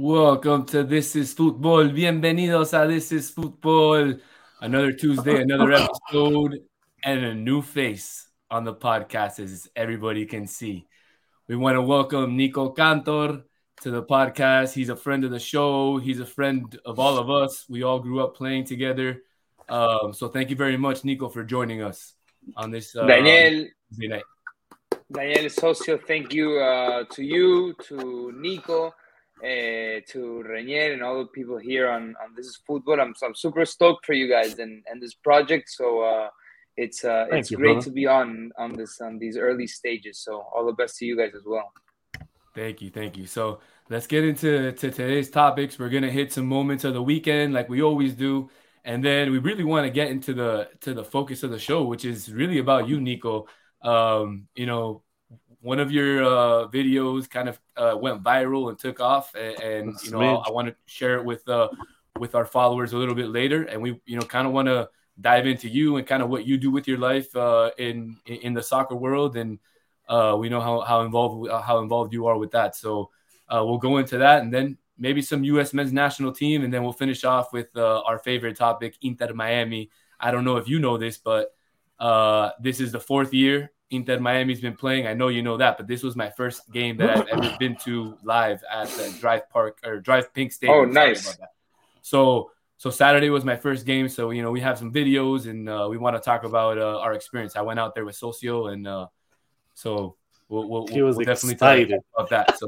Welcome 0.00 0.64
to 0.66 0.84
This 0.84 1.16
is 1.16 1.34
Futbol. 1.34 1.92
Bienvenidos 1.92 2.72
a 2.72 2.86
This 2.86 3.10
is 3.10 3.32
Futbol. 3.32 4.20
Another 4.60 4.92
Tuesday, 4.92 5.42
another 5.42 5.72
episode, 5.72 6.60
and 7.02 7.24
a 7.24 7.34
new 7.34 7.62
face 7.62 8.28
on 8.48 8.62
the 8.62 8.72
podcast, 8.72 9.40
as 9.40 9.68
everybody 9.74 10.24
can 10.24 10.46
see. 10.46 10.86
We 11.48 11.56
want 11.56 11.74
to 11.74 11.82
welcome 11.82 12.36
Nico 12.36 12.70
Cantor 12.70 13.42
to 13.80 13.90
the 13.90 14.04
podcast. 14.04 14.72
He's 14.72 14.88
a 14.88 14.94
friend 14.94 15.24
of 15.24 15.32
the 15.32 15.40
show, 15.40 15.98
he's 15.98 16.20
a 16.20 16.26
friend 16.26 16.78
of 16.84 17.00
all 17.00 17.18
of 17.18 17.28
us. 17.28 17.66
We 17.68 17.82
all 17.82 17.98
grew 17.98 18.22
up 18.22 18.36
playing 18.36 18.66
together. 18.66 19.24
Um, 19.68 20.12
so 20.12 20.28
thank 20.28 20.48
you 20.48 20.54
very 20.54 20.76
much, 20.76 21.04
Nico, 21.04 21.28
for 21.28 21.42
joining 21.42 21.82
us 21.82 22.14
on 22.56 22.70
this 22.70 22.94
uh, 22.94 23.04
Daniel, 23.04 23.66
Tuesday 23.88 24.06
night. 24.06 24.22
Daniel 25.10 25.50
Socio, 25.50 25.98
thank 25.98 26.32
you 26.32 26.60
uh, 26.60 27.02
to 27.10 27.24
you, 27.24 27.74
to 27.88 28.32
Nico, 28.36 28.94
uh, 29.42 30.00
to 30.08 30.42
Renier, 30.42 30.92
and 30.92 31.02
all 31.02 31.18
the 31.18 31.26
people 31.26 31.58
here 31.58 31.88
on, 31.88 32.14
on 32.22 32.34
This 32.36 32.46
is 32.46 32.58
Futbol. 32.68 33.00
I'm, 33.00 33.14
I'm 33.22 33.34
super 33.34 33.64
stoked 33.64 34.04
for 34.06 34.12
you 34.12 34.28
guys 34.28 34.58
and, 34.58 34.82
and 34.90 35.00
this 35.00 35.14
project. 35.14 35.70
So 35.70 36.02
uh, 36.02 36.28
it's 36.76 37.04
uh, 37.04 37.26
Thank 37.30 37.40
it's 37.40 37.50
you, 37.50 37.56
great 37.56 37.74
brother. 37.74 37.84
to 37.84 37.90
be 37.90 38.06
on 38.06 38.52
on 38.58 38.72
this 38.72 39.00
on 39.00 39.18
these 39.18 39.36
early 39.36 39.66
stages. 39.66 40.18
So 40.20 40.44
all 40.54 40.66
the 40.66 40.72
best 40.72 40.98
to 40.98 41.06
you 41.06 41.16
guys 41.16 41.34
as 41.34 41.42
well. 41.46 41.72
Thank 42.54 42.82
you, 42.82 42.90
thank 42.90 43.16
you. 43.16 43.26
So 43.26 43.60
let's 43.88 44.06
get 44.06 44.24
into 44.24 44.72
to 44.72 44.90
today's 44.90 45.30
topics. 45.30 45.78
We're 45.78 45.90
gonna 45.90 46.10
hit 46.10 46.32
some 46.32 46.46
moments 46.46 46.84
of 46.84 46.94
the 46.94 47.02
weekend, 47.02 47.54
like 47.54 47.68
we 47.68 47.82
always 47.82 48.14
do, 48.14 48.50
and 48.84 49.04
then 49.04 49.30
we 49.30 49.38
really 49.38 49.64
want 49.64 49.84
to 49.86 49.90
get 49.90 50.08
into 50.10 50.34
the 50.34 50.68
to 50.80 50.94
the 50.94 51.04
focus 51.04 51.42
of 51.42 51.50
the 51.50 51.58
show, 51.58 51.84
which 51.84 52.04
is 52.04 52.32
really 52.32 52.58
about 52.58 52.88
you, 52.88 53.00
Nico. 53.00 53.46
Um, 53.82 54.48
you 54.56 54.66
know, 54.66 55.02
one 55.60 55.80
of 55.80 55.90
your 55.90 56.22
uh, 56.22 56.68
videos 56.68 57.28
kind 57.28 57.48
of 57.48 57.60
uh, 57.76 57.96
went 57.96 58.22
viral 58.22 58.68
and 58.68 58.78
took 58.78 59.00
off, 59.00 59.34
and, 59.34 59.60
and 59.60 60.02
you 60.02 60.10
know. 60.10 60.38
I 60.38 60.50
want 60.50 60.68
to 60.68 60.76
share 60.86 61.16
it 61.16 61.24
with 61.24 61.48
uh, 61.48 61.68
with 62.18 62.34
our 62.34 62.44
followers 62.44 62.92
a 62.92 62.96
little 62.96 63.14
bit 63.14 63.28
later, 63.28 63.64
and 63.64 63.82
we 63.82 64.00
you 64.06 64.16
know 64.18 64.26
kind 64.26 64.46
of 64.46 64.52
want 64.52 64.66
to 64.66 64.88
dive 65.20 65.46
into 65.46 65.68
you 65.68 65.96
and 65.96 66.06
kind 66.06 66.22
of 66.22 66.28
what 66.28 66.46
you 66.46 66.56
do 66.56 66.70
with 66.70 66.86
your 66.86 66.98
life 66.98 67.34
uh, 67.34 67.70
in 67.78 68.16
in 68.26 68.54
the 68.54 68.62
soccer 68.62 68.94
world 68.94 69.36
and 69.36 69.58
uh, 70.08 70.36
we 70.38 70.48
know 70.48 70.60
how, 70.60 70.80
how 70.80 71.02
involved 71.02 71.50
how 71.50 71.80
involved 71.80 72.12
you 72.12 72.26
are 72.26 72.38
with 72.38 72.50
that. 72.52 72.74
So 72.74 73.10
uh, 73.48 73.62
we'll 73.64 73.78
go 73.78 73.98
into 73.98 74.18
that, 74.18 74.42
and 74.42 74.52
then 74.52 74.78
maybe 74.96 75.22
some 75.22 75.44
U.S. 75.44 75.74
men's 75.74 75.92
national 75.92 76.32
team, 76.32 76.64
and 76.64 76.72
then 76.72 76.82
we'll 76.82 76.92
finish 76.92 77.24
off 77.24 77.52
with 77.52 77.68
uh, 77.76 78.00
our 78.02 78.18
favorite 78.18 78.56
topic, 78.56 78.96
Inter 79.02 79.32
Miami. 79.34 79.90
I 80.18 80.30
don't 80.30 80.44
know 80.44 80.56
if 80.56 80.68
you 80.68 80.78
know 80.78 80.96
this, 80.96 81.18
but 81.18 81.54
uh, 81.98 82.50
this 82.60 82.80
is 82.80 82.92
the 82.92 83.00
fourth 83.00 83.34
year 83.34 83.72
Inter 83.90 84.18
Miami's 84.20 84.60
been 84.60 84.76
playing. 84.76 85.06
I 85.06 85.14
know 85.14 85.28
you 85.28 85.42
know 85.42 85.56
that, 85.56 85.76
but 85.78 85.86
this 85.86 86.02
was 86.02 86.14
my 86.14 86.30
first 86.30 86.70
game 86.70 86.96
that 86.98 87.16
I've 87.16 87.28
ever 87.28 87.56
been 87.58 87.76
to 87.84 88.18
live 88.22 88.62
at 88.70 88.88
the 88.88 89.14
Drive 89.20 89.48
Park 89.50 89.78
or 89.84 89.98
Drive 90.00 90.32
Pink 90.34 90.52
Stadium. 90.52 90.78
Oh, 90.78 90.84
nice. 90.84 91.36
So 92.02 92.50
so 92.78 92.90
Saturday 92.90 93.28
was 93.28 93.44
my 93.44 93.56
first 93.56 93.84
game. 93.84 94.08
So 94.08 94.30
you 94.30 94.42
know 94.42 94.50
we 94.50 94.60
have 94.60 94.78
some 94.78 94.92
videos, 94.92 95.48
and 95.48 95.68
uh, 95.68 95.88
we 95.90 95.98
want 95.98 96.16
to 96.16 96.20
talk 96.20 96.44
about 96.44 96.78
uh, 96.78 97.00
our 97.00 97.12
experience. 97.12 97.56
I 97.56 97.62
went 97.62 97.80
out 97.80 97.94
there 97.94 98.04
with 98.04 98.14
Socio, 98.14 98.68
and 98.68 98.86
uh, 98.86 99.08
so 99.74 100.16
we'll, 100.48 100.68
we'll, 100.68 100.86
He 100.86 101.02
was 101.02 101.16
we'll 101.16 101.26
definitely 101.26 101.56
talk 101.56 102.00
about 102.16 102.30
that. 102.30 102.58
So 102.58 102.66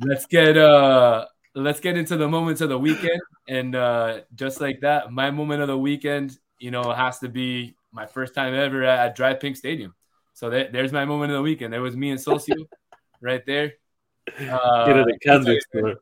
let's 0.00 0.26
get 0.26 0.56
uh 0.56 1.26
let's 1.56 1.80
get 1.80 1.96
into 1.96 2.16
the 2.16 2.28
moments 2.28 2.60
of 2.60 2.68
the 2.68 2.78
weekend, 2.78 3.20
and 3.48 3.74
uh, 3.74 4.20
just 4.36 4.60
like 4.60 4.80
that, 4.80 5.10
my 5.10 5.32
moment 5.32 5.60
of 5.60 5.68
the 5.68 5.78
weekend, 5.78 6.38
you 6.60 6.70
know, 6.70 6.92
has 6.92 7.18
to 7.18 7.28
be 7.28 7.74
my 7.90 8.06
first 8.06 8.32
time 8.32 8.54
ever 8.54 8.84
at, 8.84 9.08
at 9.08 9.16
Drive 9.16 9.40
Pink 9.40 9.56
Stadium. 9.56 9.94
So 10.36 10.50
there, 10.50 10.68
there's 10.70 10.92
my 10.92 11.06
moment 11.06 11.32
of 11.32 11.36
the 11.38 11.42
weekend. 11.42 11.72
There 11.72 11.80
was 11.80 11.96
me 11.96 12.10
and 12.10 12.20
Socio 12.20 12.56
right 13.22 13.44
there. 13.46 13.72
Uh, 14.38 14.84
Get 14.84 14.96
it 14.98 15.08
a 15.08 15.18
candy 15.20 15.58
store. 15.60 15.94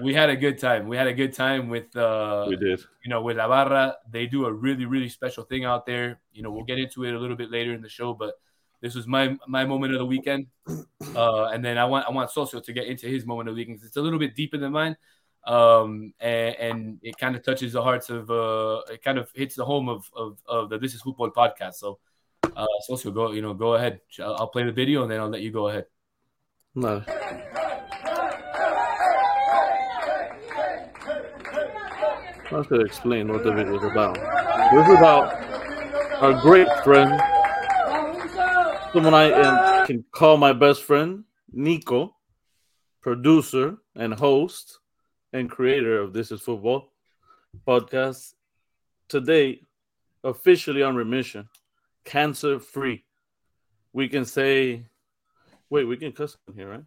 we 0.00 0.12
had 0.12 0.28
a 0.28 0.34
good 0.34 0.58
time. 0.58 0.88
We 0.88 0.96
had 0.96 1.06
a 1.06 1.12
good 1.14 1.32
time 1.32 1.68
with 1.68 1.94
uh, 1.96 2.46
We 2.48 2.56
did. 2.56 2.80
you 3.04 3.10
know, 3.10 3.22
with 3.22 3.36
La 3.36 3.46
Barra, 3.46 3.94
they 4.10 4.26
do 4.26 4.46
a 4.46 4.52
really, 4.52 4.86
really 4.86 5.08
special 5.08 5.44
thing 5.44 5.64
out 5.64 5.86
there. 5.86 6.18
You 6.32 6.42
know, 6.42 6.50
we'll 6.50 6.64
get 6.64 6.80
into 6.80 7.04
it 7.04 7.14
a 7.14 7.18
little 7.18 7.36
bit 7.36 7.52
later 7.52 7.74
in 7.74 7.80
the 7.80 7.88
show, 7.88 8.12
but 8.12 8.34
this 8.80 8.96
was 8.96 9.06
my 9.06 9.38
my 9.46 9.64
moment 9.64 9.92
of 9.92 10.00
the 10.00 10.06
weekend. 10.06 10.48
Uh, 11.14 11.46
and 11.46 11.64
then 11.64 11.78
I 11.78 11.84
want 11.84 12.04
I 12.06 12.10
want 12.10 12.30
Socio 12.30 12.60
to 12.60 12.72
get 12.72 12.86
into 12.88 13.06
his 13.06 13.24
moment 13.24 13.48
of 13.48 13.54
the 13.54 13.60
weekend. 13.60 13.78
It's 13.84 13.96
a 13.96 14.02
little 14.02 14.18
bit 14.18 14.34
deeper 14.34 14.58
than 14.58 14.72
mine, 14.72 14.96
um, 15.46 16.12
and, 16.20 16.54
and 16.56 16.98
it 17.02 17.16
kind 17.16 17.36
of 17.36 17.42
touches 17.42 17.72
the 17.72 17.82
hearts 17.82 18.10
of 18.10 18.28
uh, 18.30 18.80
it 18.90 19.02
kind 19.02 19.16
of 19.16 19.30
hits 19.34 19.54
the 19.54 19.64
home 19.64 19.88
of 19.88 20.10
of, 20.14 20.38
of 20.46 20.68
the 20.68 20.78
This 20.78 20.94
Is 20.94 21.02
Futbol 21.02 21.32
podcast. 21.32 21.74
So, 21.76 22.00
uh, 22.44 22.66
Socio, 22.86 23.10
go 23.10 23.32
you 23.32 23.42
know 23.42 23.54
go 23.54 23.74
ahead. 23.74 24.00
I'll, 24.20 24.48
play 24.48 24.64
the 24.64 24.72
video 24.72 25.02
and 25.02 25.10
then 25.10 25.20
I'll 25.20 25.28
let 25.28 25.42
you 25.42 25.50
go 25.50 25.68
ahead. 25.68 25.86
No. 26.74 27.02
I 32.48 32.50
have 32.50 32.68
to 32.68 32.80
explain 32.80 33.28
what 33.28 33.42
the 33.44 33.52
video 33.52 33.76
is 33.76 33.82
about. 33.82 34.14
This 34.14 34.88
is 34.88 34.94
about 34.94 35.34
our 36.22 36.40
great 36.40 36.68
friend, 36.84 37.20
someone 38.92 39.14
I 39.14 39.30
am, 39.30 39.86
can 39.86 40.04
call 40.12 40.36
my 40.36 40.52
best 40.52 40.82
friend, 40.82 41.24
Nico, 41.52 42.16
producer 43.02 43.76
and 43.94 44.14
host 44.14 44.78
and 45.32 45.50
creator 45.50 46.00
of 46.00 46.12
This 46.12 46.30
Is 46.30 46.40
Futbol 46.40 46.86
podcast. 47.66 48.34
Today, 49.08 49.60
officially 50.24 50.82
on 50.82 50.96
remission, 50.96 51.48
cancer 52.06 52.58
free. 52.58 53.04
We 53.92 54.08
can 54.08 54.24
say, 54.24 54.86
wait, 55.68 55.84
we 55.84 55.98
can 55.98 56.12
cuss 56.12 56.36
in 56.48 56.54
here, 56.54 56.70
right? 56.70 56.84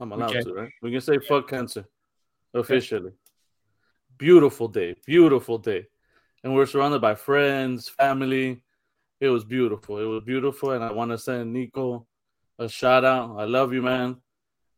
I'm 0.00 0.12
allowed 0.12 0.32
can. 0.32 0.44
to, 0.44 0.54
right? 0.54 0.70
We 0.80 0.92
can 0.92 1.00
say 1.00 1.18
fuck 1.18 1.48
cancer 1.48 1.84
officially. 2.54 3.12
Beautiful 4.16 4.68
day, 4.68 4.94
beautiful 5.04 5.58
day. 5.58 5.86
And 6.42 6.54
we're 6.54 6.66
surrounded 6.66 7.00
by 7.00 7.14
friends, 7.14 7.88
family. 7.88 8.62
It 9.20 9.28
was 9.28 9.44
beautiful. 9.44 9.98
It 9.98 10.04
was 10.04 10.22
beautiful. 10.24 10.70
And 10.70 10.84
I 10.84 10.92
want 10.92 11.10
to 11.10 11.18
send 11.18 11.52
Nico 11.52 12.06
a 12.58 12.68
shout 12.68 13.04
out. 13.04 13.36
I 13.38 13.44
love 13.44 13.72
you, 13.72 13.82
man. 13.82 14.16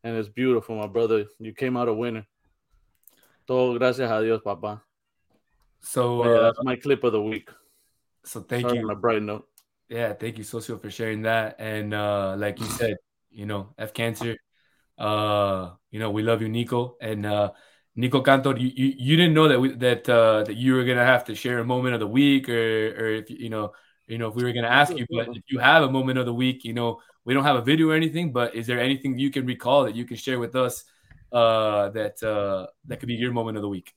And 0.02 0.16
it's 0.16 0.28
beautiful, 0.28 0.76
my 0.76 0.86
brother. 0.86 1.26
You 1.38 1.52
came 1.52 1.76
out 1.76 1.88
a 1.88 1.92
winner. 1.92 2.26
Todo 3.46 3.78
gracias 3.78 4.10
a 4.10 4.22
Dios, 4.22 4.40
papá. 4.40 4.80
So, 5.80 6.24
Yeah, 6.24 6.30
uh, 6.30 6.42
that's 6.44 6.62
my 6.62 6.76
clip 6.76 7.04
of 7.04 7.12
the 7.12 7.20
week. 7.20 7.50
So 8.30 8.40
thank 8.40 8.62
Sorry 8.62 8.78
you. 8.78 8.84
on 8.84 8.90
a 8.90 8.96
bright 8.96 9.22
note. 9.22 9.48
Yeah, 9.88 10.12
thank 10.12 10.38
you, 10.38 10.44
Socio, 10.44 10.78
for 10.78 10.88
sharing 10.88 11.22
that. 11.22 11.56
And 11.58 11.92
uh, 11.92 12.36
like 12.38 12.60
you 12.60 12.66
said, 12.66 12.96
you 13.30 13.44
know, 13.44 13.74
F 13.76 13.92
cancer. 13.92 14.36
Uh, 14.96 15.70
you 15.90 15.98
know, 15.98 16.10
we 16.10 16.22
love 16.22 16.40
you, 16.40 16.48
Nico. 16.48 16.96
And 17.00 17.26
uh, 17.26 17.50
Nico 17.96 18.20
Cantor, 18.22 18.56
you, 18.56 18.70
you, 18.72 18.94
you 18.96 19.16
didn't 19.16 19.34
know 19.34 19.48
that 19.48 19.60
we, 19.60 19.74
that 19.76 20.08
uh, 20.08 20.44
that 20.44 20.54
you 20.56 20.74
were 20.74 20.84
gonna 20.84 21.04
have 21.04 21.24
to 21.24 21.34
share 21.34 21.58
a 21.58 21.64
moment 21.64 21.94
of 21.94 22.00
the 22.00 22.06
week, 22.06 22.48
or 22.48 22.52
or 22.52 23.08
if 23.14 23.30
you 23.30 23.50
know, 23.50 23.72
you 24.06 24.18
know, 24.18 24.28
if 24.28 24.36
we 24.36 24.44
were 24.44 24.52
gonna 24.52 24.68
ask 24.68 24.96
you, 24.96 25.06
but 25.10 25.28
if 25.34 25.42
you 25.48 25.58
have 25.58 25.82
a 25.82 25.90
moment 25.90 26.18
of 26.18 26.26
the 26.26 26.34
week, 26.34 26.64
you 26.64 26.72
know, 26.72 27.00
we 27.24 27.34
don't 27.34 27.44
have 27.44 27.56
a 27.56 27.62
video 27.62 27.90
or 27.90 27.94
anything, 27.94 28.30
but 28.30 28.54
is 28.54 28.66
there 28.68 28.78
anything 28.78 29.18
you 29.18 29.30
can 29.30 29.44
recall 29.44 29.84
that 29.84 29.96
you 29.96 30.04
can 30.04 30.16
share 30.16 30.38
with 30.38 30.54
us 30.54 30.84
uh, 31.32 31.88
that 31.90 32.22
uh, 32.22 32.68
that 32.84 33.00
could 33.00 33.08
be 33.08 33.14
your 33.14 33.32
moment 33.32 33.56
of 33.56 33.62
the 33.62 33.68
week? 33.68 33.92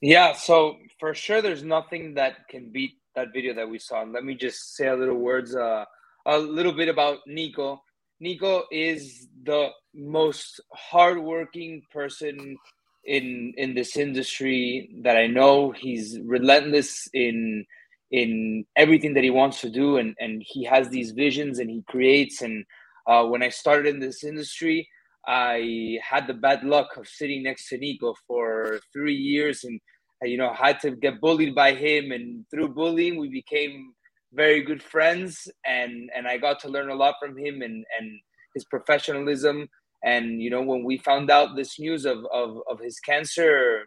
Yeah, 0.00 0.32
so 0.32 0.78
for 0.98 1.14
sure, 1.14 1.40
there's 1.40 1.62
nothing 1.62 2.14
that 2.14 2.48
can 2.48 2.72
beat 2.72 2.98
that 3.14 3.32
video 3.32 3.54
that 3.54 3.68
we 3.68 3.78
saw. 3.78 4.02
And 4.02 4.12
let 4.12 4.24
me 4.24 4.34
just 4.34 4.74
say 4.76 4.88
a 4.88 4.96
little 4.96 5.16
words, 5.16 5.54
uh, 5.54 5.84
a 6.26 6.38
little 6.38 6.72
bit 6.72 6.88
about 6.88 7.18
Nico. 7.26 7.82
Nico 8.20 8.64
is 8.70 9.28
the 9.42 9.68
most 9.94 10.60
hardworking 10.72 11.82
person 11.92 12.56
in 13.04 13.52
in 13.56 13.74
this 13.74 13.96
industry 13.96 14.90
that 15.02 15.16
I 15.16 15.26
know. 15.26 15.72
He's 15.72 16.18
relentless 16.20 17.08
in 17.12 17.66
in 18.10 18.64
everything 18.76 19.14
that 19.14 19.24
he 19.24 19.30
wants 19.30 19.60
to 19.62 19.70
do, 19.70 19.96
and 19.98 20.14
and 20.18 20.42
he 20.44 20.64
has 20.64 20.88
these 20.88 21.10
visions 21.10 21.58
and 21.58 21.70
he 21.70 21.82
creates. 21.88 22.42
And 22.42 22.64
uh, 23.06 23.24
when 23.24 23.42
I 23.42 23.50
started 23.50 23.94
in 23.94 24.00
this 24.00 24.24
industry, 24.24 24.88
I 25.26 25.98
had 26.02 26.26
the 26.26 26.34
bad 26.34 26.64
luck 26.64 26.96
of 26.96 27.08
sitting 27.08 27.42
next 27.42 27.68
to 27.68 27.78
Nico 27.78 28.14
for 28.26 28.80
three 28.92 29.16
years, 29.16 29.64
and 29.64 29.80
you 30.24 30.36
know 30.38 30.52
had 30.52 30.80
to 30.80 30.90
get 30.92 31.20
bullied 31.20 31.54
by 31.54 31.74
him. 31.74 32.12
And 32.12 32.44
through 32.50 32.68
bullying, 32.68 33.18
we 33.18 33.28
became 33.28 33.94
very 34.32 34.62
good 34.62 34.82
friends, 34.82 35.48
and 35.66 36.10
and 36.14 36.26
I 36.26 36.38
got 36.38 36.60
to 36.60 36.68
learn 36.68 36.90
a 36.90 36.94
lot 36.94 37.16
from 37.20 37.36
him 37.36 37.62
and 37.62 37.84
and 37.98 38.20
his 38.54 38.64
professionalism. 38.64 39.68
And 40.04 40.42
you 40.42 40.50
know, 40.50 40.62
when 40.62 40.84
we 40.84 40.98
found 40.98 41.30
out 41.30 41.56
this 41.56 41.78
news 41.78 42.04
of 42.04 42.18
of, 42.32 42.58
of 42.70 42.80
his 42.80 42.98
cancer, 43.00 43.84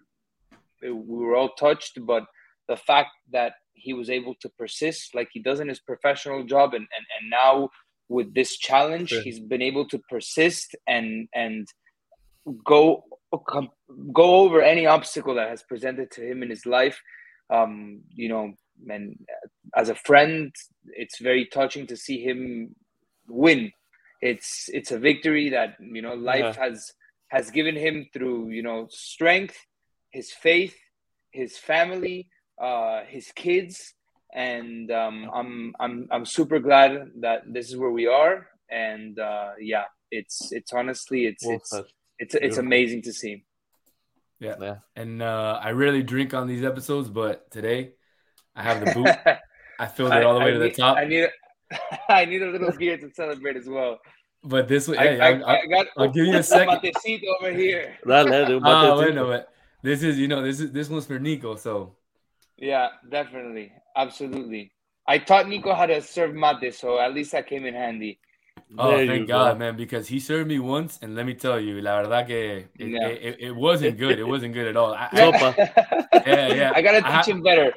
we 0.81 0.91
were 0.91 1.35
all 1.35 1.53
touched. 1.55 1.99
But 2.05 2.25
the 2.67 2.77
fact 2.77 3.11
that 3.31 3.53
he 3.73 3.93
was 3.93 4.09
able 4.09 4.35
to 4.41 4.49
persist 4.57 5.13
like 5.13 5.29
he 5.31 5.39
does 5.39 5.59
in 5.59 5.67
his 5.69 5.79
professional 5.79 6.43
job 6.43 6.73
and 6.73 6.87
and, 6.95 7.05
and 7.19 7.29
now 7.29 7.69
with 8.09 8.33
this 8.33 8.57
challenge 8.57 9.09
Sure. 9.09 9.21
he's 9.21 9.39
been 9.39 9.61
able 9.61 9.87
to 9.87 9.99
persist 10.09 10.75
and 10.87 11.27
and 11.35 11.67
go 12.65 13.03
go 14.13 14.35
over 14.35 14.61
any 14.61 14.85
obstacle 14.85 15.35
that 15.35 15.49
has 15.49 15.63
presented 15.63 16.11
to 16.11 16.21
him 16.21 16.43
in 16.43 16.49
his 16.49 16.65
life. 16.65 17.01
Um 17.49 18.01
you 18.13 18.29
know 18.29 18.53
and 18.89 19.17
as 19.75 19.89
a 19.89 19.95
friend 19.95 20.53
it's 20.85 21.19
very 21.19 21.45
touching 21.45 21.87
to 21.87 21.97
see 21.97 22.21
him 22.21 22.75
win. 23.27 23.71
It's 24.21 24.69
it's 24.73 24.91
a 24.91 24.99
victory 24.99 25.49
that 25.49 25.75
you 25.79 26.01
know 26.01 26.13
life 26.13 26.55
has 26.57 26.93
has 27.29 27.51
given 27.51 27.75
him 27.75 28.07
through 28.13 28.49
you 28.49 28.63
know 28.63 28.87
strength 28.89 29.57
his 30.11 30.31
faith 30.31 30.75
his 31.31 31.57
family 31.57 32.29
uh 32.61 33.03
his 33.07 33.31
kids. 33.33 33.93
And 34.33 34.91
um 34.91 35.29
i'm 35.33 35.73
i'm 35.79 36.07
i'm 36.11 36.25
super 36.25 36.59
glad 36.59 37.11
that 37.21 37.43
this 37.47 37.69
is 37.69 37.77
where 37.77 37.91
we 37.91 38.07
are. 38.07 38.47
And 38.69 39.19
uh 39.19 39.51
yeah 39.59 39.85
it's 40.11 40.51
it's 40.51 40.73
honestly 40.73 41.25
it's 41.25 41.45
Well 41.45 41.55
it's 41.55 41.73
said. 42.19 42.25
it's 42.25 42.35
it's 42.35 42.57
amazing 42.57 43.01
to 43.03 43.13
see 43.13 43.43
Yeah. 44.39 44.75
And 44.95 45.21
uh, 45.21 45.59
I 45.61 45.71
rarely 45.71 46.03
drink 46.03 46.33
on 46.33 46.47
these 46.47 46.63
episodes, 46.63 47.09
but 47.09 47.49
today 47.51 47.93
I 48.55 48.63
have 48.63 48.79
the 48.85 48.93
boot. 48.93 49.15
I 49.79 49.85
filled 49.87 50.13
it 50.13 50.23
all 50.23 50.33
the 50.33 50.39
way 50.41 50.49
I 50.49 50.53
to 50.53 50.59
the 50.59 50.65
need, 50.67 50.75
top. 50.75 50.97
I 50.97 51.05
need 51.05 51.29
I 52.09 52.25
need 52.25 52.41
a 52.41 52.49
little 52.51 52.71
beer 52.71 52.97
to 52.97 53.09
celebrate 53.13 53.57
as 53.57 53.67
well. 53.67 53.99
But 54.43 54.67
this 54.67 54.87
way, 54.87 54.97
I, 54.97 55.03
hey, 55.03 55.19
I, 55.19 55.27
I, 55.27 55.31
I, 55.31 55.61
I 55.61 55.65
got 55.67 55.87
I'll 55.97 56.09
give 56.09 56.25
you 56.25 56.37
a 56.37 56.43
second. 56.43 56.79
matecito 56.79 57.25
over 57.39 57.51
here. 57.51 57.97
Dale, 58.05 58.45
de 58.45 58.57
un 58.57 58.63
Ah, 58.63 58.93
batecito. 58.93 58.95
bueno, 58.95 59.25
but 59.27 59.49
this 59.83 60.03
is 60.03 60.17
you 60.17 60.27
know 60.27 60.41
this 60.41 60.59
is 60.59 60.71
this 60.71 60.89
one's 60.89 61.05
for 61.05 61.19
Nico. 61.19 61.55
So 61.55 61.97
Yeah, 62.57 62.89
definitely, 63.09 63.71
absolutely. 63.95 64.71
I 65.07 65.17
taught 65.19 65.47
Nico 65.47 65.73
how 65.73 65.85
to 65.85 66.01
serve 66.01 66.33
mate, 66.33 66.73
so 66.73 66.99
at 66.99 67.13
least 67.13 67.31
that 67.31 67.47
came 67.47 67.65
in 67.65 67.73
handy. 67.73 68.19
Oh 68.77 69.01
There 69.01 69.05
you 69.05 69.07
thank 69.07 69.27
go. 69.27 69.33
God, 69.33 69.57
man, 69.59 69.75
because 69.77 70.07
he 70.07 70.19
served 70.19 70.47
me 70.47 70.59
once, 70.59 70.99
and 71.01 71.15
let 71.15 71.25
me 71.25 71.33
tell 71.33 71.59
you, 71.59 71.81
la 71.81 72.01
verdad 72.01 72.27
que 72.27 72.69
it, 72.79 72.91
Yeah. 72.91 73.07
it, 73.07 73.21
it, 73.23 73.35
it 73.39 73.51
wasn't 73.55 73.97
good. 73.97 74.19
It 74.19 74.23
wasn't 74.25 74.53
good 74.53 74.67
at 74.67 74.75
all. 74.77 74.93
I, 74.93 75.09
I, 75.13 75.21
Sopa. 75.21 75.57
Yeah, 76.25 76.47
yeah. 76.49 76.71
I 76.75 76.81
gotta 76.81 77.03
teach 77.03 77.25
ha- 77.25 77.25
him 77.27 77.41
better. 77.41 77.73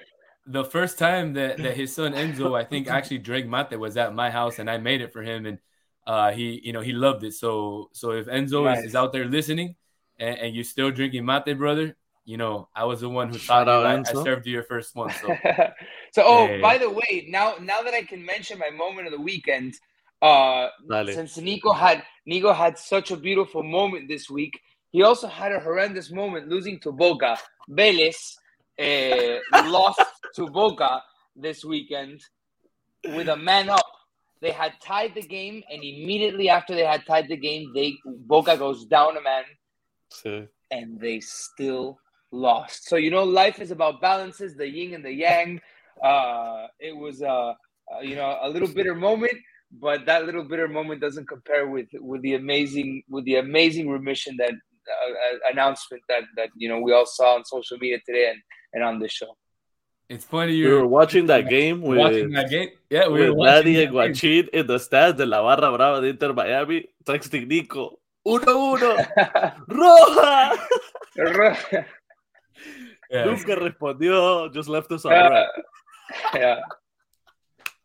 the 0.47 0.65
first 0.65 0.99
time 0.99 1.35
that, 1.35 1.63
that 1.63 1.77
his 1.77 1.95
son 1.95 2.13
Enzo, 2.13 2.59
I 2.59 2.65
think, 2.65 2.89
actually 2.89 3.19
drank 3.19 3.47
mate 3.47 3.79
was 3.79 3.97
at 3.97 4.15
my 4.15 4.31
house, 4.31 4.59
and 4.59 4.69
I 4.71 4.79
made 4.79 5.01
it 5.01 5.13
for 5.13 5.23
him, 5.23 5.47
and 5.47 5.59
uh, 6.07 6.33
he, 6.33 6.61
you 6.65 6.73
know, 6.73 6.81
he 6.81 6.93
loved 6.93 7.25
it. 7.25 7.35
So, 7.35 7.91
so 7.93 8.13
if 8.13 8.27
Enzo 8.27 8.65
Nice. 8.65 8.79
is, 8.81 8.87
is 8.87 8.95
out 8.95 9.13
there 9.13 9.27
listening, 9.27 9.77
and, 10.19 10.39
and 10.39 10.55
you're 10.55 10.65
still 10.65 10.91
drinking 10.91 11.25
mate, 11.25 11.57
brother, 11.59 11.97
you 12.25 12.37
know, 12.37 12.69
I 12.75 12.85
was 12.85 13.01
the 13.01 13.09
one 13.09 13.29
who 13.29 13.39
Shout 13.39 13.67
taught 13.67 13.67
you. 13.69 13.73
out, 13.73 13.87
I, 13.87 14.11
I 14.11 14.15
served 14.15 14.47
you 14.47 14.53
your 14.53 14.63
first 14.65 14.95
one. 14.97 15.11
So, 15.13 15.29
so, 16.13 16.23
oh, 16.27 16.47
Yeah, 16.49 16.57
yeah, 16.57 16.63
by 16.63 16.79
the 16.79 16.91
way, 16.91 17.27
now 17.29 17.55
now 17.61 17.83
that 17.83 17.95
I 17.95 18.03
can 18.03 18.25
mention 18.25 18.59
my 18.59 18.71
moment 18.71 19.07
of 19.07 19.13
the 19.13 19.21
weekend, 19.21 19.75
uh, 20.23 20.69
Dale. 20.89 21.13
since 21.13 21.39
Nico 21.39 21.73
had 21.73 22.03
Nico 22.27 22.53
had 22.53 22.79
such 22.79 23.11
a 23.11 23.17
beautiful 23.17 23.63
moment 23.63 24.09
this 24.09 24.29
week, 24.31 24.61
he 24.91 25.03
also 25.03 25.27
had 25.29 25.53
a 25.53 25.61
horrendous 25.61 26.11
moment 26.11 26.49
losing 26.49 26.79
to 26.81 26.93
Boca. 26.93 27.39
Vélez 27.69 28.37
eh, 28.79 29.39
lost 29.67 30.01
to 30.37 30.47
Boca 30.49 31.03
this 31.37 31.65
weekend 31.65 32.21
with 33.17 33.29
a 33.29 33.37
man 33.37 33.69
up. 33.71 33.87
They 34.41 34.51
had 34.53 34.73
tied 34.83 35.15
the 35.15 35.23
game, 35.23 35.63
and 35.71 35.83
immediately 35.83 36.49
after 36.49 36.75
they 36.75 36.85
had 36.85 37.05
tied 37.07 37.29
the 37.29 37.37
game, 37.37 37.73
they 37.75 37.97
Boca 38.05 38.57
goes 38.57 38.87
down 38.87 39.17
a 39.17 39.21
man, 39.21 39.45
Sí. 40.13 40.49
and 40.71 40.99
they 40.99 41.21
still 41.21 41.99
lost. 42.33 42.89
So 42.89 42.97
you 42.97 43.11
know, 43.11 43.23
life 43.25 43.61
is 43.61 43.71
about 43.71 44.01
balances, 44.01 44.57
the 44.57 44.67
yin 44.69 44.95
and 44.95 45.05
the 45.05 45.13
yang. 45.13 45.61
Uh, 46.03 46.69
it 46.79 46.97
was 46.97 47.21
uh, 47.23 47.53
uh, 47.93 48.01
you 48.03 48.17
know 48.17 48.39
a 48.41 48.49
little 48.49 48.69
bitter 48.69 48.95
moment, 48.95 49.35
but 49.71 50.05
that 50.07 50.25
little 50.27 50.45
bitter 50.45 50.67
moment 50.69 51.01
doesn't 51.01 51.27
compare 51.29 51.69
with 51.69 51.87
with 52.01 52.23
the 52.23 52.35
amazing 52.35 53.03
with 53.09 53.25
the 53.25 53.37
amazing 53.37 53.89
remission 53.89 54.37
that 54.39 54.51
uh, 54.53 55.11
uh, 55.11 55.39
announcement 55.53 56.03
that 56.09 56.25
that 56.37 56.49
you 56.57 56.69
know 56.69 56.81
we 56.81 56.93
all 56.93 57.07
saw 57.07 57.35
on 57.37 57.45
social 57.45 57.79
media 57.79 57.99
today 58.07 58.29
and 58.31 58.41
and 58.75 58.83
on 58.85 58.99
this 58.99 59.13
show. 59.13 59.37
it's 60.09 60.25
funny 60.25 60.55
you're 60.55 60.81
were 60.81 60.87
watching 60.89 61.27
that 61.27 61.49
game 61.49 61.81
with, 61.83 61.99
watching 61.99 62.31
that 62.33 62.51
game. 62.51 62.71
Yeah, 62.91 63.07
we 63.07 63.21
were 63.21 63.29
with 63.31 63.37
watching 63.39 63.75
Daddy 63.75 63.87
that. 63.87 63.93
Guachín 63.95 64.49
in 64.49 64.67
the 64.67 64.79
stands 64.79 65.17
de 65.19 65.27
la 65.27 65.41
Barra 65.43 65.71
Brava 65.77 66.01
de 66.01 66.09
Inter 66.09 66.33
Miami, 66.33 66.89
texting 67.05 67.47
Nico. 67.47 67.99
Uno, 68.27 68.75
uno. 68.75 68.97
Roja. 69.69 70.59
Yeah. 73.11 73.25
Nunca 73.25 73.57
respondió. 73.57 74.53
Just 74.53 74.69
left 74.69 74.91
us 74.93 75.05
on 75.05 75.13
Uh, 75.13 75.31
red. 75.31 75.47
yeah. 76.35 76.61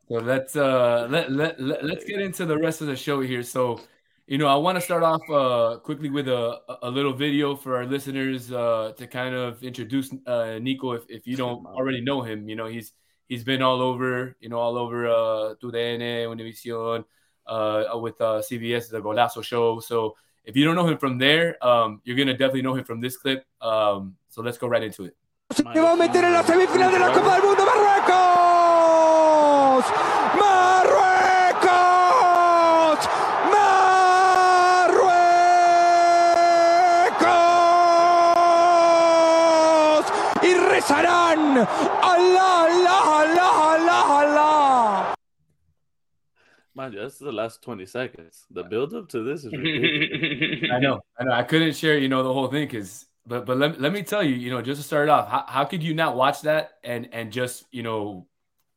So 0.07 0.15
let's 0.15 0.55
uh 0.55 1.07
let, 1.09 1.31
let, 1.31 1.59
let 1.59 1.83
let's 1.83 2.05
get 2.05 2.21
into 2.21 2.45
the 2.45 2.57
rest 2.57 2.81
of 2.81 2.87
the 2.87 2.95
show 2.95 3.21
here. 3.21 3.41
So, 3.41 3.81
you 4.27 4.37
know, 4.37 4.47
I 4.47 4.55
want 4.55 4.75
to 4.75 4.81
start 4.81 5.01
off 5.01 5.21
uh 5.29 5.79
quickly 5.79 6.09
with 6.11 6.27
a 6.27 6.59
a 6.83 6.89
little 6.89 7.13
video 7.13 7.55
for 7.55 7.75
our 7.77 7.85
listeners 7.85 8.51
uh 8.51 8.93
to 8.97 9.07
kind 9.07 9.33
of 9.33 9.63
introduce 9.63 10.13
uh 10.27 10.59
Nico 10.61 10.91
if, 10.91 11.03
if 11.09 11.25
you 11.25 11.35
don't 11.35 11.65
already 11.65 12.01
know 12.01 12.21
him. 12.21 12.47
You 12.47 12.55
know, 12.55 12.67
he's 12.67 12.91
he's 13.27 13.43
been 13.43 13.63
all 13.63 13.81
over, 13.81 14.37
you 14.39 14.49
know, 14.49 14.59
all 14.59 14.77
over 14.77 15.07
uh 15.07 15.55
TUDN, 15.61 16.01
Univision, 16.29 17.03
uh 17.47 17.97
with 17.97 18.21
uh 18.21 18.41
CBS 18.45 18.89
the 18.91 19.01
Golazo 19.01 19.43
show. 19.43 19.79
So 19.79 20.15
if 20.43 20.55
you 20.55 20.65
don't 20.65 20.75
know 20.75 20.87
him 20.87 20.99
from 20.99 21.17
there, 21.17 21.57
um 21.65 21.99
you're 22.03 22.17
gonna 22.17 22.33
definitely 22.37 22.61
know 22.61 22.75
him 22.75 22.85
from 22.85 23.01
this 23.01 23.17
clip. 23.17 23.43
Um 23.59 24.17
so 24.29 24.43
let's 24.43 24.59
go 24.59 24.67
right 24.67 24.83
into 24.83 25.05
it. 25.05 25.15
Se 25.51 25.63
va 25.63 25.93
a 25.93 25.95
meter 25.95 26.23
en 26.25 26.33
la 26.33 26.43
semifinal 26.43 26.91
de 26.91 26.99
la 26.99 27.11
Copa 27.13 27.33
del 27.33 27.41
Mundo 27.43 27.44
Marruecos. 29.75 29.91
Marruecos. 30.39 31.35
Marruecos. 39.15 40.05
Y 40.43 40.53
rezarán. 40.53 41.57
Alá, 42.01 42.63
alá, 42.63 42.97
alá, 43.21 43.49
alá, 43.73 43.99
alá. 44.21 45.15
Mind 46.73 46.93
you, 46.93 47.01
that's 47.01 47.17
the 47.19 47.31
last 47.31 47.61
20 47.61 47.85
seconds. 47.85 48.45
The 48.51 48.63
build 48.63 48.93
up 48.93 49.09
to 49.09 49.23
this 49.23 49.43
is 49.45 49.51
ridiculous. 49.57 50.71
I 50.71 50.79
know, 50.79 51.01
I 51.19 51.23
know. 51.25 51.31
I 51.31 51.43
couldn't 51.43 51.75
share, 51.75 51.97
you 51.97 52.07
know, 52.09 52.23
the 52.23 52.33
whole 52.33 52.47
thing 52.47 52.67
because, 52.67 53.07
but 53.27 53.45
but 53.45 53.57
let, 53.57 53.81
let 53.81 53.91
me 53.91 54.03
tell 54.03 54.23
you, 54.23 54.35
you 54.35 54.49
know, 54.51 54.61
just 54.61 54.79
to 54.81 54.87
start 54.87 55.09
off, 55.09 55.27
how, 55.29 55.45
how 55.47 55.65
could 55.65 55.83
you 55.83 55.93
not 55.93 56.15
watch 56.15 56.41
that 56.43 56.77
and 56.83 57.09
and 57.13 57.31
just 57.31 57.65
you 57.71 57.81
know 57.83 58.27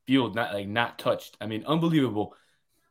feel 0.08 0.32
not 0.32 0.54
like 0.54 0.66
not 0.66 0.98
touched? 0.98 1.36
I 1.38 1.46
mean, 1.46 1.64
unbelievable, 1.66 2.34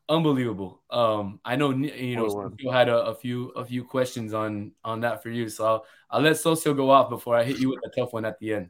unbelievable. 0.07 0.83
Um, 0.91 1.39
I 1.43 1.55
know 1.55 1.71
you 1.71 2.15
know 2.15 2.51
you 2.59 2.69
had 2.69 2.89
a, 2.89 3.07
a 3.07 3.15
few 3.15 3.49
a 3.49 3.65
few 3.65 3.83
questions 3.83 4.35
on 4.35 4.73
on 4.83 5.01
that 5.01 5.23
for 5.23 5.31
you, 5.31 5.49
so 5.49 5.65
I'll, 5.65 5.85
I'll 6.11 6.21
let 6.21 6.37
Socio 6.37 6.75
go 6.75 6.91
off 6.91 7.09
before 7.09 7.35
I 7.35 7.43
hit 7.43 7.57
you 7.57 7.69
with 7.69 7.79
a 7.83 7.89
tough 7.89 8.13
one 8.13 8.23
at 8.23 8.37
the 8.39 8.53
end. 8.53 8.69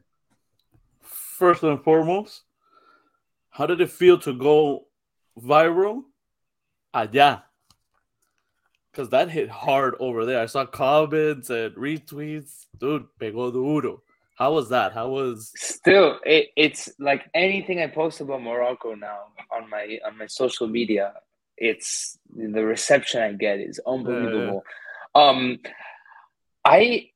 First 1.02 1.62
and 1.62 1.84
foremost, 1.84 2.44
how 3.50 3.66
did 3.66 3.82
it 3.82 3.90
feel 3.90 4.18
to 4.20 4.32
go 4.32 4.86
viral 5.38 6.04
allá? 6.94 7.42
Because 8.90 9.10
that 9.10 9.28
hit 9.28 9.50
hard 9.50 9.94
over 10.00 10.24
there. 10.24 10.40
I 10.40 10.46
saw 10.46 10.64
comments 10.64 11.50
and 11.50 11.74
retweets. 11.76 12.64
Dude, 12.80 13.06
pegó 13.20 13.52
duro. 13.52 14.02
How 14.38 14.52
was 14.52 14.68
that? 14.68 14.92
How 14.92 15.08
was 15.08 15.50
Still, 15.56 16.20
it, 16.24 16.50
it's 16.54 16.88
like 17.00 17.28
anything 17.34 17.80
I 17.80 17.88
post 17.88 18.20
about 18.20 18.40
Morocco 18.40 18.94
now 18.94 19.18
on 19.50 19.68
my 19.68 19.98
on 20.06 20.16
my 20.16 20.26
social 20.26 20.68
media. 20.68 21.14
It's 21.56 22.16
the 22.32 22.64
reception 22.64 23.20
I 23.20 23.32
get 23.32 23.58
is 23.58 23.80
unbelievable. 23.84 24.62
Um, 25.16 25.58
I 26.64 27.10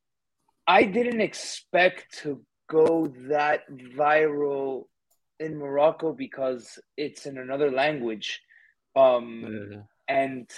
I 0.67 0.83
didn't 0.83 1.21
expect 1.21 2.19
to 2.23 2.45
go 2.69 3.13
that 3.29 3.71
viral 3.71 4.87
in 5.39 5.59
Morocco 5.59 6.13
because 6.13 6.81
it's 6.97 7.27
in 7.27 7.39
another 7.39 7.71
language. 7.71 8.41
Um, 8.97 9.45
uh, 9.45 9.77
and 10.09 10.51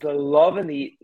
the 0.00 0.12
love 0.12 0.56
and 0.56 0.70
the 0.70 0.96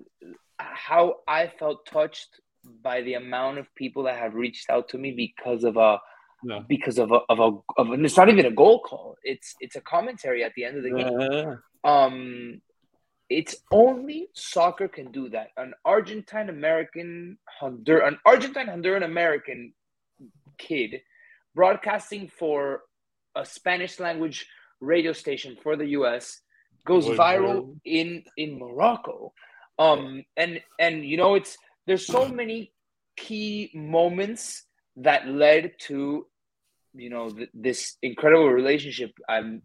how 0.59 1.17
I 1.29 1.49
felt 1.59 1.85
touched 1.85 2.41
by 2.83 3.03
the 3.03 3.15
amount 3.15 3.59
of 3.59 3.73
people 3.75 4.05
that 4.05 4.17
have 4.19 4.35
reached 4.35 4.71
out 4.71 4.89
to 4.91 4.99
me 4.99 5.13
because 5.13 5.65
of 5.65 5.77
a 5.77 5.99
Yeah. 6.45 6.61
because 6.69 6.99
of 6.99 7.11
a 7.13 7.21
of 7.33 7.39
a 7.41 7.49
of 7.81 7.89
a, 7.91 7.93
it's 8.05 8.17
not 8.17 8.29
even 8.29 8.47
a 8.47 8.51
goal 8.51 8.81
call. 8.81 9.17
It's 9.23 9.55
it's 9.61 9.77
a 9.77 9.81
commentary 9.81 10.45
at 10.45 10.53
the 10.55 10.65
end 10.65 10.77
of 10.79 10.83
the 10.85 10.91
game. 10.99 11.21
yeah. 11.21 11.55
Um, 11.85 12.61
it's 13.31 13.57
only 13.73 14.29
soccer 14.35 14.89
can 14.89 15.11
do 15.11 15.29
that. 15.31 15.49
An 15.57 15.73
Argentine 15.85 16.49
American 16.51 17.39
Hondur 17.61 18.07
an 18.07 18.19
Argentine 18.27 18.67
Honduran 18.69 19.05
American 19.05 19.73
kid 20.59 21.01
broadcasting 21.55 22.29
for 22.29 22.83
a 23.35 23.45
Spanish 23.45 23.99
language 23.99 24.47
radio 24.81 25.13
station 25.13 25.57
for 25.63 25.77
the 25.77 25.87
US 25.99 26.41
goes 26.85 27.07
viral 27.07 27.77
in 27.85 28.25
in 28.37 28.59
Morocco. 28.59 29.33
Um 29.79 30.25
and 30.37 30.61
and 30.79 31.05
you 31.05 31.17
know 31.17 31.35
it's 31.35 31.57
there's 31.87 32.07
so 32.07 32.29
many 32.29 32.73
key 33.17 33.71
moments 33.75 34.65
that 34.97 35.29
led 35.29 35.73
to 35.79 36.27
you 36.95 37.11
know, 37.11 37.29
th- 37.29 37.51
this 37.53 37.97
incredible 38.03 38.51
relationship 38.51 39.11
I'm 39.29 39.63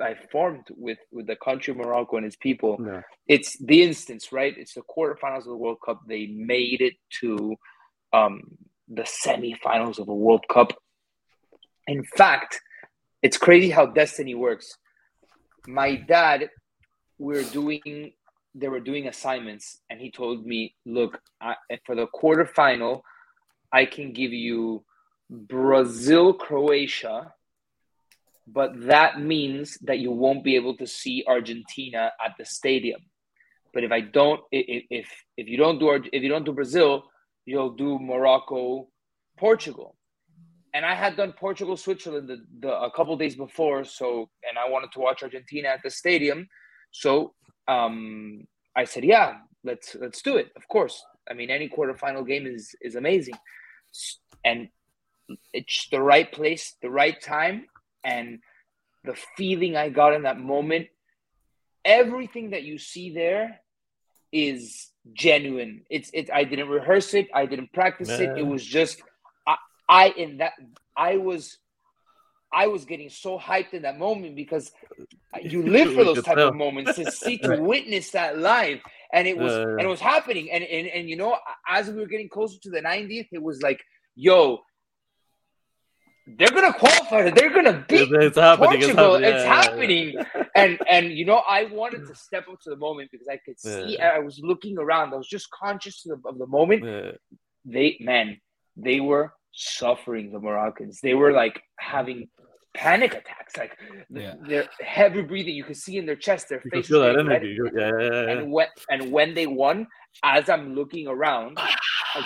I 0.00 0.14
formed 0.30 0.64
with 0.76 0.98
with 1.10 1.26
the 1.26 1.36
country 1.36 1.72
of 1.72 1.78
Morocco 1.78 2.16
and 2.16 2.26
its 2.26 2.36
people. 2.36 2.78
Yeah. 2.84 3.02
It's 3.26 3.58
the 3.58 3.82
instance, 3.82 4.32
right? 4.32 4.54
It's 4.56 4.74
the 4.74 4.82
quarterfinals 4.82 5.40
of 5.40 5.44
the 5.46 5.56
World 5.56 5.78
Cup. 5.84 6.00
They 6.06 6.26
made 6.26 6.80
it 6.80 6.94
to 7.20 7.56
um, 8.12 8.42
the 8.88 9.02
semifinals 9.02 9.98
of 9.98 10.06
the 10.06 10.14
World 10.14 10.44
Cup. 10.50 10.72
In 11.86 12.04
fact, 12.04 12.60
it's 13.22 13.36
crazy 13.36 13.70
how 13.70 13.86
destiny 13.86 14.34
works. 14.34 14.76
My 15.66 15.96
dad, 15.96 16.48
we 17.18 17.36
are 17.36 17.42
doing, 17.42 18.12
they 18.54 18.68
were 18.68 18.80
doing 18.80 19.06
assignments, 19.06 19.80
and 19.88 20.00
he 20.00 20.10
told 20.10 20.46
me, 20.46 20.74
"Look, 20.84 21.20
I, 21.40 21.56
for 21.84 21.94
the 21.94 22.06
quarterfinal, 22.08 23.02
I 23.72 23.84
can 23.84 24.12
give 24.12 24.32
you 24.32 24.84
Brazil, 25.28 26.34
Croatia." 26.34 27.32
but 28.52 28.86
that 28.86 29.20
means 29.20 29.78
that 29.82 29.98
you 29.98 30.10
won't 30.10 30.42
be 30.42 30.56
able 30.56 30.76
to 30.76 30.86
see 30.86 31.24
Argentina 31.26 32.12
at 32.24 32.34
the 32.38 32.44
stadium. 32.44 33.00
But 33.72 33.84
if 33.84 33.92
I 33.92 34.00
don't, 34.00 34.40
if 34.50 34.84
if, 34.90 35.08
if 35.36 35.48
you 35.48 35.56
don't 35.56 35.78
do 35.78 35.90
if 36.12 36.22
you 36.22 36.28
don't 36.28 36.44
do 36.44 36.52
Brazil, 36.52 37.04
you'll 37.46 37.74
do 37.74 37.98
Morocco, 37.98 38.88
Portugal. 39.38 39.96
And 40.74 40.84
I 40.84 40.94
had 40.94 41.16
done 41.16 41.32
Portugal, 41.32 41.76
Switzerland 41.76 42.28
the, 42.28 42.44
the, 42.60 42.72
a 42.72 42.90
couple 42.92 43.16
days 43.16 43.36
before, 43.36 43.84
so 43.84 44.30
and 44.48 44.58
I 44.58 44.68
wanted 44.68 44.92
to 44.92 45.00
watch 45.00 45.22
Argentina 45.22 45.68
at 45.68 45.82
the 45.82 45.90
stadium, 45.90 46.48
so 46.90 47.34
um, 47.70 48.46
I 48.74 48.84
said, 48.84 49.04
yeah, 49.04 49.38
let's 49.62 49.94
let's 49.94 50.22
do 50.22 50.36
it. 50.36 50.50
Of 50.56 50.66
course, 50.66 51.02
I 51.30 51.34
mean 51.34 51.50
any 51.50 51.68
quarterfinal 51.68 52.26
game 52.26 52.46
is 52.46 52.74
is 52.80 52.96
amazing, 52.96 53.34
and 54.44 54.68
it's 55.52 55.88
the 55.90 56.02
right 56.02 56.30
place, 56.30 56.74
the 56.82 56.90
right 56.90 57.20
time, 57.20 57.66
and 58.04 58.40
the 59.04 59.16
feeling 59.36 59.76
I 59.76 59.88
got 59.88 60.14
in 60.14 60.22
that 60.22 60.40
moment, 60.40 60.88
everything 61.84 62.50
that 62.50 62.64
you 62.64 62.78
see 62.78 63.14
there 63.14 63.60
is 64.32 64.90
genuine. 65.12 65.82
It's 65.88 66.10
it. 66.12 66.28
I 66.32 66.44
didn't 66.44 66.68
rehearse 66.68 67.14
it. 67.14 67.28
I 67.32 67.46
didn't 67.46 67.72
practice 67.72 68.10
it. 68.10 68.36
It 68.36 68.46
was 68.46 68.64
just 68.64 69.00
I, 69.46 69.56
I 69.88 70.08
in 70.08 70.38
that 70.38 70.54
I 70.96 71.18
was 71.18 71.56
I 72.52 72.66
was 72.66 72.84
getting 72.84 73.08
so 73.08 73.38
hyped 73.38 73.74
in 73.74 73.82
that 73.82 73.98
moment 73.98 74.34
because 74.36 74.72
you 75.42 75.62
live 75.62 75.94
for 75.94 76.04
those 76.04 76.22
type 76.22 76.38
of 76.38 76.54
moments 76.54 76.96
to 76.96 77.10
see 77.10 77.38
to 77.38 77.56
witness 77.60 78.10
that 78.10 78.38
live 78.38 78.80
and 79.12 79.26
it 79.26 79.36
was 79.36 79.52
and 79.52 79.80
it 79.80 79.86
was 79.86 80.00
happening 80.00 80.50
and, 80.50 80.64
and 80.64 80.86
and 80.88 81.08
you 81.08 81.16
know 81.16 81.36
as 81.68 81.88
we 81.88 82.00
were 82.00 82.06
getting 82.06 82.28
closer 82.28 82.58
to 82.60 82.70
the 82.70 82.80
90th 82.80 83.28
it 83.32 83.42
was 83.42 83.62
like 83.62 83.80
yo 84.14 84.60
they're 86.38 86.50
gonna 86.50 86.72
qualify. 86.72 87.30
They're 87.30 87.52
gonna 87.52 87.84
beat 87.88 88.08
it's 88.12 88.38
happening, 88.38 88.80
Portugal. 88.80 89.14
It's 89.16 89.26
It's 89.26 89.44
happening, 89.44 90.16
happening. 90.16 90.26
yeah, 90.36 90.44
and 90.54 90.78
and 90.88 91.12
you 91.12 91.24
know, 91.24 91.42
I 91.48 91.64
wanted 91.64 92.06
to 92.06 92.14
step 92.14 92.46
up 92.48 92.60
to 92.62 92.70
the 92.70 92.76
moment 92.76 93.10
because 93.10 93.26
I 93.28 93.38
could 93.38 93.58
see. 93.58 93.96
Yeah. 93.98 94.10
I 94.14 94.18
was 94.20 94.38
looking 94.42 94.78
around. 94.78 95.12
I 95.12 95.16
was 95.16 95.26
just 95.26 95.50
conscious 95.50 96.06
of 96.06 96.22
the, 96.22 96.28
of 96.28 96.38
the 96.38 96.46
moment. 96.46 96.84
Yeah. 96.84 97.12
They 97.64 97.96
man, 98.00 98.40
they 98.76 99.00
were 99.00 99.32
suffering. 99.52 100.32
The 100.32 100.40
Moroccans. 100.40 101.00
They 101.00 101.14
were 101.14 101.32
like 101.32 101.62
having 101.78 102.28
panic 102.74 103.14
attacks. 103.14 103.56
Like 103.56 103.76
Yeah. 104.10 104.34
they're 104.46 104.68
heavy 104.80 105.22
breathing. 105.22 105.54
You 105.54 105.64
could 105.64 105.76
see 105.76 105.96
in 105.98 106.06
their 106.06 106.16
chest, 106.16 106.48
their 106.48 106.60
You 106.64 106.70
can 106.70 106.80
faces. 106.80 106.88
feel 106.90 107.00
that 107.02 107.18
energy. 107.18 107.58
Yeah, 107.76 107.90
yeah, 107.98 108.10
yeah. 108.12 108.30
And 108.32 108.52
when 108.52 108.68
and 108.90 109.10
when 109.12 109.34
they 109.34 109.46
won, 109.46 109.86
as 110.22 110.48
I'm 110.48 110.74
looking 110.74 111.06
around, 111.08 111.58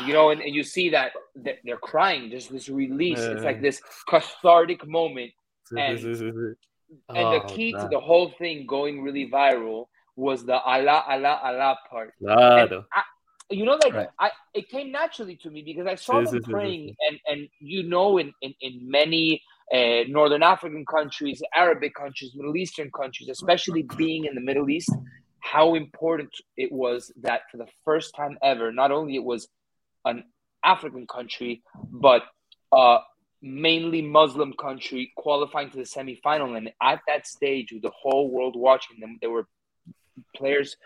you 0.07 0.12
know, 0.12 0.31
and, 0.31 0.40
and 0.40 0.54
you 0.54 0.62
see 0.62 0.90
that, 0.90 1.12
they're 1.35 1.76
crying, 1.76 2.31
just 2.31 2.50
this 2.52 2.69
release. 2.69 3.21
It's 3.21 3.43
like 3.45 3.61
this 3.62 3.81
cathartic 4.09 4.87
moment. 4.87 5.33
And-. 5.76 6.57
And 7.09 7.26
the 7.35 7.43
Oh, 7.43 7.47
key 7.49 7.73
to 7.73 7.88
the 7.90 7.99
whole 7.99 8.31
thing 8.38 8.66
going 8.66 9.02
really 9.02 9.28
viral 9.28 9.87
was 10.14 10.45
the 10.45 10.59
Allah, 10.61 11.02
Allah, 11.09 11.40
Allah 11.43 11.76
part. 11.90 12.12
Claro. 12.23 12.85
You 13.50 13.64
know, 13.64 13.74
like 13.76 13.94
Right. 13.94 14.08
I, 14.18 14.30
it 14.54 14.68
came 14.68 14.90
naturally 14.90 15.36
to 15.42 15.50
me 15.50 15.62
because 15.62 15.86
I 15.86 15.96
saw 15.96 16.20
Sí, 16.20 16.24
them 16.24 16.40
praying, 16.40 16.94
and 17.08 17.18
and 17.26 17.48
you 17.60 17.82
know, 17.84 18.18
in 18.18 18.32
in, 18.40 18.54
in 18.60 18.90
many 18.90 19.42
uh, 19.72 20.04
northern 20.08 20.42
African 20.42 20.84
countries, 20.86 21.42
Arabic 21.54 21.94
countries, 21.94 22.32
Middle 22.34 22.56
Eastern 22.56 22.90
countries, 22.90 23.28
especially 23.28 23.88
being 23.96 24.24
in 24.24 24.34
the 24.34 24.40
Middle 24.40 24.68
East, 24.70 24.96
how 25.40 25.74
important 25.74 26.30
it 26.56 26.72
was 26.72 27.12
that 27.22 27.42
for 27.50 27.58
the 27.58 27.66
first 27.84 28.14
time 28.16 28.38
ever, 28.42 28.72
not 28.72 28.90
only 28.90 29.14
it 29.16 29.24
was 29.24 29.48
an 30.04 30.24
African 30.64 31.06
country, 31.06 31.62
but 31.90 32.22
uh, 32.72 32.98
mainly 33.42 34.02
Muslim 34.02 34.54
country 34.54 35.12
qualifying 35.16 35.70
to 35.70 35.76
the 35.76 35.82
semifinal. 35.82 36.56
And 36.56 36.70
at 36.82 37.00
that 37.06 37.26
stage, 37.26 37.72
with 37.72 37.82
the 37.82 37.92
whole 37.94 38.30
world 38.30 38.54
watching 38.56 39.00
them, 39.00 39.18
they 39.20 39.26
were 39.28 39.46
players 40.37 40.76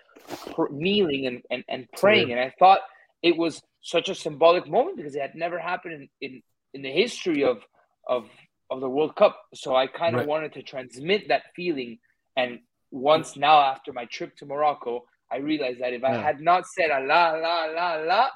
pr- 0.54 0.70
kneeling 0.70 1.26
and, 1.26 1.42
and, 1.50 1.64
and 1.68 1.88
praying. 1.97 2.32
And 2.32 2.40
I 2.40 2.52
thought 2.58 2.80
it 3.23 3.37
was 3.37 3.61
such 3.80 4.08
a 4.08 4.14
symbolic 4.14 4.68
moment 4.68 4.97
because 4.97 5.14
it 5.14 5.23
had 5.23 5.35
never 5.35 5.58
happened 5.58 5.94
in, 5.94 6.08
in, 6.20 6.42
in 6.75 6.82
the 6.82 6.90
history 6.90 7.44
of, 7.44 7.58
of, 8.06 8.28
of 8.70 8.80
the 8.80 8.88
World 8.88 9.16
Cup. 9.16 9.38
So 9.54 9.75
I 9.75 9.87
kind 9.87 10.14
of 10.14 10.20
Right. 10.20 10.28
wanted 10.28 10.52
to 10.54 10.62
transmit 10.62 11.28
that 11.28 11.44
feeling. 11.54 11.99
And 12.37 12.61
once 12.90 13.37
now, 13.37 13.61
after 13.61 13.92
my 13.92 14.04
trip 14.06 14.37
to 14.37 14.47
Morocco, 14.47 15.04
I 15.30 15.38
realized 15.38 15.80
that 15.80 15.92
if 15.92 16.04
I 16.04 16.12
had 16.12 16.40
not 16.40 16.66
said 16.66 16.90
Allah, 16.90 17.38
la, 17.42 17.64
la, 17.66 17.94
la, 17.97 18.28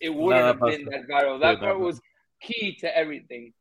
it 0.00 0.10
wouldn't 0.12 0.44
have 0.46 0.60
been 0.60 0.84
that 0.86 1.08
viral. 1.08 1.40
That 1.40 1.60
part 1.60 1.78
was 1.78 2.00
key 2.42 2.76
to 2.80 2.96
everything. 2.96 3.52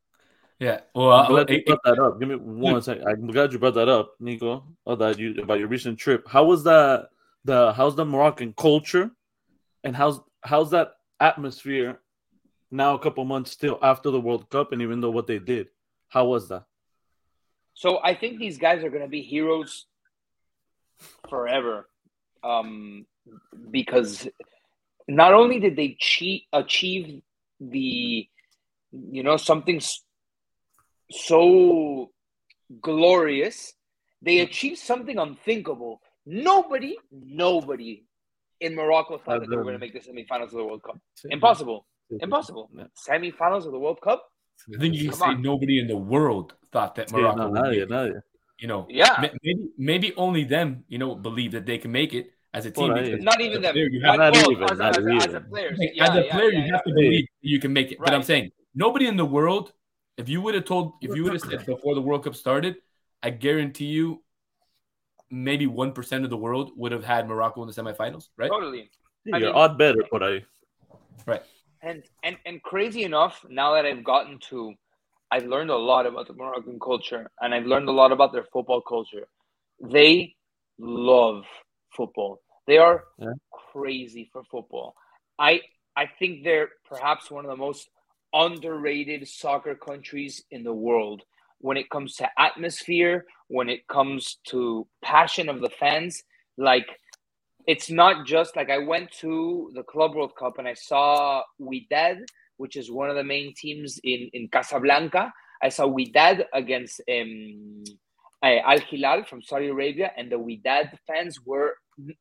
Yeah. 0.60 0.82
Well, 0.96 1.12
I'm 1.12 1.26
uh, 1.26 1.28
glad 1.28 1.50
you 1.50 1.64
brought 1.66 1.84
that 1.84 2.00
up. 2.00 2.20
Give 2.20 2.30
me 2.30 2.36
one 2.36 2.82
second. 2.82 3.08
I'm 3.08 3.28
glad 3.28 3.52
you 3.54 3.60
brought 3.60 3.74
that 3.76 3.90
up, 3.90 4.16
Nico. 4.20 4.64
Oh, 4.86 4.96
that 4.96 5.20
you 5.20 5.36
about 5.42 5.60
your 5.60 5.68
recent 5.68 5.98
trip. 6.00 6.28
How 6.28 6.46
was 6.46 6.64
that? 6.64 7.10
The 7.46 7.74
how's 7.74 7.96
the 7.96 8.06
Moroccan 8.06 8.54
culture, 8.54 9.12
and 9.84 9.96
how's 9.96 10.22
how's 10.42 10.72
that 10.72 10.94
atmosphere 11.20 12.00
now? 12.72 12.96
A 12.96 13.00
couple 13.00 13.26
months 13.26 13.52
still 13.52 13.78
after 13.82 14.12
the 14.12 14.22
World 14.22 14.50
Cup, 14.50 14.72
and 14.72 14.82
even 14.82 15.02
though 15.02 15.12
what 15.12 15.28
they 15.28 15.40
did, 15.40 15.68
how 16.08 16.26
was 16.26 16.48
that? 16.50 16.64
So 17.74 18.00
I 18.04 18.16
think 18.16 18.40
these 18.40 18.58
guys 18.58 18.84
are 18.84 18.90
going 18.90 19.02
to 19.02 19.10
be 19.10 19.22
heroes 19.22 19.88
forever, 21.30 21.90
um, 22.44 23.06
because 23.72 24.28
not 25.08 25.34
only 25.34 25.60
did 25.60 25.76
they 25.76 25.98
cheat, 26.00 26.44
achieve 26.54 27.22
the, 27.60 28.30
you 28.92 29.24
know, 29.24 29.38
something 29.38 29.78
s- 29.78 30.03
so 31.14 32.12
glorious, 32.82 33.74
they 34.22 34.38
hmm. 34.38 34.44
achieved 34.44 34.80
something 34.80 35.18
unthinkable. 35.18 36.02
Nobody, 36.26 36.98
nobody 37.12 38.06
in 38.62 38.76
Morocco 38.76 39.18
thought 39.18 39.42
that 39.42 39.50
they 39.50 39.56
were 39.56 39.64
going 39.64 39.76
to 39.76 39.80
make 39.80 39.94
the 39.94 40.00
semifinals 40.00 40.46
of 40.46 40.52
the 40.52 40.66
World 40.66 40.84
Cup. 40.84 40.98
Impossible, 41.26 41.86
impossible. 42.20 42.70
Yeah. 42.74 42.86
Semifinals 43.08 43.66
of 43.66 43.72
the 43.72 43.80
World 43.80 44.00
Cup. 44.02 44.24
I 44.74 44.80
think 44.80 44.96
you 44.96 45.10
can 45.10 45.18
say 45.18 45.26
on. 45.26 45.42
nobody 45.42 45.80
in 45.80 45.88
the 45.88 45.98
world 45.98 46.54
thought 46.72 46.96
that 46.96 47.12
Morocco 47.12 47.38
no, 47.38 47.50
would 47.50 47.62
nadie, 47.62 47.90
make 47.90 48.16
it. 48.16 48.24
You 48.60 48.68
know, 48.68 48.88
Yeah. 48.90 49.20
maybe 49.44 49.68
maybe 49.78 50.14
only 50.16 50.44
them, 50.46 50.86
you 50.88 50.98
know, 50.98 51.16
believe 51.16 51.52
that 51.52 51.66
they 51.66 51.78
can 51.78 51.92
make 51.92 52.14
it 52.14 52.32
as 52.54 52.66
a 52.66 52.72
team. 52.72 52.94
Well, 52.94 53.04
because 53.04 53.24
Not 53.24 53.42
even 53.42 53.58
as 53.58 53.62
them. 53.64 53.70
a 53.72 53.74
player, 53.74 53.90
you 53.90 54.02
have- 54.06 54.18
Not 54.20 54.34
well, 54.34 54.52
even, 54.52 54.64
as, 54.64 54.72
a- 54.72 54.76
not 54.84 54.98
as, 54.98 55.06
a- 55.06 55.10
as 55.10 55.26
a 55.26 55.30
even. 55.30 55.44
player. 55.50 55.70
as 55.70 55.80
Yeah, 55.80 56.06
a 56.06 56.30
player, 56.30 56.52
yeah, 56.52 56.60
you 56.60 56.66
yeah. 56.66 56.72
have 56.72 56.84
to 56.84 56.94
believe 56.94 57.28
you 57.42 57.60
can 57.60 57.74
make 57.74 57.92
it. 57.92 57.98
But 58.00 58.14
I'm 58.14 58.24
saying 58.24 58.52
nobody 58.74 59.08
in 59.08 59.18
the 59.18 59.26
world. 59.26 59.74
If 60.18 60.30
you 60.30 60.42
would 60.42 60.56
have 60.56 60.66
told, 60.66 60.94
if 61.02 61.16
you 61.16 61.24
would 61.24 61.34
have 61.34 61.42
said 61.42 61.66
before 61.66 61.96
the 61.96 62.02
World 62.02 62.24
Cup 62.24 62.36
started, 62.36 62.76
I 63.24 63.32
guarantee 63.32 63.86
you, 63.86 64.24
maybe 65.32 65.66
one 65.66 65.92
percent 65.92 66.24
of 66.24 66.30
the 66.30 66.38
world 66.38 66.72
would 66.76 66.92
have 66.92 67.04
had 67.04 67.28
Morocco 67.28 67.62
in 67.64 67.68
the 67.68 67.74
semifinals, 67.74 68.30
right? 68.38 68.50
Totally. 68.52 68.92
Yeah, 69.26 69.36
I 69.36 69.40
you're 69.40 69.48
mean- 69.48 69.56
odd 69.56 69.78
better, 69.78 70.04
but 70.12 70.22
I 70.24 70.46
Right. 71.26 71.42
And 71.82 72.04
and 72.24 72.38
and 72.46 72.62
crazy 72.64 73.04
enough, 73.04 73.44
now 73.50 73.74
that 73.74 73.86
I've 73.86 74.04
gotten 74.04 74.40
to, 74.50 74.74
I've 75.32 75.46
learned 75.46 75.70
a 75.70 75.76
lot 75.78 76.06
about 76.06 76.28
the 76.28 76.34
Moroccan 76.34 76.80
culture, 76.80 77.30
and 77.42 77.54
I've 77.54 77.66
learned 77.66 77.90
a 77.90 77.92
lot 77.92 78.12
about 78.12 78.32
their 78.34 78.46
football 78.54 78.82
culture. 78.82 79.28
They 79.82 80.36
love 80.78 81.44
football. 81.96 82.42
They 82.68 82.78
are 82.78 83.04
Yeah. 83.18 83.34
crazy 83.72 84.30
for 84.32 84.44
football. 84.46 84.96
I 85.40 85.62
I 85.96 86.06
think 86.20 86.44
they're 86.44 86.70
perhaps 86.86 87.30
one 87.32 87.46
of 87.46 87.52
the 87.52 87.58
most 87.58 87.90
underrated 88.34 89.28
soccer 89.28 89.76
countries 89.76 90.44
in 90.52 90.64
the 90.64 90.74
world 90.74 91.24
when 91.60 91.78
it 91.78 91.90
comes 91.90 92.16
to 92.16 92.30
atmosphere, 92.38 93.26
when 93.48 93.70
it 93.70 93.88
comes 93.88 94.38
to 94.48 94.88
passion 95.04 95.50
of 95.50 95.62
the 95.62 95.70
fans. 95.70 96.24
Like 96.58 96.88
it's 97.68 97.90
not 97.90 98.26
just 98.26 98.56
like 98.56 98.70
I 98.70 98.80
went 98.80 99.12
to 99.22 99.72
the 99.74 99.84
Club 99.84 100.16
World 100.16 100.36
Cup 100.38 100.58
and 100.58 100.68
I 100.68 100.74
saw 100.74 101.44
Wydad, 101.62 102.26
which 102.58 102.76
is 102.76 102.92
one 102.92 103.10
of 103.10 103.16
the 103.16 103.24
main 103.24 103.54
teams 103.56 104.00
in, 104.04 104.30
in 104.34 104.50
Casablanca. 104.50 105.32
I 105.62 105.70
saw 105.70 105.88
Wydad 105.88 106.46
against 106.54 107.02
um, 107.10 107.84
uh, 108.44 108.60
Al 108.66 108.80
Hilal 108.80 109.24
from 109.24 109.42
Saudi 109.42 109.68
Arabia, 109.68 110.12
and 110.18 110.30
the 110.30 110.36
Wydad 110.38 110.98
fans 111.08 111.40
were 111.46 111.76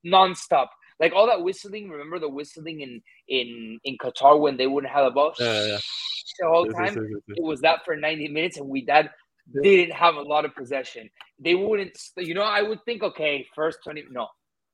nonstop. 0.06 0.68
Like 1.00 1.12
all 1.14 1.26
that 1.26 1.42
whistling. 1.42 1.88
Remember 1.88 2.18
the 2.18 2.28
whistling 2.28 2.80
in 2.80 3.02
in 3.28 3.78
in 3.84 3.96
Qatar 3.98 4.38
when 4.40 4.56
they 4.56 4.66
wouldn't 4.66 4.92
have 4.92 5.06
the 5.06 5.10
ball 5.10 5.32
Yeah, 5.38 5.66
yeah. 5.66 5.78
the 6.38 6.48
whole 6.48 6.66
time. 6.66 6.96
It 7.28 7.42
was 7.42 7.60
that 7.60 7.84
for 7.84 7.96
90 7.96 8.28
minutes, 8.28 8.56
and 8.58 8.68
we 8.68 8.84
that 8.86 9.12
didn't 9.62 9.94
have 9.94 10.14
a 10.14 10.22
lot 10.22 10.44
of 10.44 10.54
possession. 10.54 11.10
They 11.38 11.54
wouldn't, 11.54 11.98
you 12.16 12.34
know. 12.34 12.42
I 12.42 12.62
would 12.62 12.84
think, 12.84 13.02
okay, 13.02 13.46
first 13.54 13.78
20, 13.84 14.04
no, 14.10 14.28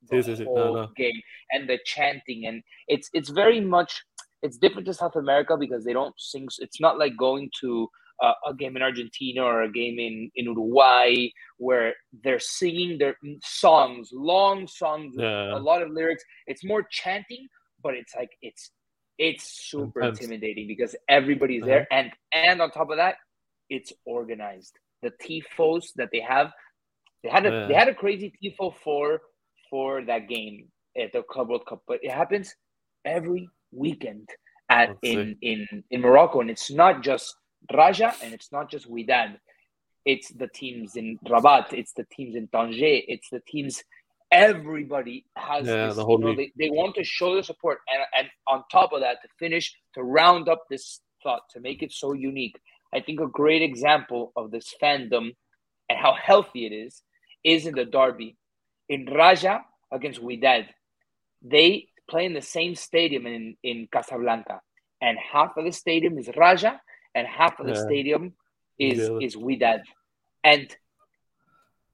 the 0.09 0.17
Yes, 0.17 0.29
yes, 0.29 0.39
yes. 0.41 0.49
No, 0.53 0.63
whole 0.63 0.75
no. 0.75 0.89
game 0.97 1.21
and 1.53 1.69
the 1.69 1.79
chanting, 1.85 2.47
and 2.47 2.63
it's 2.87 3.09
it's 3.13 3.31
very 3.31 3.61
much 3.61 4.03
it's 4.43 4.59
different 4.59 4.87
to 4.87 4.95
South 4.95 5.17
America 5.17 5.57
because 5.57 5.85
they 5.85 5.93
don't 5.93 6.15
sing. 6.19 6.49
It's 6.59 6.81
not 6.81 6.99
like 6.99 7.17
going 7.17 7.51
to 7.61 7.89
uh, 8.23 8.33
a 8.47 8.55
game 8.55 8.77
in 8.77 8.83
Argentina 8.83 9.43
or 9.43 9.63
a 9.63 9.71
game 9.71 9.99
in 9.99 10.31
in 10.37 10.45
Uruguay 10.47 11.29
where 11.59 11.95
they're 12.25 12.39
singing 12.41 12.99
their 12.99 13.17
songs, 13.43 14.11
long 14.13 14.67
songs, 14.67 15.15
with 15.17 15.25
Yeah. 15.25 15.57
a 15.57 15.61
lot 15.61 15.83
of 15.83 15.91
lyrics. 15.91 16.25
It's 16.47 16.65
more 16.65 16.83
chanting, 16.91 17.47
but 17.83 17.95
it's 17.95 18.15
like 18.17 18.31
it's 18.43 18.71
it's 19.19 19.45
super 19.71 20.01
intimidating 20.21 20.67
because 20.69 20.95
everybody's 21.09 21.65
there, 21.65 21.87
and 21.91 22.13
and 22.33 22.61
on 22.63 22.71
top 22.71 22.91
of 22.91 22.97
that, 22.99 23.17
it's 23.71 23.93
organized. 24.05 24.75
The 25.03 25.13
tifos 25.23 25.93
that 25.97 26.09
they 26.13 26.21
have, 26.21 26.53
they 27.23 27.29
had 27.29 27.47
a 27.47 27.51
they 27.69 27.75
had 27.75 27.89
a 27.89 27.95
crazy 27.95 28.33
tifo 28.43 28.75
for 28.85 29.21
for 29.71 30.05
that 30.05 30.29
game 30.29 30.69
at 30.97 31.13
the 31.13 31.23
Club 31.23 31.49
World 31.51 31.67
Cup, 31.69 31.83
but 31.87 31.99
it 32.03 32.11
happens 32.11 32.55
every 33.05 33.49
weekend 33.73 34.29
at 34.71 34.89
Let's 34.91 34.99
in 35.03 35.37
in 35.43 35.85
in 35.91 36.01
Morocco, 36.01 36.41
and 36.41 36.51
it's 36.51 36.71
not 36.71 37.03
just 37.03 37.35
Raja 37.73 38.15
and 38.23 38.33
it's 38.33 38.53
not 38.53 38.71
just 38.71 38.91
Wydad. 38.91 39.39
It's 40.05 40.29
the 40.31 40.49
teams 40.49 40.97
in 40.97 41.19
Rabat, 41.29 41.73
it's 41.73 41.93
the 41.93 42.05
teams 42.05 42.35
in 42.35 42.49
Tanger, 42.49 43.05
it's 43.07 43.29
the 43.31 43.41
teams. 43.47 43.83
Everybody 44.31 45.25
has 45.37 45.67
Yeah, 45.67 45.87
this, 45.87 45.97
the 45.97 46.05
whole 46.05 46.21
you 46.21 46.27
know, 46.27 46.37
they, 46.37 46.53
they 46.59 46.71
want 46.71 46.95
to 46.97 47.05
show 47.05 47.35
their 47.35 47.43
support, 47.43 47.79
and 47.93 48.03
and 48.19 48.29
on 48.47 48.63
top 48.71 48.93
of 48.93 49.01
that, 49.01 49.23
to 49.23 49.29
finish 49.39 49.75
to 49.95 50.03
round 50.03 50.49
up 50.49 50.65
this 50.69 51.01
thought 51.23 51.43
to 51.51 51.61
make 51.61 51.83
it 51.83 51.93
so 51.93 52.13
unique. 52.13 52.59
I 52.95 53.01
think 53.01 53.21
a 53.21 53.27
great 53.27 53.63
example 53.63 54.33
of 54.37 54.51
this 54.51 54.75
fandom 54.83 55.35
and 55.89 55.99
how 55.99 56.15
healthy 56.15 56.67
it 56.67 56.73
is 56.73 57.03
is 57.45 57.67
in 57.67 57.75
the 57.75 57.85
derby 57.85 58.37
in 58.89 59.07
Raja 59.07 59.63
against 59.93 60.23
Wydad. 60.23 60.69
They 61.43 61.89
play 62.09 62.25
in 62.25 62.35
the 62.35 62.43
same 62.43 62.75
stadium 62.75 63.27
in, 63.27 63.57
in 63.63 63.89
Casablanca, 63.93 64.61
and 65.01 65.19
half 65.19 65.57
of 65.57 65.65
the 65.65 65.73
stadium 65.73 66.19
is 66.19 66.31
Raja, 66.37 66.81
and 67.15 67.27
half 67.27 67.59
of 67.61 67.67
the 67.67 67.75
Yeah. 67.75 67.81
stadium 67.83 68.35
is 68.79 68.99
Yeah. 68.99 69.19
is 69.21 69.37
Wydad, 69.37 69.81
and 70.45 70.75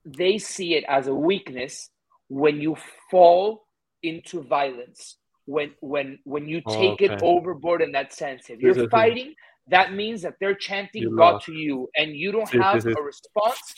they 0.04 0.38
see 0.38 0.74
it 0.74 0.84
as 0.88 1.06
a 1.06 1.14
weakness 1.14 1.90
when 2.28 2.60
you 2.60 2.76
fall 3.10 3.66
into 4.02 4.42
violence. 4.42 5.16
When 5.46 5.74
when 5.80 6.18
when 6.24 6.48
you 6.48 6.60
take 6.62 7.00
it 7.00 7.10
Okay. 7.10 7.18
overboard 7.22 7.82
in 7.82 7.92
that 7.92 8.12
sense, 8.12 8.48
if 8.50 8.60
you're 8.60 8.88
fighting, 8.88 9.34
that 9.68 9.92
means 9.92 10.22
that 10.22 10.34
they're 10.40 10.54
chanting 10.54 11.02
You 11.04 11.16
God 11.16 11.40
to 11.42 11.52
you, 11.52 11.88
and 11.96 12.12
you 12.12 12.32
don't 12.32 12.48
have 12.48 12.84
a 12.86 13.02
response 13.02 13.74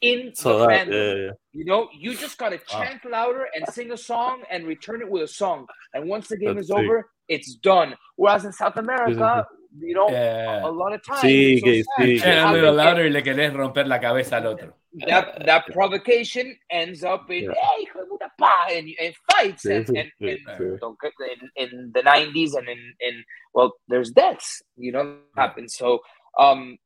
in 0.00 0.34
So 0.34 0.58
the 0.58 0.66
that, 0.66 0.88
yeah, 0.88 1.14
yeah. 1.14 1.30
You 1.52 1.64
know, 1.66 1.88
you 1.92 2.14
just 2.14 2.38
gotta 2.38 2.58
chant 2.66 3.04
louder 3.04 3.46
and 3.54 3.66
sing 3.68 3.92
a 3.92 3.96
song 3.96 4.42
and 4.50 4.66
return 4.66 5.00
it 5.02 5.10
with 5.10 5.22
a 5.22 5.28
song. 5.28 5.66
And 5.94 6.08
once 6.08 6.28
the 6.28 6.36
game 6.36 6.56
That's 6.56 6.66
is 6.66 6.70
over, 6.70 7.10
it's 7.28 7.54
done. 7.56 7.94
Whereas 8.16 8.44
in 8.44 8.52
South 8.52 8.76
America, 8.76 9.46
you 9.78 9.94
know, 9.94 10.08
Yeah. 10.10 10.64
a 10.66 10.70
lot 10.70 10.92
of 10.92 11.02
times 11.04 11.20
Sí, 11.22 11.54
it's 11.54 11.60
so 11.60 11.66
que 11.66 11.82
sad. 11.84 12.04
sí. 12.04 12.12
You 12.12 12.18
Chant 12.20 12.50
a 12.50 12.52
little 12.52 12.72
louder 12.74 13.04
y 13.06 13.10
le 13.10 13.22
querés 13.22 13.52
romper 13.54 13.86
la 13.86 13.98
cabeza 14.00 14.36
al 14.36 14.46
otro. 14.46 14.74
that 15.06 15.46
that 15.46 15.64
provocation 15.72 16.54
ends 16.70 17.02
up 17.02 17.30
in 17.30 17.44
Yeah. 17.44 17.54
hey, 17.54 17.84
hijo 17.84 18.00
de 18.00 18.06
puta, 18.06 18.30
pa, 18.38 18.66
and, 18.70 18.88
and 19.00 19.14
fights 19.30 19.64
and, 19.64 19.86
Sí, 19.86 19.98
and, 19.98 20.10
sí, 20.20 20.30
and 20.30 20.58
sí. 20.58 20.78
don't 20.80 20.98
in, 21.32 21.50
in 21.56 21.92
the 21.94 22.02
90s 22.02 22.54
and 22.58 22.68
in, 22.68 22.94
in 23.00 23.24
well 23.54 23.72
there's 23.88 24.10
deaths 24.10 24.62
you 24.76 24.92
know 24.92 25.16
happen 25.36 25.66
so 25.68 26.00
um 26.38 26.76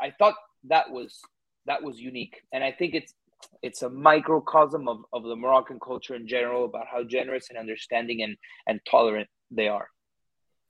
I, 0.00 0.06
I 0.08 0.10
thought 0.18 0.34
that 0.64 0.90
was 0.90 1.20
that 1.66 1.82
was 1.82 1.98
unique 1.98 2.36
and 2.52 2.62
i 2.62 2.70
think 2.70 2.94
it's 2.94 3.14
it's 3.62 3.82
a 3.82 3.88
microcosm 3.88 4.86
of, 4.88 4.98
of 5.14 5.22
the 5.24 5.36
moroccan 5.36 5.78
culture 5.80 6.14
in 6.14 6.26
general 6.26 6.66
about 6.66 6.86
how 6.86 7.02
generous 7.02 7.48
and 7.48 7.58
understanding 7.58 8.20
and 8.22 8.36
and 8.66 8.80
tolerant 8.90 9.28
they 9.50 9.68
are 9.68 9.88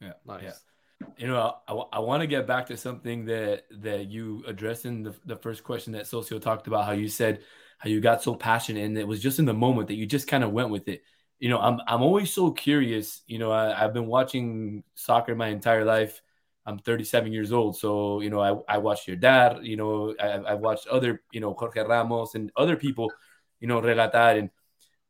Yeah. 0.01 0.13
Nice. 0.27 0.43
Yeah. 0.45 0.53
You 1.17 1.27
know, 1.29 1.57
I, 1.69 1.73
I 1.97 1.99
want 2.01 2.23
to 2.23 2.27
get 2.27 2.47
back 2.47 2.67
to 2.67 2.77
something 2.77 3.25
that 3.27 3.65
that 3.83 4.07
you 4.11 4.43
addressed 4.47 4.85
in 4.85 5.03
the, 5.03 5.15
the 5.27 5.37
first 5.37 5.65
question 5.65 5.93
that 5.93 6.07
Socio 6.07 6.39
talked 6.39 6.67
about. 6.67 6.87
How 6.87 6.93
you 6.93 7.09
said 7.09 7.43
how 7.79 7.89
you 7.91 8.01
got 8.01 8.23
so 8.23 8.35
passionate, 8.35 8.85
and 8.85 8.97
it 8.99 9.07
was 9.07 9.21
just 9.23 9.39
in 9.39 9.45
the 9.45 9.55
moment 9.55 9.89
that 9.89 9.95
you 9.95 10.07
just 10.07 10.27
kind 10.29 10.45
of 10.45 10.53
went 10.53 10.71
with 10.71 10.89
it. 10.89 11.03
You 11.39 11.51
know, 11.51 11.59
I'm 11.61 11.81
I'm 11.87 12.03
always 12.03 12.33
so 12.33 12.51
curious. 12.53 13.23
You 13.27 13.39
know, 13.39 13.51
I, 13.53 13.85
I've 13.85 13.93
been 13.93 14.07
watching 14.07 14.83
soccer 14.95 15.35
my 15.35 15.49
entire 15.49 15.85
life. 15.85 16.21
I'm 16.67 16.79
37 16.79 17.33
years 17.33 17.53
old, 17.53 17.77
so 17.77 18.21
you 18.21 18.31
know, 18.31 18.41
I, 18.41 18.75
I 18.75 18.79
watched 18.79 19.07
your 19.07 19.17
dad. 19.17 19.59
You 19.63 19.77
know, 19.77 20.15
I, 20.19 20.53
I 20.53 20.55
watched 20.55 20.87
other, 20.89 21.23
you 21.33 21.41
know, 21.41 21.55
Jorge 21.55 21.83
Ramos 21.83 22.35
and 22.35 22.51
other 22.57 22.77
people, 22.77 23.13
you 23.61 23.69
know, 23.69 23.81
relatar, 23.81 24.39
and 24.39 24.51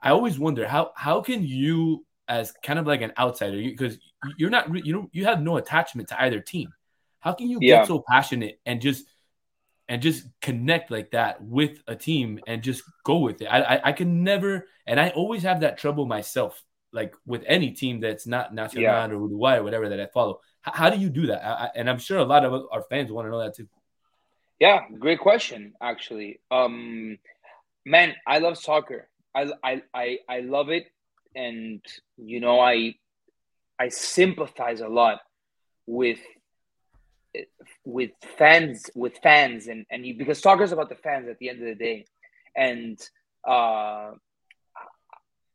I 0.01 0.11
always 0.11 0.39
wonder 0.39 0.67
how 0.67 0.93
how 0.97 1.21
can 1.23 1.43
you 1.45 2.05
as 2.29 2.53
kind 2.63 2.79
of 2.79 2.87
like 2.87 3.03
an 3.03 3.13
outsider 3.19 3.57
because 3.59 3.99
you're 4.37 4.51
not 4.51 4.71
re- 4.71 4.83
you 4.85 4.93
know 4.93 5.09
you 5.13 5.25
have 5.27 5.41
no 5.43 5.57
attachment 5.57 6.09
to 6.09 6.23
either 6.23 6.41
team 6.41 6.73
how 7.21 7.33
can 7.33 7.49
you 7.51 7.61
Yeah. 7.61 7.79
get 7.79 7.87
so 7.87 8.03
passionate 8.09 8.61
and 8.67 8.81
just 8.81 9.07
and 9.89 10.01
just 10.03 10.27
connect 10.41 10.91
like 10.91 11.11
that 11.11 11.43
with 11.43 11.79
a 11.87 11.95
team 11.97 12.41
and 12.47 12.63
just 12.63 12.83
go 13.05 13.19
with 13.19 13.43
it 13.43 13.47
I, 13.47 13.61
I 13.63 13.81
i 13.91 13.93
can 13.93 14.25
never 14.25 14.67
and 14.87 14.99
i 15.01 15.11
always 15.11 15.43
have 15.43 15.61
that 15.61 15.79
trouble 15.79 16.07
myself 16.07 16.63
like 16.93 17.15
with 17.27 17.43
any 17.47 17.73
team 17.73 18.01
that's 18.01 18.27
not 18.27 18.55
nacional 18.55 18.91
Yeah. 18.91 19.07
or 19.07 19.13
uruguay 19.13 19.57
or 19.57 19.63
whatever 19.63 19.89
that 19.91 20.01
i 20.01 20.07
follow 20.07 20.41
how, 20.63 20.73
how 20.73 20.91
do 20.91 20.99
you 20.99 21.11
do 21.11 21.27
that 21.29 21.45
I, 21.45 21.67
I, 21.67 21.71
and 21.77 21.91
i'm 21.91 21.99
sure 21.99 22.19
a 22.19 22.25
lot 22.25 22.45
of 22.45 22.65
our 22.73 22.83
fans 22.91 23.13
want 23.13 23.27
to 23.27 23.31
know 23.31 23.41
that 23.41 23.57
too 23.57 23.69
Yeah, 24.61 24.83
great 24.99 25.19
question. 25.21 25.75
Actually, 25.83 26.41
um, 26.51 27.19
man, 27.85 28.15
I 28.27 28.39
love 28.39 28.57
soccer. 28.59 29.09
I, 29.35 29.51
I, 29.63 29.83
I, 29.93 30.19
I 30.29 30.41
love 30.41 30.71
it, 30.71 30.87
and 31.35 31.81
you 32.17 32.41
know, 32.41 32.61
I, 32.61 32.95
I 33.79 33.89
sympathize 33.89 34.81
a 34.81 34.89
lot 34.89 35.21
with, 35.87 36.21
with 37.85 38.11
fans, 38.39 38.91
with 38.95 39.19
fans, 39.23 39.67
and 39.67 39.87
and 39.91 40.07
you, 40.07 40.15
because 40.17 40.41
soccer 40.41 40.63
is 40.63 40.73
about 40.73 40.89
the 40.89 40.95
fans 40.95 41.29
at 41.29 41.39
the 41.39 41.49
end 41.49 41.61
of 41.61 41.67
the 41.67 41.75
day, 41.75 42.07
and 42.57 42.99
uh, 43.47 44.13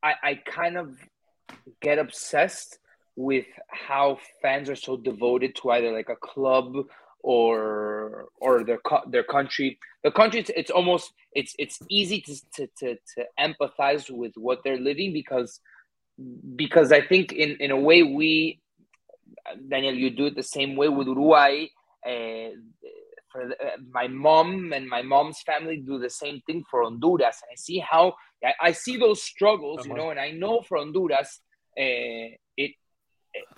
I, 0.03 0.13
I 0.23 0.41
kind 0.45 0.77
of 0.77 0.97
get 1.81 1.99
obsessed 1.99 2.79
with 3.15 3.45
how 3.67 4.17
fans 4.41 4.69
are 4.69 4.75
so 4.75 4.97
devoted 4.97 5.55
to 5.55 5.71
either 5.71 5.91
like 5.91 6.09
a 6.09 6.15
club 6.15 6.73
or 7.21 8.27
or 8.39 8.63
their 8.63 8.79
their 9.07 9.23
country. 9.23 9.77
The 10.03 10.11
country, 10.11 10.39
it's, 10.39 10.51
it's 10.55 10.71
almost 10.71 11.11
it's 11.33 11.53
it's 11.59 11.79
easy 11.89 12.21
to, 12.21 12.35
to 12.55 12.67
to 12.79 12.95
to 13.15 13.25
empathize 13.39 14.09
with 14.09 14.33
what 14.35 14.63
they're 14.63 14.79
living 14.79 15.11
because 15.11 15.59
because 16.55 16.91
I 16.91 17.01
think 17.01 17.31
in 17.31 17.57
in 17.59 17.71
a 17.71 17.79
way 17.79 18.03
we 18.03 18.59
Daniel, 19.69 19.93
you 19.93 20.09
do 20.09 20.27
it 20.27 20.35
the 20.35 20.43
same 20.43 20.75
way 20.75 20.89
with 20.89 21.07
Uruguay. 21.07 21.65
Uh, 22.05 22.49
for 23.31 23.47
the, 23.47 23.55
uh, 23.63 23.77
my 23.91 24.07
mom 24.07 24.73
and 24.73 24.87
my 24.87 25.01
mom's 25.01 25.41
family 25.41 25.77
do 25.77 25.99
the 25.99 26.09
same 26.09 26.41
thing 26.47 26.63
for 26.69 26.83
Honduras, 26.83 27.41
and 27.43 27.51
I 27.51 27.55
see 27.55 27.79
how 27.79 28.15
I, 28.43 28.53
I 28.61 28.71
see 28.71 28.97
those 28.97 29.21
struggles, 29.21 29.85
you 29.85 29.93
know, 29.93 30.09
and 30.09 30.19
I 30.19 30.31
know 30.31 30.61
for 30.61 30.77
Honduras, 30.77 31.39
uh, 31.77 32.33
it 32.57 32.71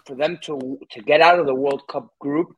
for 0.06 0.16
them 0.16 0.40
to 0.44 0.80
to 0.92 1.02
get 1.02 1.22
out 1.22 1.40
of 1.40 1.46
the 1.46 1.56
World 1.56 1.84
Cup 1.88 2.10
group 2.20 2.50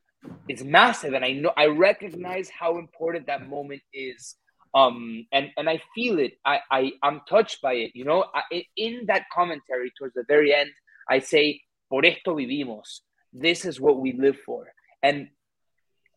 is 0.47 0.63
massive, 0.63 1.13
and 1.13 1.23
I 1.23 1.33
know 1.33 1.51
I 1.55 1.67
recognize 1.67 2.49
how 2.49 2.77
important 2.77 3.27
that 3.27 3.47
moment 3.47 3.81
is. 3.93 4.35
Um, 4.73 5.27
and 5.31 5.51
and 5.57 5.69
I 5.69 5.81
feel 5.93 6.19
it. 6.19 6.33
I 6.45 6.59
I 6.71 6.91
I'm 7.03 7.21
touched 7.29 7.61
by 7.61 7.73
it. 7.73 7.91
You 7.95 8.05
know, 8.05 8.25
I, 8.33 8.65
in 8.75 9.05
that 9.07 9.25
commentary 9.31 9.91
towards 9.97 10.15
the 10.15 10.25
very 10.27 10.53
end, 10.53 10.71
I 11.09 11.19
say, 11.19 11.61
"Por 11.89 12.05
esto 12.05 12.35
vivimos." 12.35 13.01
This 13.31 13.65
is 13.65 13.79
what 13.79 13.99
we 13.99 14.13
live 14.13 14.37
for. 14.45 14.73
And 15.01 15.29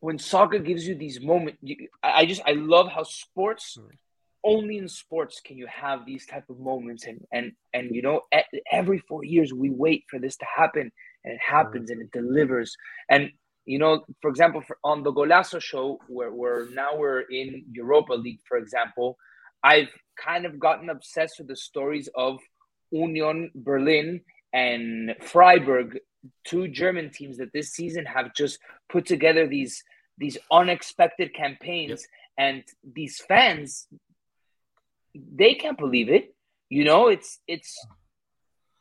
when 0.01 0.19
soccer 0.19 0.59
gives 0.59 0.87
you 0.87 0.95
these 0.95 1.21
moments, 1.21 1.59
you, 1.63 1.89
I 2.03 2.21
I 2.21 2.27
just 2.27 2.43
I 2.47 2.53
love 2.53 2.89
how 2.89 3.03
sports. 3.03 3.79
Only 4.45 4.79
in 4.79 4.89
sports 4.89 5.41
can 5.45 5.59
you 5.59 5.67
have 5.67 6.07
these 6.07 6.25
type 6.25 6.49
of 6.49 6.61
moments, 6.61 7.07
and 7.07 7.27
and 7.33 7.53
and 7.75 7.95
you 7.95 8.01
know, 8.01 8.23
every 8.71 9.01
four 9.09 9.25
years 9.25 9.53
we 9.53 9.71
wait 9.71 10.05
for 10.09 10.21
this 10.21 10.37
to 10.37 10.47
happen, 10.47 10.93
and 11.25 11.35
it 11.35 11.41
happens, 11.41 11.91
and 11.91 12.01
it 12.01 12.13
delivers. 12.13 12.77
And 13.11 13.33
you 13.67 13.79
know, 13.81 14.05
for 14.23 14.31
example, 14.31 14.63
for, 14.63 14.79
on 14.85 15.03
the 15.03 15.13
Golazo 15.13 15.61
show, 15.61 15.99
where 16.09 16.33
where 16.33 16.69
now 16.71 16.97
we're 16.97 17.23
in 17.23 17.65
Europa 17.71 18.15
League, 18.15 18.41
for 18.49 18.57
example, 18.57 19.19
I've 19.63 19.91
kind 20.17 20.47
of 20.47 20.59
gotten 20.59 20.89
obsessed 20.89 21.39
with 21.39 21.49
the 21.49 21.57
stories 21.57 22.09
of 22.15 22.39
Union 22.91 23.51
Berlin 23.55 24.21
and 24.53 25.15
Freiburg, 25.21 25.99
two 26.45 26.69
German 26.69 27.11
teams 27.11 27.39
that 27.39 27.53
this 27.53 27.73
season 27.73 28.07
have 28.07 28.33
just 28.35 28.59
put 28.89 29.05
together 29.05 29.47
these 29.47 29.83
these 30.17 30.39
unexpected 30.51 31.35
campaigns, 31.35 32.07
and 32.39 32.63
these 32.95 33.21
fans 33.29 33.89
they 35.35 35.55
can't 35.55 35.79
believe 35.79 36.09
it. 36.09 36.35
You 36.69 36.85
know, 36.85 37.09
it's 37.09 37.41
it's 37.49 37.77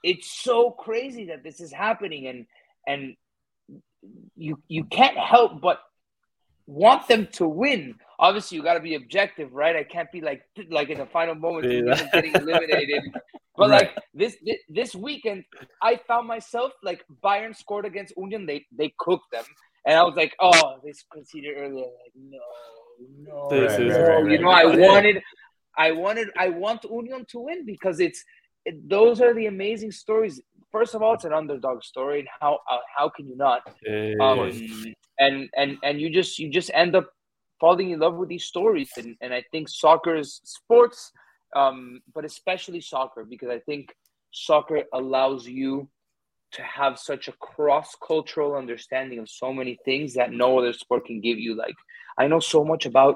it's 0.04 0.30
so 0.30 0.72
crazy 0.72 1.26
that 1.26 1.44
this 1.44 1.60
is 1.60 1.72
happening. 1.72 2.28
And 2.28 2.46
and 2.88 3.16
you 4.36 4.62
you 4.68 4.84
can't 4.86 5.18
help 5.18 5.62
but 5.62 5.80
want 6.68 7.08
them 7.08 7.28
to 7.34 7.48
win. 7.48 7.96
Obviously, 8.20 8.58
you 8.58 8.64
got 8.64 8.76
to 8.76 8.80
be 8.80 8.96
objective, 8.96 9.54
right? 9.54 9.76
I 9.76 9.84
can't 9.84 10.12
be 10.12 10.22
like 10.22 10.42
like 10.70 10.90
in 10.90 10.98
the 10.98 11.06
final 11.06 11.36
moment 11.36 11.68
Yeah. 11.72 12.10
getting 12.14 12.36
eliminated. 12.42 13.02
But 13.58 13.70
Right. 13.70 13.88
like 13.88 14.04
this, 14.14 14.38
this 14.44 14.58
this 14.70 14.96
weekend, 14.96 15.46
I 15.82 15.98
found 16.08 16.28
myself 16.28 16.74
like 16.84 17.04
Bayern 17.24 17.56
scored 17.56 17.86
against 17.86 18.14
Union. 18.18 18.46
They 18.46 18.66
they 18.78 18.94
cooked 19.00 19.32
them, 19.32 19.46
and 19.86 19.98
I 19.98 20.04
was 20.04 20.16
like, 20.16 20.36
oh, 20.42 20.78
they 20.84 20.94
conceded 21.12 21.56
earlier. 21.58 21.86
Like 21.86 22.14
no, 22.16 22.40
no, 23.24 23.50
This 23.50 23.72
Right, 23.72 23.82
is 23.82 23.98
right, 24.08 24.32
you 24.32 24.40
know, 24.40 24.50
I 24.50 24.66
wanted, 24.66 25.22
I 25.78 25.92
wanted, 25.92 26.28
I 26.38 26.50
want 26.50 26.84
Union 26.84 27.26
to 27.30 27.40
win 27.40 27.66
because 27.66 28.00
it's 28.00 28.24
it, 28.66 28.90
those 28.90 29.22
are 29.22 29.34
the 29.34 29.46
amazing 29.46 29.92
stories. 29.92 30.42
First 30.76 30.94
of 30.94 31.02
all, 31.02 31.14
it's 31.14 31.24
an 31.24 31.32
underdog 31.32 31.86
story, 31.86 32.20
and 32.20 32.28
how 32.42 32.60
uh, 32.70 32.80
how 32.98 33.08
can 33.08 33.30
you 33.30 33.38
not? 33.38 33.62
Um, 34.20 34.62
and 35.18 35.50
and 35.56 35.78
and 35.84 36.02
you 36.02 36.10
just 36.10 36.38
you 36.38 36.50
just 36.50 36.70
end 36.74 36.98
up 36.98 37.08
falling 37.62 37.92
in 37.92 38.00
love 38.00 38.16
with 38.16 38.28
these 38.28 38.44
stories, 38.44 38.92
and 38.98 39.16
and 39.22 39.34
I 39.34 39.42
think 39.54 39.70
soccer 39.70 40.18
is 40.18 40.42
sports, 40.44 41.14
um, 41.56 42.02
but 42.14 42.26
especially 42.26 42.82
soccer 42.82 43.24
because 43.24 43.48
I 43.48 43.60
think 43.60 43.96
soccer 44.32 44.84
allows 44.94 45.48
you 45.48 45.88
to 46.52 46.62
have 46.62 47.00
such 47.00 47.30
a 47.30 47.38
cross 47.40 47.96
cultural 48.06 48.58
understanding 48.58 49.20
of 49.20 49.30
so 49.30 49.54
many 49.54 49.80
things 49.86 50.14
that 50.16 50.34
no 50.34 50.60
other 50.60 50.74
sport 50.74 51.06
can 51.06 51.22
give 51.22 51.40
you. 51.40 51.56
Like 51.56 51.76
I 52.18 52.28
know 52.28 52.42
so 52.42 52.66
much 52.66 52.86
about 52.86 53.16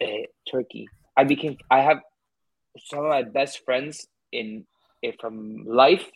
uh, 0.00 0.26
Turkey. 0.48 0.86
I 1.16 1.24
became 1.24 1.56
I 1.68 1.80
have 1.80 1.98
some 2.84 3.00
of 3.00 3.10
my 3.10 3.24
best 3.24 3.64
friends 3.64 4.06
in 4.30 4.68
eh, 5.02 5.10
from 5.20 5.64
life. 5.66 6.08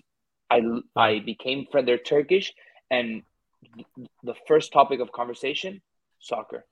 I 0.51 0.61
I 0.97 1.21
became 1.21 1.67
friend. 1.71 1.87
They're 1.87 1.99
Turkish, 1.99 2.53
and 2.91 3.23
the 4.25 4.35
first 4.49 4.73
topic 4.73 5.01
of 5.01 5.13
conversation, 5.13 5.81
soccer, 6.19 6.67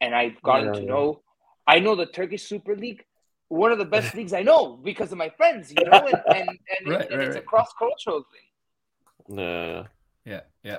and 0.00 0.14
I've 0.14 0.40
gotten 0.42 0.72
to 0.74 0.80
Yeah. 0.80 0.86
know. 0.88 1.22
I 1.66 1.78
know 1.78 1.94
the 1.94 2.06
Turkish 2.06 2.44
Super 2.44 2.74
League, 2.76 3.04
one 3.48 3.70
of 3.72 3.78
the 3.78 3.84
best 3.84 4.14
leagues 4.14 4.32
I 4.32 4.42
know 4.42 4.76
because 4.76 5.12
of 5.12 5.18
my 5.18 5.30
friends. 5.30 5.72
You 5.72 5.84
know, 5.84 6.06
and 6.06 6.20
and, 6.34 6.48
and, 6.48 6.88
Right, 6.88 7.00
it- 7.02 7.10
and 7.12 7.18
right, 7.18 7.28
it's 7.28 7.36
a 7.36 7.42
cross 7.42 7.72
cultural 7.78 8.24
thing. 8.32 9.38
yeah, 9.38 9.84
Yeah, 10.24 10.40
yeah. 10.62 10.78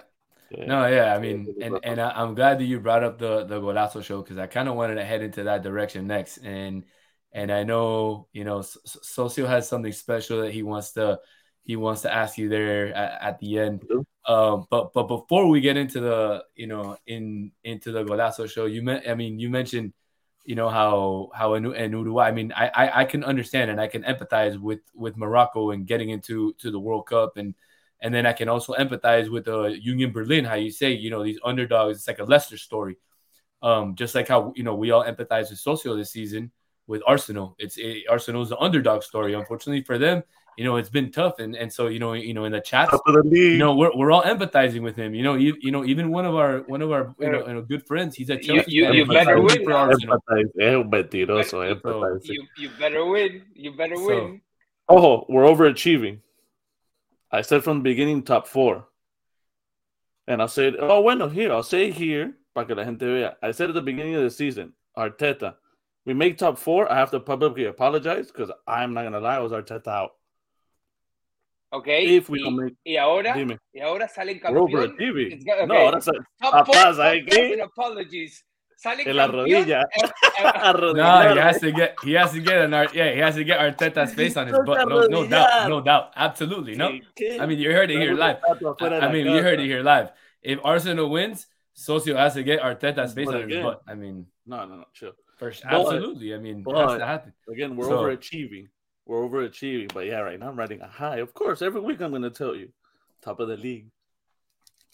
yeah. 0.51 0.65
No, 0.65 0.85
yeah. 0.87 1.15
I 1.15 1.19
mean, 1.19 1.55
and 1.61 1.79
and 1.83 2.01
I, 2.01 2.09
I'm 2.11 2.35
glad 2.35 2.59
that 2.59 2.65
you 2.65 2.79
brought 2.79 3.03
up 3.03 3.17
the 3.17 3.45
the 3.45 3.59
Golazo 3.59 4.03
show 4.03 4.21
because 4.21 4.37
I 4.37 4.47
kind 4.47 4.67
of 4.69 4.75
wanted 4.75 4.95
to 4.95 5.05
head 5.05 5.21
into 5.21 5.43
that 5.43 5.63
direction 5.63 6.07
next, 6.07 6.37
and 6.37 6.83
and 7.31 7.51
I 7.51 7.63
know 7.63 8.27
you 8.33 8.43
know 8.43 8.59
S- 8.59 8.77
S- 8.85 8.97
Socio 9.03 9.47
has 9.47 9.67
something 9.69 9.93
special 9.93 10.41
that 10.41 10.51
he 10.51 10.61
wants 10.63 10.91
to 10.93 11.19
he 11.63 11.75
wants 11.75 12.01
to 12.01 12.13
ask 12.13 12.37
you 12.37 12.49
there 12.49 12.93
at, 12.93 13.21
at 13.21 13.39
the 13.39 13.59
end. 13.59 13.83
Um, 14.25 14.67
but 14.69 14.93
but 14.93 15.03
before 15.03 15.47
we 15.47 15.61
get 15.61 15.77
into 15.77 15.99
the 15.99 16.43
you 16.55 16.67
know 16.67 16.97
in 17.07 17.51
into 17.63 17.91
the 17.91 18.03
Golazo 18.03 18.49
show, 18.49 18.65
you 18.65 18.81
meant 18.81 19.07
I 19.07 19.15
mean 19.15 19.39
you 19.39 19.49
mentioned 19.49 19.93
you 20.45 20.55
know 20.55 20.69
how 20.69 21.29
how 21.33 21.53
in, 21.53 21.73
in 21.73 21.91
Uruguay. 21.91 22.27
I 22.27 22.31
mean, 22.31 22.51
I, 22.55 22.67
I 22.67 23.01
I 23.01 23.05
can 23.05 23.23
understand 23.23 23.71
and 23.71 23.79
I 23.79 23.87
can 23.87 24.03
empathize 24.03 24.59
with 24.59 24.81
with 24.93 25.17
Morocco 25.17 25.71
and 25.71 25.85
getting 25.85 26.09
into 26.09 26.53
to 26.59 26.71
the 26.71 26.79
World 26.79 27.07
Cup 27.07 27.37
and 27.37 27.55
and 28.01 28.13
then 28.13 28.25
I 28.25 28.33
can 28.33 28.49
also 28.49 28.73
empathize 28.73 29.29
with 29.29 29.45
the 29.45 29.77
Union 29.79 30.11
Berlin. 30.11 30.45
How 30.45 30.55
you 30.55 30.71
say 30.71 30.91
you 30.93 31.09
know 31.09 31.23
these 31.23 31.39
underdogs. 31.43 31.97
It's 31.97 32.07
like 32.07 32.19
a 32.19 32.23
Leicester 32.23 32.57
story. 32.57 32.97
Um, 33.61 33.95
just 33.95 34.15
like 34.15 34.27
how 34.27 34.53
you 34.55 34.63
know 34.63 34.75
we 34.75 34.91
all 34.91 35.03
empathize 35.03 35.51
with 35.51 35.59
Socio 35.59 35.95
this 35.95 36.11
season 36.11 36.51
with 36.87 37.03
Arsenal. 37.05 37.55
It's 37.59 37.77
it, 37.77 38.05
Arsenal's 38.09 38.49
the 38.49 38.57
underdog 38.57 39.03
story. 39.03 39.33
Unfortunately 39.33 39.83
for 39.83 39.99
them, 39.99 40.23
you 40.57 40.63
know 40.65 40.75
it's 40.77 40.89
been 40.89 41.11
tough, 41.11 41.39
and 41.39 41.55
and 41.55 41.71
so 41.71 41.87
you 41.87 41.99
know 41.99 42.13
you 42.13 42.33
know 42.33 42.45
in 42.45 42.51
the 42.51 42.59
chats, 42.61 42.91
Top 42.91 43.01
of 43.07 43.13
the 43.15 43.23
league. 43.23 43.53
you 43.53 43.57
know 43.57 43.75
we're, 43.75 43.91
we're 43.95 44.11
all 44.11 44.23
empathizing 44.23 44.81
with 44.81 44.95
him. 44.95 45.13
You 45.15 45.23
know 45.23 45.35
you, 45.35 45.55
you 45.61 45.71
know 45.71 45.83
even 45.85 46.11
one 46.11 46.25
of 46.25 46.35
our 46.35 46.59
one 46.67 46.81
of 46.81 46.91
our 46.91 47.15
you 47.19 47.31
know, 47.31 47.47
you 47.47 47.53
know 47.53 47.61
good 47.61 47.85
friends. 47.87 48.15
He's 48.15 48.29
a 48.29 48.35
You- 48.35 48.41
Chelsea 48.41 48.71
you- 48.71 48.85
fan, 48.85 48.93
you 48.95 49.05
better 49.05 49.41
win 49.41 49.63
for 49.63 49.69
now. 49.71 49.75
Arsenal. 49.77 50.17
empathize. 50.29 50.49
Es 50.59 50.75
un 50.75 50.89
mentiroso, 50.91 51.63
empathize. 51.81 52.25
You 52.25 52.45
you 52.57 52.69
better 52.79 53.05
win. 53.05 53.43
You 53.55 53.71
better 53.75 53.95
So- 53.95 54.05
win. 54.07 54.41
Oh, 54.89 55.25
we're 55.29 55.43
overachieving. 55.43 56.19
I 57.31 57.41
said 57.43 57.63
from 57.63 57.77
the 57.77 57.83
beginning 57.83 58.23
top 58.23 58.45
four. 58.45 58.87
And 60.27 60.41
I 60.41 60.45
said, 60.47 60.75
oh, 60.79 61.01
bueno, 61.01 61.27
here, 61.29 61.51
I'll 61.51 61.63
say 61.63 61.91
here, 61.91 62.33
para 62.53 62.65
que 62.65 62.75
la 62.75 62.83
gente 62.83 63.05
vea. 63.05 63.35
I 63.41 63.51
said 63.51 63.69
at 63.69 63.73
the 63.73 63.81
beginning 63.81 64.15
of 64.15 64.21
the 64.23 64.29
season, 64.29 64.73
Arteta, 64.97 65.55
we 66.05 66.13
make 66.13 66.37
top 66.37 66.57
four. 66.57 66.91
I 66.91 66.95
have 66.97 67.11
to 67.11 67.19
publicly 67.19 67.65
apologize 67.65 68.27
because 68.27 68.51
I'm 68.67 68.93
not 68.93 69.01
going 69.01 69.13
to 69.13 69.19
lie, 69.19 69.37
I 69.37 69.39
was 69.39 69.51
Arteta 69.51 69.87
out. 69.87 70.11
Okay. 71.73 72.17
If 72.17 72.29
we 72.29 72.39
y, 72.39 72.43
don't 72.43 72.55
make, 72.57 72.75
y 72.83 72.97
ahora 72.97 73.33
dime, 73.33 73.57
y 73.73 73.79
ahora 73.79 74.07
salen 74.07 74.39
campeón. 74.39 74.67
overachieving. 74.69 75.31
It's 75.33 75.45
No, 75.45 75.63
okay. 75.63 75.85
ahora 75.85 76.01
sa- 76.01 76.11
Top 76.41 76.65
four, 76.65 76.75
papá, 76.75 76.93
¿sabe 76.93 77.25
qué? 77.25 77.61
apologies. 77.61 78.45
Salen 78.77 79.07
En 79.07 79.15
la 79.15 79.27
campeón, 79.27 79.45
rodilla. 79.45 79.83
No, 80.95 81.33
he 81.33 81.39
has 81.39 81.59
to 81.61 81.71
get 81.71 81.95
he 82.03 82.13
has 82.13 82.31
to 82.33 82.39
get 82.41 82.57
an 82.61 82.71
yeah 82.93 83.13
he 83.13 83.19
has 83.19 83.35
to 83.35 83.43
get 83.43 83.59
Arteta's 83.59 84.13
face 84.13 84.35
on 84.37 84.47
his 84.47 84.57
butt. 84.65 84.87
No, 84.89 85.05
no 85.07 85.25
doubt, 85.27 85.69
no 85.69 85.81
doubt, 85.81 86.11
absolutely. 86.15 86.75
No, 86.75 86.89
I 87.39 87.45
mean 87.45 87.59
you 87.59 87.71
heard 87.71 87.89
it 87.91 87.99
here 87.99 88.15
live. 88.15 88.37
I, 88.81 88.85
I 89.07 89.11
mean, 89.11 89.27
you 89.27 89.41
heard 89.41 89.59
it 89.59 89.65
here 89.67 89.83
live. 89.83 90.09
If 90.41 90.59
Arsenal 90.63 91.09
wins, 91.09 91.47
Socio 91.73 92.17
has 92.17 92.33
to 92.33 92.43
get 92.43 92.59
Arteta's 92.61 93.13
face 93.13 93.27
on 93.29 93.47
his 93.49 93.61
butt. 93.63 93.81
I 93.87 93.93
mean, 93.95 94.25
No, 94.45 94.65
no, 94.65 94.75
no, 94.77 94.85
chill. 94.93 95.13
first, 95.37 95.63
But- 95.63 95.73
absolutely. 95.73 96.33
I 96.33 96.37
mean, 96.39 96.63
it 96.67 96.75
has 96.75 96.97
to 96.97 97.05
happen. 97.05 97.33
Again, 97.49 97.75
we're 97.77 97.85
So- 97.85 98.01
overachieving. 98.03 98.67
We're 99.11 99.27
overachieving. 99.27 99.93
But 99.93 100.05
yeah, 100.05 100.19
right 100.19 100.39
now 100.39 100.47
I'm 100.47 100.55
riding 100.55 100.79
a 100.79 100.87
high. 100.87 101.17
Of 101.17 101.33
course, 101.33 101.61
every 101.61 101.81
week 101.81 101.99
I'm 101.99 102.11
going 102.11 102.21
to 102.21 102.29
tell 102.29 102.55
you. 102.55 102.69
Top 103.21 103.41
of 103.41 103.49
the 103.49 103.57
league. 103.57 103.87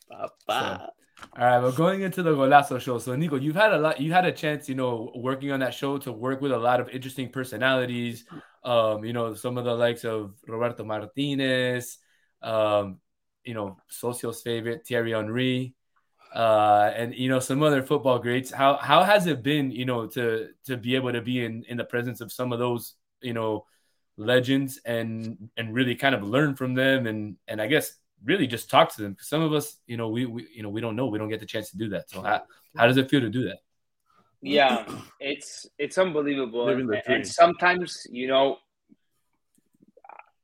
Papa. 0.09 0.89
All 1.37 1.45
right, 1.45 1.59
well, 1.59 1.71
going 1.71 2.01
into 2.01 2.23
the 2.23 2.31
Golazo 2.31 2.81
show. 2.81 2.97
So, 2.97 3.15
Nico, 3.15 3.35
you've 3.35 3.55
had 3.55 3.73
a 3.73 3.77
lot. 3.77 4.01
You 4.01 4.11
had 4.11 4.25
a 4.25 4.31
chance, 4.31 4.67
you 4.67 4.73
know, 4.73 5.11
working 5.13 5.51
on 5.51 5.59
that 5.59 5.75
show 5.75 5.99
to 5.99 6.11
work 6.11 6.41
with 6.41 6.51
a 6.51 6.57
lot 6.57 6.79
of 6.79 6.89
interesting 6.89 7.29
personalities. 7.29 8.25
Um, 8.63 9.05
you 9.05 9.13
know, 9.13 9.35
some 9.35 9.55
of 9.55 9.65
the 9.65 9.75
likes 9.75 10.03
of 10.03 10.33
Roberto 10.47 10.83
Martinez. 10.83 11.99
Um, 12.41 12.97
you 13.43 13.53
know, 13.53 13.77
Socio's 13.91 14.41
favorite 14.41 14.87
Thierry 14.87 15.11
Henry. 15.11 15.75
Uh, 16.33 16.91
and 16.95 17.13
you 17.13 17.29
know 17.29 17.39
some 17.39 17.61
other 17.61 17.83
football 17.83 18.17
greats. 18.17 18.49
How 18.49 18.77
how 18.77 19.03
has 19.03 19.27
it 19.27 19.43
been, 19.43 19.69
you 19.69 19.85
know, 19.85 20.07
to 20.07 20.49
to 20.65 20.75
be 20.75 20.95
able 20.95 21.13
to 21.13 21.21
be 21.21 21.45
in 21.45 21.65
in 21.69 21.77
the 21.77 21.85
presence 21.85 22.19
of 22.19 22.31
some 22.31 22.51
of 22.51 22.57
those, 22.57 22.95
you 23.21 23.33
know, 23.33 23.65
legends 24.17 24.79
and 24.85 25.49
and 25.57 25.73
really 25.73 25.95
kind 25.95 26.15
of 26.15 26.23
learn 26.23 26.55
from 26.55 26.73
them 26.73 27.07
and 27.07 27.37
and 27.47 27.61
I 27.61 27.67
guess 27.67 27.93
really 28.23 28.47
just 28.47 28.69
talk 28.69 28.93
to 28.95 29.01
them. 29.01 29.13
Because 29.13 29.27
some 29.27 29.41
of 29.41 29.53
us 29.53 29.77
you 29.85 29.97
know 29.97 30.09
we, 30.09 30.25
we 30.25 30.47
you 30.53 30.63
know 30.63 30.69
we 30.69 30.81
don't 30.81 30.95
know. 30.95 31.07
We 31.07 31.19
don't 31.19 31.29
get 31.29 31.39
the 31.39 31.45
chance 31.45 31.69
to 31.71 31.77
do 31.77 31.89
that. 31.89 32.09
So 32.09 32.21
how, 32.21 32.41
how 32.75 32.87
does 32.87 32.97
it 32.97 33.09
feel 33.09 33.21
to 33.21 33.29
do 33.29 33.45
that? 33.45 33.59
Yeah, 34.41 34.85
it's 35.19 35.65
it's 35.79 35.97
unbelievable, 35.97 36.69
and, 36.69 36.93
and 37.07 37.27
sometimes 37.27 38.05
you 38.09 38.27
know, 38.27 38.57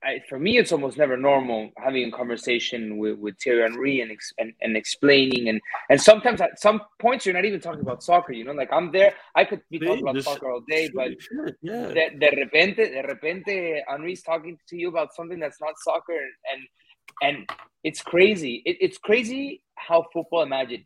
I, 0.04 0.22
for 0.28 0.38
me, 0.38 0.58
it's 0.58 0.72
almost 0.72 0.98
never 0.98 1.16
normal 1.18 1.72
having 1.78 2.08
a 2.08 2.12
conversation 2.12 2.98
with, 2.98 3.18
with 3.20 3.38
Thierry 3.42 3.62
Henry 3.62 4.02
and, 4.02 4.12
ex, 4.12 4.34
and 4.38 4.54
and 4.62 4.76
explaining, 4.76 5.50
and 5.50 5.62
and 5.90 6.02
sometimes 6.02 6.42
at 6.42 6.60
some 6.60 6.82
points 7.00 7.26
you're 7.26 7.34
not 7.34 7.46
even 7.46 7.60
talking 7.60 7.82
about 7.82 8.04
soccer. 8.04 8.34
You 8.34 8.44
know, 8.44 8.52
like 8.52 8.72
I'm 8.72 8.92
there, 8.92 9.14
I 9.36 9.46
could 9.46 9.62
be 9.70 9.80
talking 9.80 10.08
about 10.08 10.22
soccer 10.24 10.52
all 10.52 10.62
day, 10.68 10.90
but 10.94 11.12
yeah. 11.62 11.88
de, 11.88 12.18
de 12.20 12.30
repente, 12.36 12.78
de 12.78 13.02
repente, 13.02 13.82
Henry's 13.88 14.24
talking 14.24 14.58
to 14.70 14.78
you 14.78 14.90
about 14.90 15.14
something 15.16 15.40
that's 15.40 15.62
not 15.62 15.74
soccer, 15.78 16.20
and 16.52 16.68
and 17.22 17.50
it's 17.84 18.02
crazy. 18.02 18.62
It, 18.66 18.78
it's 18.82 18.98
crazy 18.98 19.62
how 19.76 20.06
football. 20.14 20.44
Imagine 20.44 20.86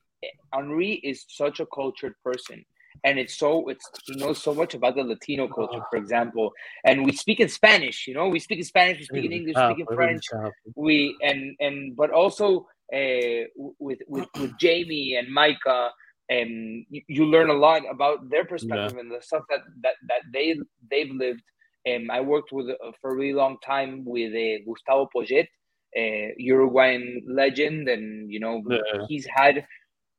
Henry 0.53 0.93
is 0.93 1.25
such 1.27 1.60
a 1.60 1.65
cultured 1.65 2.13
person, 2.23 2.65
and 3.03 3.19
it's 3.19 3.38
so 3.38 3.67
it's 3.69 3.89
he 4.05 4.15
knows 4.15 4.41
so 4.41 4.53
much 4.53 4.73
about 4.73 4.95
the 4.95 5.03
Latino 5.03 5.47
culture, 5.47 5.81
for 5.89 5.97
example. 5.97 6.51
And 6.86 7.05
we 7.05 7.12
speak 7.12 7.39
in 7.39 7.49
Spanish. 7.49 8.07
You 8.07 8.13
know, 8.13 8.27
we 8.27 8.39
speak 8.39 8.60
in 8.60 8.65
Spanish, 8.65 8.99
we 8.99 9.05
speak 9.05 9.25
in 9.25 9.31
English, 9.31 9.55
we 9.55 9.73
speak 9.73 9.79
in 9.89 9.95
French 9.95 10.23
we 10.75 11.17
and 11.21 11.55
and 11.60 11.95
but 11.95 12.12
also 12.12 12.67
uh, 12.93 13.43
with 13.79 13.99
with 14.07 14.25
with 14.38 14.57
Jamie 14.60 15.15
and 15.15 15.33
Micah, 15.33 15.91
and 16.29 16.86
you, 16.89 17.01
you 17.07 17.25
learn 17.25 17.49
a 17.49 17.53
lot 17.53 17.83
about 17.89 18.29
their 18.29 18.45
perspective 18.45 18.97
and 18.97 19.12
the 19.12 19.21
stuff 19.21 19.43
that 19.49 19.62
that 19.83 19.95
that 20.07 20.21
they 20.33 20.55
they've 20.89 21.12
lived. 21.12 21.41
Um, 21.89 22.12
I 22.12 22.19
worked 22.21 22.51
with 22.51 22.69
uh, 22.69 22.91
for 23.01 23.12
a 23.12 23.15
really 23.15 23.33
long 23.33 23.57
time 23.65 24.03
with 24.05 24.33
uh, 24.33 24.63
Gustavo 24.65 25.10
Poyet, 25.15 25.47
uh, 25.97 26.33
Uruguayan 26.38 27.23
legend, 27.27 27.88
and 27.88 28.31
you 28.31 28.39
know 28.39 28.62
Yeah. 28.69 29.05
he's 29.07 29.25
had 29.25 29.65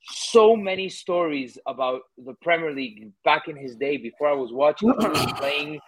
so 0.03 0.57
many 0.57 0.89
stories 0.89 1.59
about 1.67 2.03
the 2.17 2.35
Premier 2.43 2.73
League 2.73 3.11
back 3.25 3.49
in 3.49 3.57
his 3.57 3.77
day. 3.77 3.97
Before 3.97 4.29
I 4.29 4.35
was 4.35 4.53
watching, 4.53 4.89
was 4.89 5.33
playing. 5.39 5.81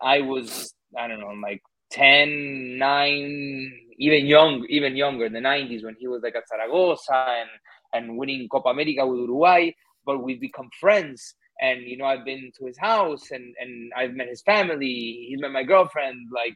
I 0.00 0.20
was 0.20 0.74
I 0.96 1.08
don't 1.08 1.20
know, 1.20 1.34
like 1.42 1.62
10, 1.90 2.78
9, 2.78 3.72
even 3.98 4.26
young, 4.26 4.66
even 4.68 4.96
younger, 4.96 5.26
in 5.26 5.32
the 5.32 5.40
90s 5.40 5.84
when 5.84 5.96
he 5.98 6.06
was 6.06 6.22
like 6.22 6.36
at 6.36 6.48
Zaragoza 6.48 7.26
and, 7.40 7.50
and 7.92 8.18
winning 8.18 8.48
Copa 8.48 8.68
America 8.70 9.06
with 9.06 9.20
Uruguay. 9.20 9.70
But 10.04 10.22
we've 10.22 10.40
become 10.40 10.70
friends. 10.80 11.34
And, 11.60 11.82
you 11.82 11.96
know, 11.96 12.04
I've 12.04 12.24
been 12.24 12.52
to 12.58 12.66
his 12.66 12.78
house 12.78 13.30
and, 13.30 13.54
and 13.60 13.92
I've 13.96 14.14
met 14.14 14.28
his 14.28 14.42
family. 14.42 15.26
He's 15.28 15.40
met 15.40 15.50
my 15.50 15.64
girlfriend. 15.64 16.28
Like, 16.32 16.54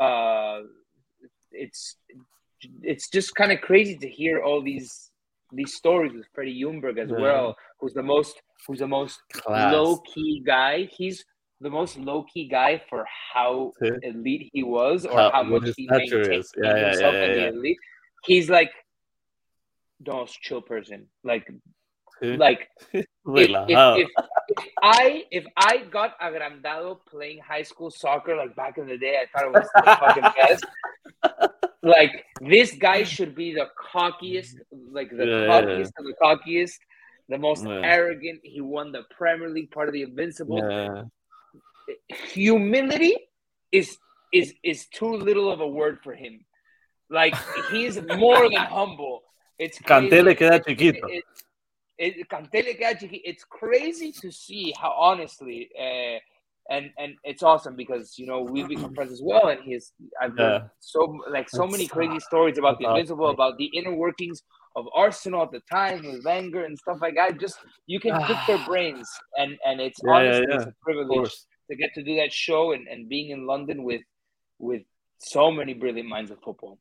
uh, 0.00 0.62
it's 1.50 1.96
it's 2.82 3.10
just 3.10 3.34
kind 3.34 3.52
of 3.52 3.60
crazy 3.60 3.96
to 3.96 4.08
hear 4.08 4.42
all 4.42 4.62
these 4.62 5.10
these 5.54 5.74
stories 5.74 6.12
with 6.12 6.26
Freddie 6.34 6.60
Ljungberg 6.62 6.98
as 6.98 7.10
Yeah. 7.10 7.18
well, 7.18 7.56
who's 7.78 7.94
the 7.94 8.02
most 8.02 8.40
who's 8.66 8.78
the 8.78 8.88
most 8.88 9.20
Class. 9.32 9.72
low 9.72 9.98
key 9.98 10.42
guy. 10.44 10.88
He's 10.96 11.24
the 11.60 11.70
most 11.70 11.96
low 11.98 12.24
key 12.24 12.48
guy 12.48 12.82
for 12.88 13.06
how 13.32 13.72
elite 14.02 14.50
he 14.52 14.62
was, 14.62 15.04
or 15.06 15.18
How- 15.18 15.30
how, 15.30 15.42
much 15.42 15.70
he 15.76 15.86
maintained. 15.90 16.44
Yeah, 16.56 16.76
yeah, 16.76 16.86
himself 16.88 17.14
yeah, 17.14 17.24
in 17.24 17.30
yeah, 17.30 17.50
the 17.50 17.56
elite. 17.58 17.78
He's 18.24 18.48
like 18.50 18.72
the 20.00 20.12
most 20.12 20.40
chill 20.40 20.62
person. 20.62 21.08
Like, 21.22 21.46
like 22.22 22.68
if, 22.92 23.06
if, 23.26 23.50
if, 23.68 24.08
if 24.48 24.68
I 24.82 25.24
if 25.30 25.44
I 25.56 25.78
got 25.90 26.18
agrandado 26.20 26.98
playing 27.06 27.40
high 27.40 27.62
school 27.62 27.90
soccer 27.90 28.36
like 28.36 28.54
back 28.56 28.78
in 28.78 28.86
the 28.86 28.98
day, 28.98 29.18
I 29.22 29.26
thought 29.38 29.46
it 29.48 29.52
was 29.52 29.68
the 29.74 29.96
fucking 30.00 30.30
best. 30.36 30.64
Like 31.84 32.24
this 32.40 32.72
guy 32.72 33.02
should 33.04 33.34
be 33.34 33.52
the 33.54 33.68
cockiest, 33.92 34.54
like 34.90 35.10
the 35.10 35.26
Yeah, 35.26 35.40
yeah, 35.42 35.48
cockiest 35.50 35.92
of 35.98 36.04
the 36.06 36.14
cockiest, 36.22 36.78
the 37.28 37.36
most 37.38 37.64
Yeah. 37.64 37.80
arrogant. 37.84 38.40
He 38.42 38.60
won 38.62 38.90
the 38.90 39.02
Premier 39.16 39.50
League, 39.50 39.70
part 39.70 39.88
of 39.88 39.92
the 39.94 40.02
Invincible. 40.02 40.58
yeah. 40.58 41.02
Humility 42.32 43.14
is 43.70 43.98
is 44.32 44.54
is 44.62 44.86
too 44.88 45.12
little 45.28 45.50
of 45.52 45.60
a 45.60 45.66
word 45.68 45.98
for 46.02 46.14
him. 46.14 46.44
Like 47.10 47.36
he's 47.70 48.00
more 48.02 48.48
than 48.48 48.64
humble. 48.64 49.22
It's 49.58 49.78
Kanté 49.78 50.08
crazy. 50.08 50.22
le 50.22 50.34
queda 50.34 50.64
chiquito. 50.66 51.06
it- 51.08 51.24
it- 51.98 52.16
le 52.16 52.74
queda 52.74 52.98
chiqui- 52.98 53.20
It's 53.24 53.44
crazy 53.44 54.10
to 54.12 54.30
see 54.32 54.72
how 54.80 54.90
honestly, 54.92 55.70
uh, 55.78 56.18
and 56.70 56.90
and 56.98 57.14
it's 57.24 57.42
awesome 57.42 57.76
because 57.76 58.18
you 58.18 58.26
know 58.26 58.40
we've 58.42 58.68
become 58.68 58.94
friends 58.94 59.12
as 59.12 59.20
well, 59.22 59.48
and 59.48 59.60
he's 59.62 59.92
I've 60.20 60.36
heard 60.36 60.62
Yeah. 60.62 60.68
so 60.80 61.00
like 61.30 61.48
so 61.50 61.58
That's- 61.58 61.72
many 61.72 61.86
crazy 61.86 62.20
stories 62.20 62.58
about 62.58 62.78
the 62.78 62.86
invisible 62.86 63.28
Invincible, 63.28 63.30
about 63.30 63.58
the 63.58 63.66
inner 63.78 63.94
workings 63.94 64.42
of 64.76 64.86
Arsenal 64.94 65.42
at 65.42 65.52
the 65.52 65.60
time 65.70 66.02
with 66.04 66.24
Wenger 66.24 66.64
and 66.64 66.76
stuff 66.78 66.98
like 67.00 67.14
that. 67.16 67.38
Just 67.38 67.58
you 67.86 68.00
can 68.00 68.18
pick 68.26 68.36
their 68.46 68.58
brains, 68.66 69.08
and 69.36 69.58
and 69.66 69.80
it's 69.80 70.00
Yeah, 70.04 70.10
yeah, 70.12 70.16
honestly 70.16 70.54
it's 70.54 70.66
a 70.66 70.74
privilege 70.82 71.30
to 71.70 71.76
get 71.76 71.94
to 71.94 72.02
do 72.02 72.16
that 72.16 72.32
show 72.32 72.72
and, 72.72 72.88
and 72.88 73.08
being 73.08 73.30
in 73.30 73.46
London 73.46 73.84
with 73.84 74.02
with 74.58 74.82
so 75.18 75.50
many 75.50 75.74
brilliant 75.74 76.08
minds 76.08 76.30
of 76.30 76.38
football. 76.44 76.78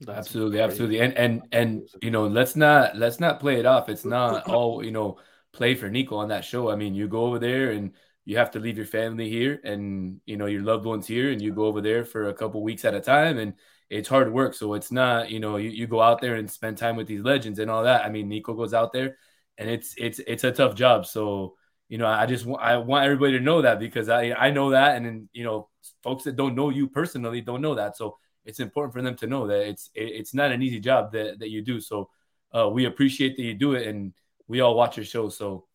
That's 0.00 0.18
absolutely 0.18 0.58
crazy. 0.58 0.64
absolutely 0.64 1.00
and 1.00 1.12
and 1.16 1.42
and 1.52 1.88
you 2.02 2.10
know 2.10 2.26
let's 2.26 2.56
not 2.56 2.96
let's 2.96 3.20
not 3.20 3.38
play 3.40 3.60
it 3.60 3.66
off 3.66 3.88
it's 3.88 4.04
not 4.04 4.46
all 4.48 4.84
you 4.84 4.90
know 4.90 5.18
play 5.52 5.74
for 5.76 5.88
nico 5.90 6.16
on 6.16 6.28
that 6.28 6.44
show 6.44 6.70
i 6.70 6.74
mean 6.76 6.94
you 6.94 7.06
go 7.06 7.24
over 7.26 7.38
there 7.38 7.70
and 7.70 7.92
you 8.24 8.36
have 8.36 8.50
to 8.52 8.60
leave 8.60 8.76
your 8.76 8.86
family 8.86 9.28
here 9.28 9.60
and 9.64 10.20
you 10.26 10.36
know 10.36 10.46
your 10.46 10.62
loved 10.62 10.84
ones 10.84 11.06
here 11.06 11.32
and 11.32 11.42
you 11.42 11.52
go 11.52 11.64
over 11.64 11.80
there 11.80 12.04
for 12.04 12.28
a 12.28 12.34
couple 12.34 12.62
weeks 12.62 12.84
at 12.84 12.94
a 12.94 13.00
time 13.00 13.38
and 13.38 13.54
it's 13.90 14.08
hard 14.08 14.32
work 14.32 14.54
so 14.54 14.74
it's 14.74 14.92
not 14.92 15.30
you 15.30 15.40
know 15.40 15.56
you, 15.56 15.70
you 15.70 15.86
go 15.86 16.00
out 16.00 16.20
there 16.20 16.36
and 16.36 16.50
spend 16.50 16.78
time 16.78 16.96
with 16.96 17.06
these 17.06 17.22
legends 17.22 17.58
and 17.58 17.70
all 17.70 17.82
that 17.82 18.04
i 18.04 18.08
mean 18.08 18.28
nico 18.28 18.54
goes 18.54 18.74
out 18.74 18.92
there 18.92 19.16
and 19.58 19.68
it's 19.68 19.94
it's 19.98 20.20
it's 20.26 20.44
a 20.44 20.52
tough 20.52 20.74
job 20.74 21.04
so 21.04 21.54
you 21.88 21.98
know 21.98 22.06
i 22.06 22.24
just 22.26 22.46
i 22.60 22.76
want 22.76 23.04
everybody 23.04 23.32
to 23.32 23.44
know 23.44 23.62
that 23.62 23.78
because 23.78 24.08
i 24.08 24.32
i 24.32 24.50
know 24.50 24.70
that 24.70 24.96
and 24.96 25.04
then 25.04 25.28
you 25.32 25.44
know 25.44 25.68
folks 26.02 26.24
that 26.24 26.36
don't 26.36 26.54
know 26.54 26.70
you 26.70 26.88
personally 26.88 27.40
don't 27.40 27.60
know 27.60 27.74
that 27.74 27.96
so 27.96 28.16
it's 28.44 28.60
important 28.60 28.92
for 28.92 29.02
them 29.02 29.16
to 29.16 29.26
know 29.26 29.46
that 29.46 29.68
it's 29.68 29.90
it, 29.94 30.04
it's 30.04 30.34
not 30.34 30.52
an 30.52 30.62
easy 30.62 30.80
job 30.80 31.12
that, 31.12 31.38
that 31.38 31.50
you 31.50 31.62
do. 31.62 31.80
So 31.80 32.10
uh, 32.56 32.68
we 32.68 32.86
appreciate 32.86 33.36
that 33.36 33.42
you 33.42 33.54
do 33.54 33.74
it, 33.74 33.86
and 33.86 34.12
we 34.48 34.60
all 34.60 34.74
watch 34.74 34.96
your 34.96 35.06
show. 35.06 35.28
So 35.28 35.66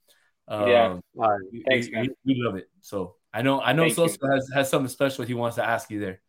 uh, 0.47 0.65
Yeah. 0.67 0.99
Right. 1.15 1.39
we, 1.51 1.63
Thanks, 1.69 1.87
we, 1.87 1.93
man. 1.93 2.09
we 2.25 2.35
love 2.41 2.55
it. 2.55 2.69
So 2.81 3.15
I 3.33 3.41
know 3.41 3.59
I 3.61 3.73
know 3.73 3.83
Thank 3.83 3.97
you. 3.97 4.07
Socio 4.07 4.31
has, 4.31 4.49
has 4.53 4.69
something 4.69 4.89
special 4.89 5.25
he 5.25 5.33
wants 5.33 5.55
to 5.57 5.63
ask 5.65 5.89
you 5.91 5.99
there. 5.99 6.21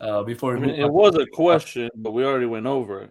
Uh, 0.00 0.22
before 0.24 0.56
I 0.56 0.60
mean, 0.60 0.70
it 0.70 0.90
was 0.90 1.14
a 1.16 1.26
question, 1.26 1.88
but 1.94 2.12
we 2.12 2.24
already 2.24 2.46
went 2.46 2.66
over 2.66 3.02
it. 3.02 3.10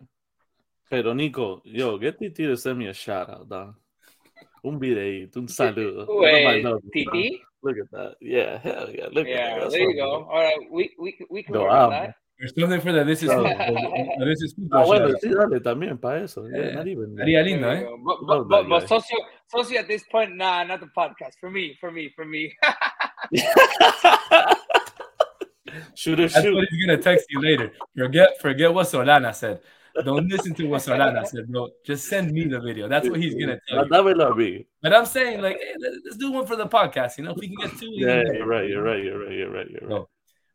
Pero 0.90 1.14
Nico, 1.14 1.62
yo, 1.64 1.98
get 1.98 2.20
Titi 2.20 2.46
to 2.48 2.58
send 2.58 2.78
me 2.80 2.88
a 2.88 2.94
shout 2.94 3.30
out, 3.30 3.48
dog. 3.48 3.76
Un 4.64 4.78
videito, 4.80 5.38
un 5.38 5.48
saludo. 5.48 6.06
Wait, 6.20 6.46
Everybody 6.46 6.64
knows. 6.64 6.82
TT? 6.94 7.42
Look 7.64 7.78
at 7.78 7.92
that. 7.92 8.16
Yeah, 8.20 8.58
hell 8.60 8.90
yeah. 8.94 9.06
Look 9.12 9.26
at 9.28 9.38
that. 9.38 9.60
That's 9.62 9.74
there 9.74 9.90
you 9.90 9.96
go. 9.96 10.28
All 10.30 10.42
right, 10.44 10.58
we 10.70 10.92
we 11.00 11.16
we 11.30 11.44
can 11.44 11.54
No, 11.54 11.62
work 11.62 11.72
on 11.72 11.90
that. 11.92 12.16
There's 12.38 12.54
something 12.60 12.82
for 12.82 12.92
that. 12.92 13.06
This 13.06 13.24
is 13.24 13.30
No. 13.30 13.44
this 14.26 14.42
is 14.42 14.54
Ah, 14.74 14.84
bueno, 14.84 15.14
sí, 15.22 15.30
dale 15.30 15.62
también 15.62 15.98
para 16.02 16.24
eso. 16.24 16.46
Yeah, 16.50 16.58
Yeah. 16.58 16.76
not 16.76 16.88
even. 16.88 17.12
Estaría 17.16 17.44
There 17.44 17.44
lindo, 17.46 17.72
eh? 17.72 17.84
go. 17.84 17.98
But, 18.04 18.22
Love 18.24 18.28
but, 18.28 18.50
but, 18.50 18.50
that 18.64 18.70
but 18.70 18.80
guy. 18.82 18.86
socio, 18.88 19.18
socio 19.52 19.80
at 19.80 19.88
this 19.88 20.04
point, 20.12 20.36
nah, 20.36 20.64
not 20.64 20.80
the 20.80 20.88
podcast. 20.98 21.34
For 21.40 21.50
me, 21.52 21.78
for 21.80 21.92
me, 21.92 22.12
for 22.16 22.26
me. 22.26 22.54
Shooter, 25.96 26.28
That's 26.28 26.34
shoot. 26.44 26.56
what 26.56 26.68
he's 26.70 26.86
gonna 26.86 27.02
text 27.02 27.28
you 27.30 27.42
later. 27.42 27.72
Forget 27.98 28.30
forget 28.42 28.74
what 28.74 28.88
Solana 28.88 29.34
said. 29.34 29.62
Don't 30.06 30.28
listen 30.28 30.54
to 30.56 30.66
what 30.68 30.82
Solana 30.82 31.26
said, 31.26 31.48
bro. 31.50 31.70
Just 31.86 32.08
send 32.08 32.32
me 32.32 32.46
the 32.46 32.60
video. 32.60 32.88
That's 32.88 33.08
what 33.10 33.20
he's 33.20 33.36
gonna 33.36 33.60
tell 33.70 33.86
you. 33.86 33.90
Dámelo 33.92 34.32
a 34.32 34.36
mí. 34.36 34.66
But 34.82 34.94
I'm 34.94 35.06
saying, 35.06 35.42
like, 35.42 35.58
hey, 35.60 35.74
let- 35.80 35.94
let's 36.06 36.18
do 36.18 36.32
one 36.32 36.46
for 36.46 36.56
the 36.56 36.68
podcast. 36.68 37.18
You 37.18 37.26
know, 37.26 37.32
if 37.32 37.38
we 37.38 37.48
can 37.48 37.58
get 37.70 37.78
two. 37.80 37.88
Yeah, 37.92 38.24
can 38.24 38.26
do 38.26 38.32
it. 38.32 38.38
you're 38.38 38.48
right. 38.48 38.70
You're 38.70 38.84
right. 38.84 39.04
You're 39.04 39.20
right. 39.26 39.32
You're 39.38 39.52
right. 39.52 39.70
You're 39.70 39.90
right. 39.90 40.06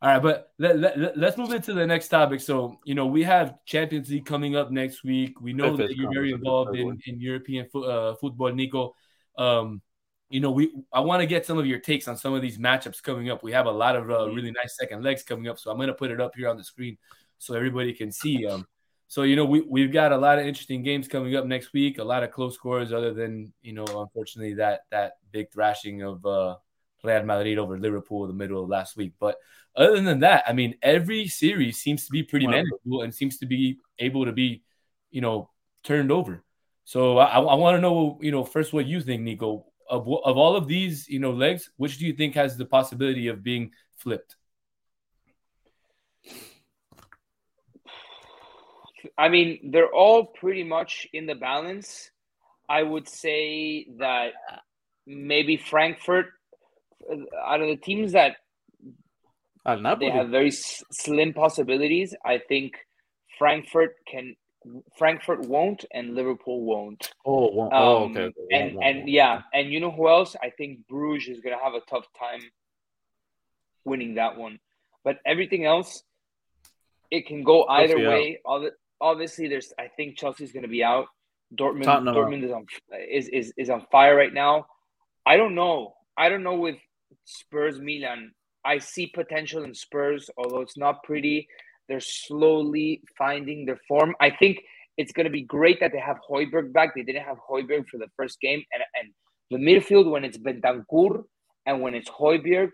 All 0.02 0.10
right, 0.10 0.22
but 0.22 0.52
let, 0.58 0.78
let, 0.78 1.18
us 1.18 1.38
move 1.38 1.52
into 1.52 1.72
the 1.72 1.86
next 1.86 2.08
topic. 2.08 2.40
So, 2.40 2.78
you 2.84 2.94
know, 2.94 3.06
we 3.06 3.22
have 3.22 3.64
Champions 3.64 4.10
League 4.10 4.26
coming 4.26 4.54
up 4.54 4.70
next 4.70 5.02
week. 5.02 5.40
We 5.40 5.54
know 5.54 5.72
If 5.72 5.78
that 5.78 5.96
you're 5.96 6.12
very 6.12 6.32
involved 6.32 6.76
in, 6.76 7.00
in 7.06 7.18
European 7.18 7.66
fo- 7.72 7.84
uh, 7.84 8.14
football, 8.16 8.52
Nico. 8.52 8.94
Um, 9.38 9.80
you 10.28 10.40
know, 10.40 10.50
we 10.50 10.70
I 10.92 11.00
want 11.00 11.20
to 11.20 11.26
get 11.26 11.46
some 11.46 11.56
of 11.56 11.66
your 11.66 11.78
takes 11.78 12.08
on 12.08 12.16
some 12.16 12.34
of 12.34 12.42
these 12.42 12.58
matchups 12.58 13.02
coming 13.02 13.30
up. 13.30 13.42
We 13.42 13.52
have 13.52 13.66
a 13.66 13.70
lot 13.70 13.96
of 13.96 14.10
uh, 14.10 14.28
really 14.28 14.50
nice 14.50 14.76
second 14.76 15.02
legs 15.02 15.22
coming 15.22 15.48
up, 15.48 15.58
so 15.58 15.70
I'm 15.70 15.78
going 15.78 15.88
to 15.88 15.94
put 15.94 16.10
it 16.10 16.20
up 16.20 16.32
here 16.36 16.48
on 16.48 16.56
the 16.56 16.64
screen 16.64 16.98
so 17.38 17.54
everybody 17.54 17.92
can 17.92 18.12
see. 18.12 18.46
Um, 18.46 18.66
so 19.08 19.22
you 19.22 19.36
know, 19.36 19.44
we 19.44 19.60
we've 19.62 19.92
got 19.92 20.12
a 20.12 20.18
lot 20.18 20.38
of 20.38 20.46
interesting 20.46 20.82
games 20.82 21.06
coming 21.06 21.36
up 21.36 21.46
next 21.46 21.72
week. 21.72 21.98
A 21.98 22.04
lot 22.04 22.22
of 22.22 22.32
close 22.32 22.54
scores, 22.54 22.92
other 22.92 23.14
than 23.14 23.52
you 23.62 23.72
know, 23.72 23.84
unfortunately 23.84 24.54
that 24.54 24.80
that 24.90 25.14
big 25.30 25.50
thrashing 25.52 26.02
of 26.02 26.26
uh, 26.26 26.56
Real 27.04 27.22
Madrid 27.22 27.58
over 27.58 27.78
Liverpool 27.78 28.24
in 28.24 28.28
the 28.28 28.36
middle 28.36 28.62
of 28.62 28.68
last 28.68 28.96
week. 28.96 29.12
But 29.20 29.36
other 29.76 30.00
than 30.00 30.20
that, 30.20 30.44
I 30.46 30.52
mean, 30.52 30.76
every 30.82 31.28
series 31.28 31.78
seems 31.78 32.06
to 32.06 32.12
be 32.12 32.22
pretty 32.22 32.46
Wow. 32.46 32.52
manageable 32.52 33.02
and 33.02 33.14
seems 33.14 33.38
to 33.38 33.46
be 33.46 33.78
able 33.98 34.24
to 34.24 34.32
be, 34.32 34.62
you 35.10 35.20
know, 35.20 35.50
turned 35.84 36.10
over. 36.10 36.42
So 36.84 37.18
I, 37.18 37.40
I 37.40 37.54
want 37.54 37.76
to 37.76 37.80
know, 37.80 38.18
you 38.20 38.30
know, 38.30 38.44
first 38.44 38.72
what 38.72 38.86
you 38.86 39.00
think, 39.00 39.22
Nico, 39.22 39.66
of 39.88 40.08
of 40.08 40.36
all 40.36 40.56
of 40.56 40.66
these, 40.66 41.08
you 41.08 41.18
know, 41.18 41.32
legs, 41.32 41.70
which 41.76 41.98
do 41.98 42.06
you 42.06 42.12
think 42.12 42.34
has 42.34 42.56
the 42.56 42.64
possibility 42.64 43.28
of 43.28 43.42
being 43.42 43.72
flipped? 43.96 44.36
I 49.18 49.28
mean, 49.28 49.70
they're 49.72 49.92
all 49.92 50.26
pretty 50.26 50.64
much 50.64 51.06
in 51.12 51.26
the 51.26 51.34
balance. 51.34 52.10
I 52.68 52.82
would 52.82 53.08
say 53.08 53.86
that 53.98 54.32
maybe 55.06 55.56
Frankfurt, 55.56 56.26
uh, 57.10 57.16
out 57.46 57.60
of 57.60 57.68
the 57.68 57.76
teams 57.76 58.12
that 58.12 58.36
Al 59.66 59.96
they 59.96 60.10
have 60.10 60.28
very 60.28 60.48
s- 60.48 60.82
slim 60.92 61.32
possibilities, 61.32 62.14
I 62.24 62.38
think 62.38 62.74
Frankfurt 63.38 63.96
can. 64.10 64.36
Frankfurt 64.98 65.42
won't, 65.46 65.84
and 65.92 66.14
Liverpool 66.16 66.60
won't. 66.64 67.12
Oh, 67.24 67.68
oh, 67.72 68.04
Um, 68.04 68.10
okay. 68.10 68.20
okay. 68.22 68.32
And 68.50 68.74
one, 68.74 68.84
and 68.84 68.98
one. 69.00 69.08
yeah, 69.08 69.42
and 69.54 69.72
you 69.72 69.78
know 69.78 69.92
who 69.92 70.08
else? 70.08 70.34
I 70.42 70.50
think 70.50 70.86
Bruges 70.88 71.36
is 71.36 71.40
gonna 71.40 71.62
have 71.62 71.74
a 71.74 71.80
tough 71.88 72.06
time 72.18 72.42
winning 73.84 74.14
that 74.14 74.36
one. 74.36 74.58
But 75.04 75.18
everything 75.24 75.64
else, 75.64 76.02
it 77.10 77.26
can 77.26 77.44
go 77.44 77.64
either 77.68 77.94
Chelsea 77.94 78.06
way. 78.08 78.40
Obvi- 78.44 78.70
Obviously, 79.00 79.46
there's. 79.46 79.72
I 79.78 79.88
think 79.88 80.16
Chelsea's 80.18 80.52
gonna 80.52 80.68
be 80.68 80.82
out. 80.82 81.06
Dortmund, 81.54 81.84
Tottenham 81.84 82.14
Dortmund 82.16 82.42
is 82.44 82.50
on 82.50 82.66
is, 83.08 83.28
is 83.28 83.52
is 83.56 83.70
on 83.70 83.86
fire 83.92 84.16
right 84.16 84.32
now. 84.32 84.66
I 85.24 85.36
don't 85.36 85.54
know. 85.54 85.94
I 86.16 86.28
don't 86.28 86.42
know 86.42 86.56
with 86.56 86.76
Spurs 87.24 87.78
Milan. 87.78 88.32
I 88.66 88.78
see 88.78 89.06
potential 89.20 89.64
in 89.64 89.72
Spurs, 89.74 90.28
although 90.36 90.60
it's 90.66 90.76
not 90.76 91.02
pretty. 91.04 91.48
They're 91.88 92.00
slowly 92.00 92.88
finding 93.16 93.64
their 93.66 93.80
form. 93.88 94.10
I 94.20 94.30
think 94.30 94.54
it's 95.00 95.12
going 95.12 95.28
to 95.30 95.36
be 95.40 95.42
great 95.42 95.78
that 95.80 95.92
they 95.92 96.00
have 96.10 96.18
Højbjerg 96.28 96.72
back. 96.72 96.94
They 96.96 97.02
didn't 97.08 97.24
have 97.30 97.38
Højbjerg 97.48 97.84
for 97.90 97.98
the 97.98 98.10
first 98.18 98.40
game, 98.40 98.62
and 98.72 98.82
and 98.98 99.06
the 99.52 99.58
midfield 99.68 100.10
when 100.10 100.24
it's 100.24 100.38
Bentancur 100.46 101.24
and 101.66 101.74
when 101.82 101.94
it's 101.94 102.10
Højbjerg, 102.10 102.70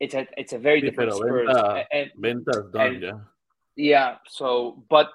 it's 0.00 0.14
a 0.14 0.26
it's 0.36 0.52
a 0.58 0.58
very 0.58 0.80
Sí, 0.82 0.86
different 0.86 1.12
Spurs. 1.14 1.46
Venta- 1.48 1.86
And 1.92 2.10
Ventas 2.18 2.72
done, 2.72 2.86
and- 2.86 3.02
yeah. 3.02 3.18
yeah, 3.76 4.16
so 4.38 4.82
but 4.90 5.08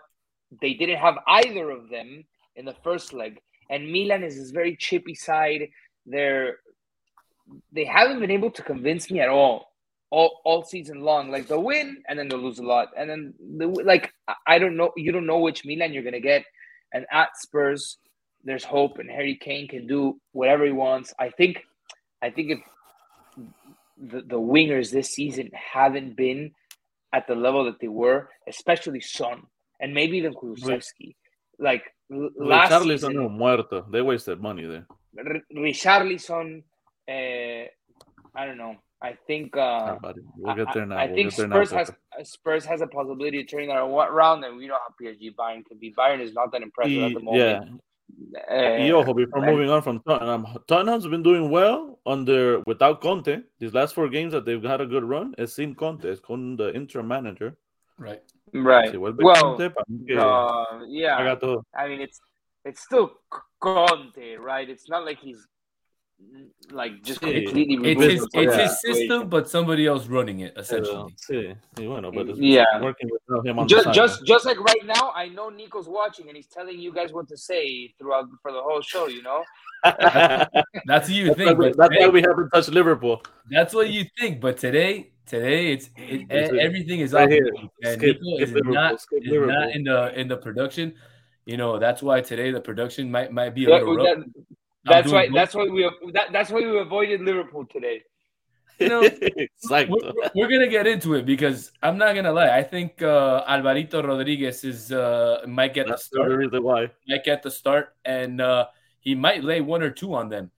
they 0.62 0.74
didn't 0.76 1.00
have 1.08 1.18
either 1.28 1.70
of 1.78 1.90
them 1.90 2.24
in 2.56 2.64
the 2.66 2.76
first 2.84 3.12
leg. 3.14 3.34
And 3.70 3.92
Milan 3.92 4.24
is 4.24 4.36
this 4.38 4.52
very 4.52 4.76
chippy 4.86 5.16
side. 5.16 5.64
They're 6.06 6.60
they 7.74 7.86
haven't 7.86 8.20
been 8.24 8.32
able 8.40 8.52
to 8.52 8.62
convince 8.62 9.12
me 9.12 9.20
at 9.20 9.30
all. 9.30 9.73
All, 10.16 10.32
all 10.46 10.64
season 10.64 11.00
long, 11.10 11.32
like 11.32 11.46
they'll 11.48 11.64
win 11.74 11.88
and 12.08 12.16
then 12.18 12.28
they'll 12.28 12.46
lose 12.48 12.60
a 12.60 12.70
lot, 12.76 12.88
and 12.98 13.10
then 13.10 13.22
the, 13.60 13.68
like 13.92 14.06
I- 14.54 14.60
don't 14.60 14.78
know, 14.78 14.92
you 14.96 15.12
don't 15.12 15.26
know 15.32 15.40
which 15.40 15.66
Milan 15.66 15.92
you're 15.94 16.08
gonna 16.10 16.28
get. 16.34 16.44
And 16.94 17.04
at 17.12 17.30
Spurs, 17.44 17.98
there's 18.48 18.64
hope, 18.64 19.00
and 19.00 19.10
Harry 19.10 19.36
Kane 19.46 19.68
can 19.68 19.88
do 19.88 20.02
whatever 20.32 20.64
he 20.66 20.76
wants. 20.86 21.10
I 21.18 21.30
think, 21.30 21.66
I 22.22 22.30
think 22.30 22.48
if 22.56 22.60
the, 24.12 24.22
the 24.22 24.40
wingers 24.54 24.92
this 24.92 25.10
season 25.20 25.50
haven't 25.76 26.16
been 26.16 26.52
at 27.12 27.26
the 27.28 27.36
level 27.36 27.66
that 27.66 27.80
they 27.80 27.88
were, 27.88 28.30
especially 28.48 29.02
Son 29.02 29.38
and 29.80 29.94
maybe 29.94 30.18
even 30.18 30.34
Kulusevski. 30.34 31.16
Like 31.60 31.84
last 32.10 32.70
Charlie's 32.70 33.02
season, 33.02 33.16
no 33.16 33.30
muerto. 33.30 33.86
They 33.92 34.02
wasted 34.02 34.42
money 34.42 34.66
there. 34.66 34.86
Richarlison, 35.56 36.64
uh, 37.08 37.64
I 38.36 38.46
don't 38.46 38.58
know. 38.58 38.76
I 39.04 39.18
think 39.28 39.56
uh, 39.58 39.96
Buddy, 40.02 40.22
we'll 40.38 40.56
get 40.56 40.74
there 40.74 40.86
now. 40.86 40.96
I, 40.96 41.04
I 41.04 41.06
we'll 41.08 41.16
think 41.16 41.36
get 41.36 41.50
now, 41.50 41.64
Spurs 41.66 41.72
has 41.72 41.92
Spurs 42.30 42.66
has 42.66 42.80
a 42.82 42.88
possibility 42.88 43.42
of 43.42 43.50
turning 43.50 43.68
that 43.68 43.80
around, 43.80 44.46
and 44.46 44.56
we 44.56 44.68
know 44.68 44.76
how 44.76 44.94
PSG 45.00 45.36
Bayern 45.36 45.66
can 45.66 45.78
be. 45.78 45.94
Bayern 45.94 46.22
is 46.22 46.34
not 46.34 46.54
that 46.54 46.62
impressive 46.62 47.04
at 47.04 47.14
the 47.14 47.20
yeah, 47.32 47.60
moment. 47.60 47.82
Uh, 48.50 48.78
Y 48.80 48.92
ojo, 48.92 49.14
before 49.14 49.44
and- 49.44 49.52
moving 49.52 49.70
on 49.70 49.82
from 49.82 50.00
Tottenham, 50.08 50.46
Tottenham's 50.68 51.06
been 51.08 51.22
doing 51.24 51.50
well 51.50 52.00
under 52.06 52.62
without 52.66 53.02
Conte. 53.02 53.42
These 53.60 53.74
last 53.74 53.94
four 53.94 54.08
games 54.08 54.32
that 54.32 54.46
they've 54.46 54.64
had 54.64 54.80
a 54.80 54.86
good 54.86 55.04
run. 55.04 55.36
it's 55.38 55.54
sin 55.54 55.76
Conte, 55.76 56.06
es 56.10 56.22
con 56.22 56.56
the 56.56 56.74
interim 56.74 57.08
manager. 57.08 57.58
Right. 57.98 58.22
right. 58.54 58.90
Si 58.90 58.98
vuelve 58.98 59.22
Well, 59.22 59.58
Conte, 59.58 59.70
para 59.70 60.22
uh, 60.22 60.80
yeah. 60.88 61.18
haga 61.18 61.40
todo. 61.40 61.66
I 61.76 61.90
mean, 61.90 62.00
it's 62.02 62.22
it's 62.64 62.82
still 62.82 63.20
Conte, 63.60 64.38
right? 64.38 64.70
It's 64.70 64.88
not 64.88 65.06
like 65.06 65.20
he's 65.20 65.46
like 66.72 67.04
just 67.04 67.22
Sí. 67.22 67.44
completely 67.46 67.92
It's 67.92 68.02
his 68.02 68.28
it's 68.34 68.56
his 68.56 68.82
system, 68.82 69.04
equation. 69.06 69.30
but 69.30 69.50
somebody 69.50 69.86
else 69.86 70.08
running 70.08 70.40
it 70.40 70.54
Pero, 70.56 70.62
essentially. 70.64 71.16
sí, 71.18 71.56
y 71.78 71.86
bueno, 71.86 72.12
but 72.12 72.30
it's 72.30 72.40
mm, 72.40 72.54
Yeah. 72.54 72.82
working 72.82 73.10
with 73.12 73.46
him 73.46 73.60
on 73.60 73.68
Just, 73.68 73.84
side. 73.86 73.94
just, 73.94 74.26
just 74.26 74.46
like 74.46 74.60
right 74.60 74.86
now, 74.86 75.12
I 75.16 75.28
know 75.30 75.50
Nico's 75.50 75.88
watching 75.88 76.28
and 76.30 76.36
he's 76.38 76.48
telling 76.48 76.80
you 76.80 76.92
guys 76.94 77.12
what 77.14 77.28
to 77.28 77.38
say 77.38 77.94
throughout 78.00 78.28
for 78.42 78.52
the 78.52 78.62
whole 78.62 78.82
show. 78.82 79.08
You 79.08 79.22
know, 79.24 79.44
that's, 79.84 80.50
That's 80.86 81.10
what 81.10 81.16
you 81.18 81.28
why 81.30 81.34
think, 81.36 81.58
we, 81.60 81.70
but 81.70 81.78
that's 81.78 81.96
why 82.00 82.08
we 82.08 82.22
haven't 82.22 82.50
touched 82.50 82.70
Liverpool. 82.70 83.22
that's 83.50 83.74
what 83.74 83.90
you 83.90 84.06
think. 84.20 84.40
But 84.42 84.58
today, 84.58 85.12
today 85.26 85.74
it's 85.74 85.90
it, 85.98 86.26
It's 86.30 86.52
a- 86.54 86.60
everything 86.62 87.00
is 87.02 87.14
right 87.14 87.24
off. 87.24 87.30
here. 87.30 87.52
And 87.84 88.00
Skip- 88.00 88.22
Nico 88.22 88.38
skip 88.38 88.48
is 88.48 88.54
Liverpool, 88.54 88.74
not 88.74 88.94
is 88.94 89.08
not 89.48 89.70
in 89.76 89.84
the 89.84 90.20
in 90.20 90.28
the 90.28 90.38
production. 90.38 90.96
You 91.46 91.58
know 91.58 91.78
that's 91.78 92.02
why 92.02 92.22
today 92.22 92.52
the 92.52 92.62
production 92.62 93.12
might 93.12 93.32
might 93.32 93.54
be 93.54 93.66
a 93.66 93.70
Yeah, 93.70 93.80
little 93.80 93.98
rough. 93.98 94.24
That- 94.86 94.92
that's 95.04 95.12
why. 95.12 95.28
both. 95.28 95.36
That's 95.36 95.56
why 95.56 95.66
we. 95.66 95.90
That, 96.14 96.28
that's 96.32 96.50
why 96.50 96.60
we 96.62 96.80
avoided 96.80 97.22
Liverpool 97.22 97.66
today. 97.66 98.04
You 98.80 98.90
know, 98.90 99.02
Exacto. 99.70 99.90
we're, 99.90 100.12
we're 100.36 100.48
gonna 100.50 100.68
get 100.68 100.88
into 100.88 101.14
it 101.14 101.26
because 101.26 101.72
I'm 101.84 101.98
not 101.98 102.16
gonna 102.16 102.32
lie. 102.34 102.50
I 102.50 102.64
think 102.64 103.02
uh, 103.02 103.44
Alvarito 103.46 104.04
Rodriguez 104.06 104.64
is 104.64 104.92
uh, 104.92 105.42
might 105.48 105.74
get 105.74 105.86
the 105.86 105.92
That's 105.92 106.10
the 106.10 106.18
start. 106.18 106.32
reason 106.32 106.64
why. 106.64 106.90
might 107.08 107.24
get 107.24 107.44
the 107.44 107.52
start, 107.52 107.96
and 108.04 108.42
uh, 108.42 108.66
he 109.00 109.14
might 109.16 109.44
lay 109.44 109.62
one 109.62 109.84
or 109.84 109.92
two 109.92 110.14
on 110.16 110.28
them. 110.30 110.50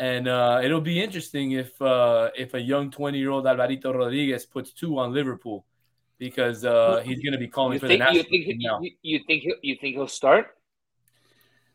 And 0.00 0.28
uh, 0.28 0.60
it'll 0.62 0.80
be 0.80 1.00
interesting 1.02 1.52
if 1.52 1.80
uh, 1.82 2.30
if 2.36 2.54
a 2.54 2.60
young 2.60 2.90
20 2.90 3.18
year 3.18 3.30
old 3.30 3.44
Alvarito 3.44 3.92
Rodriguez 3.94 4.46
puts 4.46 4.72
two 4.72 4.98
on 4.98 5.12
Liverpool 5.12 5.66
because 6.18 6.64
uh, 6.64 7.02
he's 7.04 7.20
going 7.20 7.32
to 7.32 7.38
be 7.38 7.48
calling 7.48 7.74
You 7.74 7.80
for 7.80 7.88
think? 7.88 8.02
the 8.04 8.12
You 8.14 8.22
think? 8.22 8.46
team 8.46 8.58
now. 8.60 8.80
You, 8.80 8.90
you 9.02 9.20
think? 9.26 9.42
he'll- 9.42 9.56
You 9.62 9.76
think 9.80 9.94
he'll 9.96 10.08
start? 10.08 10.56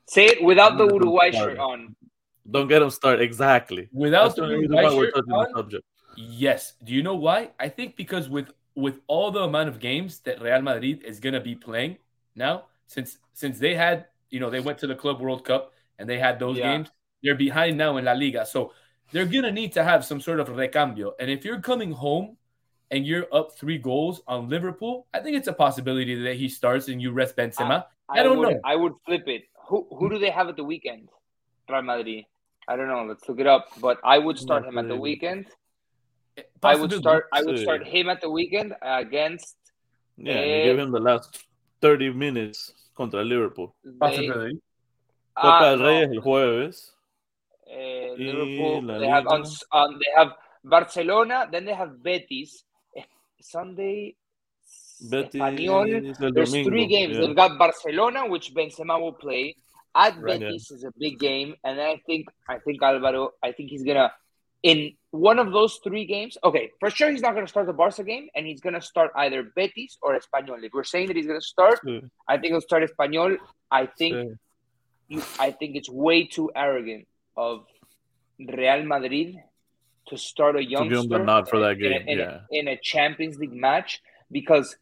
Say 0.08 0.26
it 0.26 0.44
without 0.44 0.78
the 0.78 0.86
Uruguay 0.86 1.32
shirt 1.32 1.58
on. 1.58 1.96
Don't 2.50 2.68
get 2.68 2.82
him 2.82 2.89
started. 2.89 3.22
Exactly. 3.22 3.88
Without 3.94 4.24
That's 4.24 4.36
the 4.36 4.42
the 4.48 4.54
Uruguay 4.54 4.84
why 4.84 4.96
we're 4.96 5.06
shirt 5.06 5.16
touching 5.16 5.32
on, 5.34 5.48
the 5.52 5.58
subject. 5.58 5.86
yes. 6.18 6.74
Do 6.84 6.94
you 6.94 7.02
know 7.04 7.16
why? 7.16 7.52
I 7.60 7.70
think 7.70 7.96
because 7.96 8.30
with 8.30 8.52
with 8.76 9.00
all 9.08 9.32
the 9.32 9.42
amount 9.42 9.70
of 9.70 9.80
games 9.80 10.20
that 10.22 10.42
Real 10.42 10.62
Madrid 10.62 11.04
is 11.04 11.20
going 11.20 11.34
to 11.34 11.39
be 11.39 11.56
playing 11.56 11.98
now, 12.36 12.66
since 12.88 13.18
since 13.34 13.60
they 13.60 13.76
had 13.76 14.08
you 14.30 14.39
know 14.39 14.50
they 14.50 14.60
went 14.60 14.78
to 14.80 14.88
the 14.88 14.96
Club 14.96 15.22
World 15.22 15.46
Cup 15.46 15.72
and 16.00 16.10
they 16.10 16.18
had 16.20 16.38
those 16.39 16.58
Yeah. 16.58 16.74
games, 16.78 16.92
they're 17.22 17.36
behind 17.36 17.78
now 17.78 17.98
in 17.98 18.06
La 18.06 18.13
Liga. 18.13 18.46
So 18.46 18.74
they're 19.12 19.26
gonna 19.26 19.52
need 19.52 19.72
to 19.74 19.84
have 19.84 20.04
some 20.04 20.20
sort 20.20 20.39
of 20.39 20.50
recambio. 20.50 21.13
And 21.20 21.30
if 21.30 21.46
you're 21.46 21.62
coming 21.62 21.92
home 21.92 22.36
and 22.92 23.06
you're 23.08 23.28
up 23.32 23.56
three 23.56 23.78
goals 23.78 24.22
on 24.28 24.50
Liverpool, 24.50 25.08
I 25.13 25.20
think 25.20 25.38
it's 25.38 25.48
a 25.48 25.54
possibility 25.54 26.16
that 26.24 26.36
he 26.36 26.50
starts 26.50 26.88
and 26.89 27.02
you 27.02 27.12
rest 27.12 27.36
Benzema. 27.38 27.86
I 28.10 28.22
don't 28.22 28.38
would, 28.39 28.50
know. 28.50 28.60
I 28.66 28.76
would 28.76 28.94
flip 29.06 29.24
it. 29.28 29.44
Who 29.67 29.88
who 29.97 30.10
do 30.10 30.19
they 30.19 30.30
have 30.30 30.49
at 30.49 30.56
the 30.56 30.63
weekend? 30.63 31.10
Real 31.69 31.82
Madrid. 31.82 32.26
I 32.67 32.76
don't 32.76 32.88
know. 32.88 33.04
Let's 33.04 33.28
look 33.28 33.39
it 33.39 33.47
up. 33.47 33.67
But 33.80 33.99
I 34.04 34.17
would 34.17 34.38
start 34.38 34.65
him 34.65 34.78
at 34.78 34.88
the 34.88 34.95
weekend. 34.95 35.47
I 36.62 36.76
would 36.76 36.91
start. 36.91 37.28
I 37.32 37.43
would 37.43 37.60
start 37.60 37.86
him 37.86 38.10
at 38.10 38.21
the 38.21 38.30
weekend 38.30 38.73
against. 38.82 39.56
Yeah, 40.17 40.34
and 40.34 40.39
Eh, 40.39 40.58
you 40.58 40.63
give 40.71 40.80
him 40.80 40.91
the 40.91 40.99
last 40.99 41.45
30 41.82 42.13
minutes 42.13 42.71
contra 42.95 43.23
Liverpool. 43.23 43.76
They, 43.84 43.97
Possibility. 43.97 44.62
Copa 45.36 45.58
ah, 45.58 45.69
del 45.71 45.80
Rey 45.80 46.04
es 46.04 46.12
el 46.12 46.21
jueves. 46.21 46.93
Y 47.65 48.15
Liverpool. 48.17 48.99
They 48.99 49.08
have 49.08 49.26
on, 49.28 49.41
Liga. 49.41 49.56
on. 49.71 49.99
They 49.99 50.12
have 50.15 50.32
Barcelona. 50.63 51.47
Then 51.52 51.65
they 51.65 51.73
have 51.73 52.02
Betis. 52.02 52.63
Eh, 52.95 53.04
Sunday. 53.41 54.15
Betis 55.04 55.36
Espanyol. 55.42 56.16
There's 56.34 56.52
domingo. 56.52 56.70
three 56.70 56.88
games. 56.88 57.16
yeah. 57.16 57.22
They've 57.28 57.36
got 57.36 57.58
Barcelona, 57.58 58.28
which 58.28 58.54
Benzema 58.54 59.00
will 59.00 59.13
play. 59.13 59.56
At 59.96 60.18
Right. 60.20 60.39
Betis 60.39 60.72
is 60.72 60.84
a 60.84 60.92
big 60.98 61.20
game, 61.20 61.56
and 61.63 61.80
I 61.80 61.98
think 62.08 62.28
I 62.50 62.58
think 62.60 62.82
Alvaro. 62.82 63.32
I 63.44 63.52
think 63.52 63.70
he's 63.70 63.84
gonna 63.84 64.12
in 64.63 64.94
one 65.12 65.38
of 65.38 65.52
those 65.52 65.80
three 65.84 66.06
games. 66.06 66.36
Okay, 66.44 66.72
for 66.80 66.89
sure 66.89 67.12
he's 67.12 67.22
not 67.22 67.36
gonna 67.36 67.48
start 67.48 67.68
the 67.68 67.74
Barca 67.74 68.04
game, 68.04 68.28
and 68.36 68.48
he's 68.48 68.60
gonna 68.60 68.82
start 68.82 69.12
either 69.16 69.44
Betis 69.56 69.98
or 70.02 70.18
Espanyol. 70.20 70.63
If 70.63 70.74
we're 70.74 70.84
saying 70.84 71.08
that 71.08 71.16
he's 71.16 71.28
gonna 71.28 71.42
start, 71.42 71.80
Sí, 71.86 72.10
I 72.28 72.38
think 72.38 72.54
he'll 72.54 72.62
start 72.62 72.82
Espanyol. 72.89 73.38
I 73.70 73.86
think 73.86 74.16
sí. 74.16 74.38
you, 75.10 75.22
I 75.39 75.52
think 75.52 75.76
it's 75.76 75.89
way 75.89 76.26
too 76.26 76.50
arrogant 76.56 77.08
of 77.38 77.66
Real 78.39 78.84
Madrid 78.84 79.36
to 80.08 80.18
start 80.18 80.56
a 80.56 80.60
To 80.60 80.63
give 80.66 80.72
youngster 80.72 80.98
him 81.02 81.10
the 81.10 81.18
nod 81.20 81.48
for 81.50 81.60
that 81.60 81.78
in 81.78 81.86
a- 81.86 82.00
game. 82.00 82.08
in, 82.08 82.20
a, 82.20 82.24
yeah. 82.24 82.60
in 82.60 82.68
a 82.68 82.78
Champions 82.78 83.38
League 83.38 83.54
match 83.54 84.02
because 84.32 84.76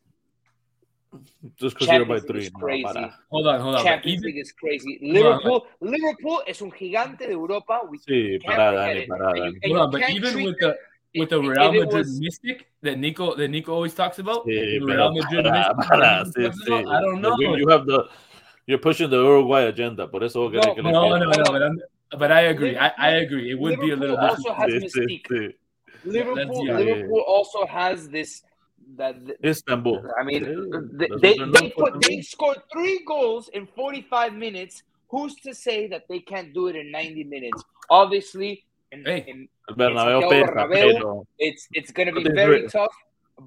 Just 1.58 1.78
because 1.78 1.88
you're 1.94 2.06
by 2.06 2.20
Champions 2.20 2.24
League 2.24 2.28
three. 2.28 2.44
is 2.46 2.52
no, 2.54 2.60
crazy. 2.60 2.84
para. 2.84 3.20
Hold 3.30 3.48
on, 3.48 3.60
hold 3.62 3.76
on. 3.76 3.84
Champions 3.84 4.14
even, 4.20 4.26
League 4.26 4.38
is 4.42 4.52
crazy. 4.54 5.00
on, 5.02 5.14
Liverpool, 5.14 5.68
Liverpool 5.82 6.40
es 6.48 6.62
un 6.62 6.72
gigante 6.72 7.28
de 7.28 7.34
Europa. 7.34 7.82
We 7.90 7.98
Sí, 7.98 8.40
para, 8.46 8.72
Dani, 8.72 9.08
para, 9.08 9.28
And 9.32 9.38
you- 9.38 9.44
Dani. 9.60 9.68
hold 9.68 9.78
on, 9.82 9.92
but 9.92 10.10
even 10.10 10.44
with 10.46 10.58
the 10.60 10.78
with 11.14 11.30
the 11.30 11.40
if- 11.42 11.48
Real 11.50 11.72
Madrid 11.74 11.94
was- 11.94 12.20
mystic 12.20 12.68
that 12.82 12.98
Nico 12.98 13.36
that 13.36 13.50
Nico 13.50 13.74
always 13.74 13.94
talks 13.94 14.20
about, 14.20 14.46
Sí, 14.46 14.80
Real 14.86 15.12
Madrid 15.14 15.44
para, 15.44 15.74
para, 15.76 16.24
that 16.24 16.28
sí, 16.28 16.50
sí. 16.66 16.72
I 16.88 17.02
don't 17.02 17.20
know. 17.22 17.36
You, 17.40 17.58
you 17.58 17.68
have 17.68 17.86
the, 17.86 18.08
you're 18.68 18.80
pushing 18.80 19.10
the 19.10 19.18
Uruguay 19.18 19.64
agenda, 19.64 20.08
por 20.10 20.24
eso 20.24 20.50
No, 20.50 20.52
querés 20.52 20.76
que 20.76 20.82
le 20.82 20.92
No, 20.94 21.10
quede. 21.10 21.20
no, 21.20 21.26
no, 21.26 21.52
but, 21.52 21.62
I'm, 21.62 21.82
but 22.18 22.32
I 22.32 22.42
agree. 22.48 22.78
I, 22.78 22.92
I 22.98 23.10
agree. 23.22 23.52
It 23.52 23.60
would 23.60 23.80
be 23.82 23.92
a 23.92 23.96
little 23.98 24.16
Liverpool 24.16 24.48
also 24.48 24.54
has 24.54 24.72
Sí, 24.72 24.80
sí, 24.80 25.00
mystique. 25.02 25.28
sí. 25.28 25.56
Liverpool, 26.06 26.66
yeah. 26.66 26.78
Liverpool 26.78 27.24
also 27.28 27.66
has 27.68 28.08
this. 28.10 28.44
That 28.98 29.16
Istanbul. 29.44 30.04
I 30.20 30.24
mean, 30.24 30.44
Sí, 30.44 30.98
they 30.98 31.08
they, 31.08 31.36
they're 31.38 31.46
they 31.48 31.62
known 31.62 31.72
for 31.72 31.92
put 31.92 32.02
they 32.02 32.22
scored 32.22 32.62
three 32.72 33.04
goals 33.08 33.50
in 33.54 33.68
45 33.68 34.34
minutes. 34.34 34.84
Who's 35.10 35.36
to 35.44 35.54
say 35.54 35.88
that 35.88 36.08
they 36.10 36.20
can't 36.20 36.54
do 36.54 36.68
it 36.68 36.76
in 36.76 36.92
90 36.92 37.24
minutes? 37.26 37.64
Obviously, 37.90 38.64
in, 38.92 39.04
Hey. 39.06 39.24
in 39.28 39.48
Bernabéu 39.76 40.22
Santiago 40.22 40.30
pesa, 40.30 40.52
Bernabéu. 40.54 40.94
pero 40.94 41.28
It's 41.38 41.68
it's 41.74 41.92
going 41.92 42.08
to 42.08 42.14
be 42.16 42.28
very 42.34 42.62
do 42.62 42.70
tough, 42.70 42.96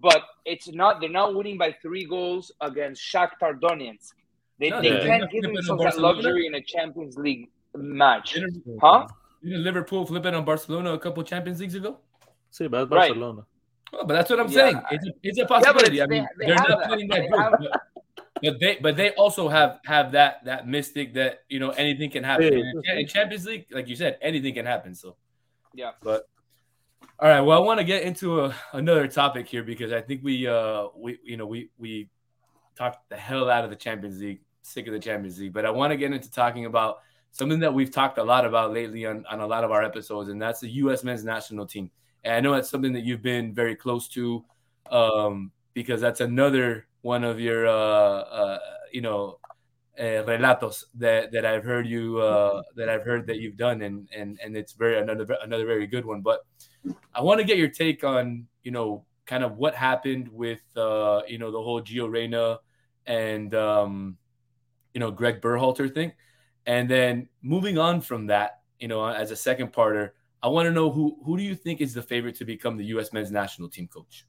but 0.01 0.23
it's 0.45 0.69
not. 0.73 1.01
They're 1.01 1.11
not 1.11 1.35
winning 1.35 1.59
by 1.59 1.73
three 1.83 2.05
goals 2.05 2.53
against 2.61 3.03
Shakhtar 3.03 3.59
Donetsk. 3.61 4.13
They, 4.61 4.71
No, 4.71 4.81
they 4.81 4.91
they're 4.91 5.07
can't 5.07 5.31
give 5.31 5.43
flipping 5.43 5.55
themselves 5.57 5.83
on 5.83 5.91
that 5.91 5.99
luxury 5.99 6.47
in 6.47 6.55
a 6.55 6.63
Champions 6.63 7.17
League 7.17 7.49
match, 7.75 8.39
huh? 8.81 9.07
didn't 9.43 9.65
Liverpool 9.65 10.07
flip 10.07 10.25
it 10.27 10.35
on 10.35 10.45
Barcelona 10.45 10.93
a 10.93 10.99
couple 10.99 11.23
Champions 11.25 11.61
Leagues 11.61 11.75
ago? 11.75 11.99
sí, 12.51 12.69
va 12.71 12.87
Barcelona. 12.87 13.41
Right. 13.41 13.54
Barcelona. 13.95 14.03
Oh, 14.03 14.07
but 14.07 14.15
that's 14.15 14.31
what 14.31 14.41
I'm 14.41 14.49
Yeah. 14.49 14.53
saying. 14.53 14.83
It's 14.91 15.07
a, 15.07 15.11
it's 15.23 15.39
a 15.39 15.45
but 15.47 15.63
possibility. 15.63 15.99
it's- 16.01 16.07
I 16.07 16.11
mean, 16.11 16.29
they- 16.39 16.47
they, 16.47 16.53
they 16.53 16.53
are 16.53 16.61
have 16.61 16.69
not 16.69 16.89
playing 16.89 17.09
They 17.09 17.21
that 17.21 17.59
good, 17.59 17.69
but, 17.73 17.83
but 18.43 18.61
they 18.61 18.79
but 18.83 18.97
they 18.97 19.11
also 19.13 19.49
have 19.49 19.81
have 19.85 20.13
that 20.13 20.45
that 20.45 20.67
mystic 20.69 21.15
that 21.15 21.41
you 21.49 21.59
know 21.61 21.71
anything 21.71 22.11
can 22.11 22.25
happen. 22.25 22.53
Yeah. 22.53 22.93
In, 22.93 22.99
in 23.01 23.07
Champions 23.07 23.47
League, 23.47 23.67
like 23.71 23.89
you 23.89 23.97
said, 23.97 24.19
anything 24.21 24.55
can 24.55 24.67
happen. 24.67 24.95
So 24.95 25.17
Yeah. 25.75 25.93
But 26.03 26.29
all 27.21 27.29
right, 27.29 27.41
well, 27.41 27.57
I 27.57 27.65
want 27.65 27.79
to 27.79 27.85
get 27.85 28.03
into 28.03 28.45
a, 28.45 28.55
another 28.73 29.07
topic 29.07 29.47
here 29.47 29.63
because 29.63 29.93
I 29.93 30.01
think 30.01 30.23
we 30.25 30.47
uh 30.49 30.89
we 30.97 31.19
you 31.25 31.37
know 31.37 31.47
we 31.47 31.71
we 31.79 32.09
talked 32.77 33.09
the 33.09 33.17
hell 33.17 33.49
out 33.49 33.63
of 33.65 33.71
the 33.71 33.77
Champions 33.77 34.21
League, 34.21 34.41
sick 34.63 34.87
of 34.89 34.93
the 34.93 34.99
Champions 34.99 35.39
League, 35.39 35.53
but 35.53 35.65
I 35.65 35.71
want 35.71 35.93
to 35.93 35.97
get 35.97 36.13
into 36.13 36.31
talking 36.31 36.67
about 36.67 36.99
something 37.31 37.61
that 37.61 37.73
we've 37.73 37.91
talked 37.91 38.19
a 38.19 38.23
lot 38.25 38.45
about 38.45 38.73
lately 38.73 39.07
on, 39.07 39.25
on 39.31 39.41
a 39.41 39.47
lot 39.47 39.63
of 39.65 39.71
our 39.71 39.83
episodes, 39.85 40.29
and 40.29 40.41
that's 40.43 40.61
the 40.61 40.69
U.S. 40.83 41.03
men's 41.05 41.25
national 41.25 41.67
team. 41.67 41.91
And 42.25 42.35
I 42.35 42.41
know 42.41 42.53
that's 42.53 42.71
something 42.71 42.93
that 42.95 43.05
you've 43.05 43.23
been 43.23 43.55
very 43.55 43.77
close 43.77 44.09
to, 44.09 44.45
um, 44.91 45.53
because 45.75 46.01
that's 46.01 46.21
another 46.21 46.87
one 47.03 47.23
of 47.23 47.39
your 47.39 47.67
uh, 47.67 47.71
uh 47.73 48.59
you 48.93 49.03
know 49.03 49.39
uh, 49.99 50.25
relatos 50.25 50.85
that 50.95 51.33
that 51.33 51.45
I've 51.45 51.65
heard 51.65 51.87
you 51.87 52.19
uh, 52.19 52.63
that 52.77 52.89
I've 52.89 53.05
heard 53.05 53.27
that 53.27 53.39
you've 53.39 53.57
done, 53.57 53.83
and 53.83 54.09
and 54.17 54.39
and 54.43 54.57
it's 54.57 54.73
very 54.73 54.99
another 54.99 55.27
another 55.43 55.67
very 55.67 55.87
good 55.87 56.05
one. 56.05 56.23
But 56.23 56.45
I 57.15 57.21
want 57.21 57.41
to 57.41 57.45
get 57.45 57.59
your 57.59 57.69
take 57.69 58.05
on 58.05 58.47
you 58.63 58.71
know 58.71 59.05
kind 59.27 59.45
of 59.45 59.57
what 59.57 59.75
happened 59.75 60.29
with 60.29 60.63
uh, 60.77 61.23
you 61.29 61.39
know 61.39 61.51
the 61.51 61.63
whole 61.63 61.83
Gio 61.83 62.11
Reyna 62.11 62.59
and 63.07 63.55
um, 63.55 64.17
you 64.95 65.01
know 65.01 65.11
Greg 65.11 65.41
Berhalter 65.41 65.93
thing, 65.93 66.13
and 66.67 66.89
then 66.89 67.29
moving 67.43 67.79
on 67.79 68.01
from 68.01 68.27
that, 68.27 68.61
you 68.79 68.89
know, 68.89 69.07
as 69.07 69.31
a 69.31 69.37
second 69.37 69.73
parter, 69.73 70.11
I 70.45 70.49
want 70.49 70.67
to 70.67 70.73
know 70.73 70.91
who 70.91 71.17
who 71.25 71.39
do 71.39 71.43
you 71.43 71.55
think 71.55 71.81
is 71.81 71.95
the 71.95 72.03
favorite 72.03 72.35
to 72.37 72.45
become 72.45 72.77
the 72.77 72.85
U.S. 72.95 73.13
men's 73.15 73.31
national 73.33 73.69
team 73.71 73.89
coach? 73.89 74.27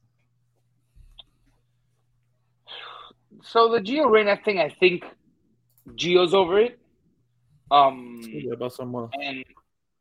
so 3.42 3.70
the 3.70 3.78
Gio 3.80 4.10
Reyna 4.10 4.36
thing, 4.44 4.58
I 4.58 4.68
think 4.70 5.04
Gio's 5.90 6.34
over 6.34 6.58
it. 6.58 6.78
Um, 7.70 8.20
Yeah, 8.24 8.54
about 8.54 8.72
someone. 8.72 9.10
and 9.20 9.44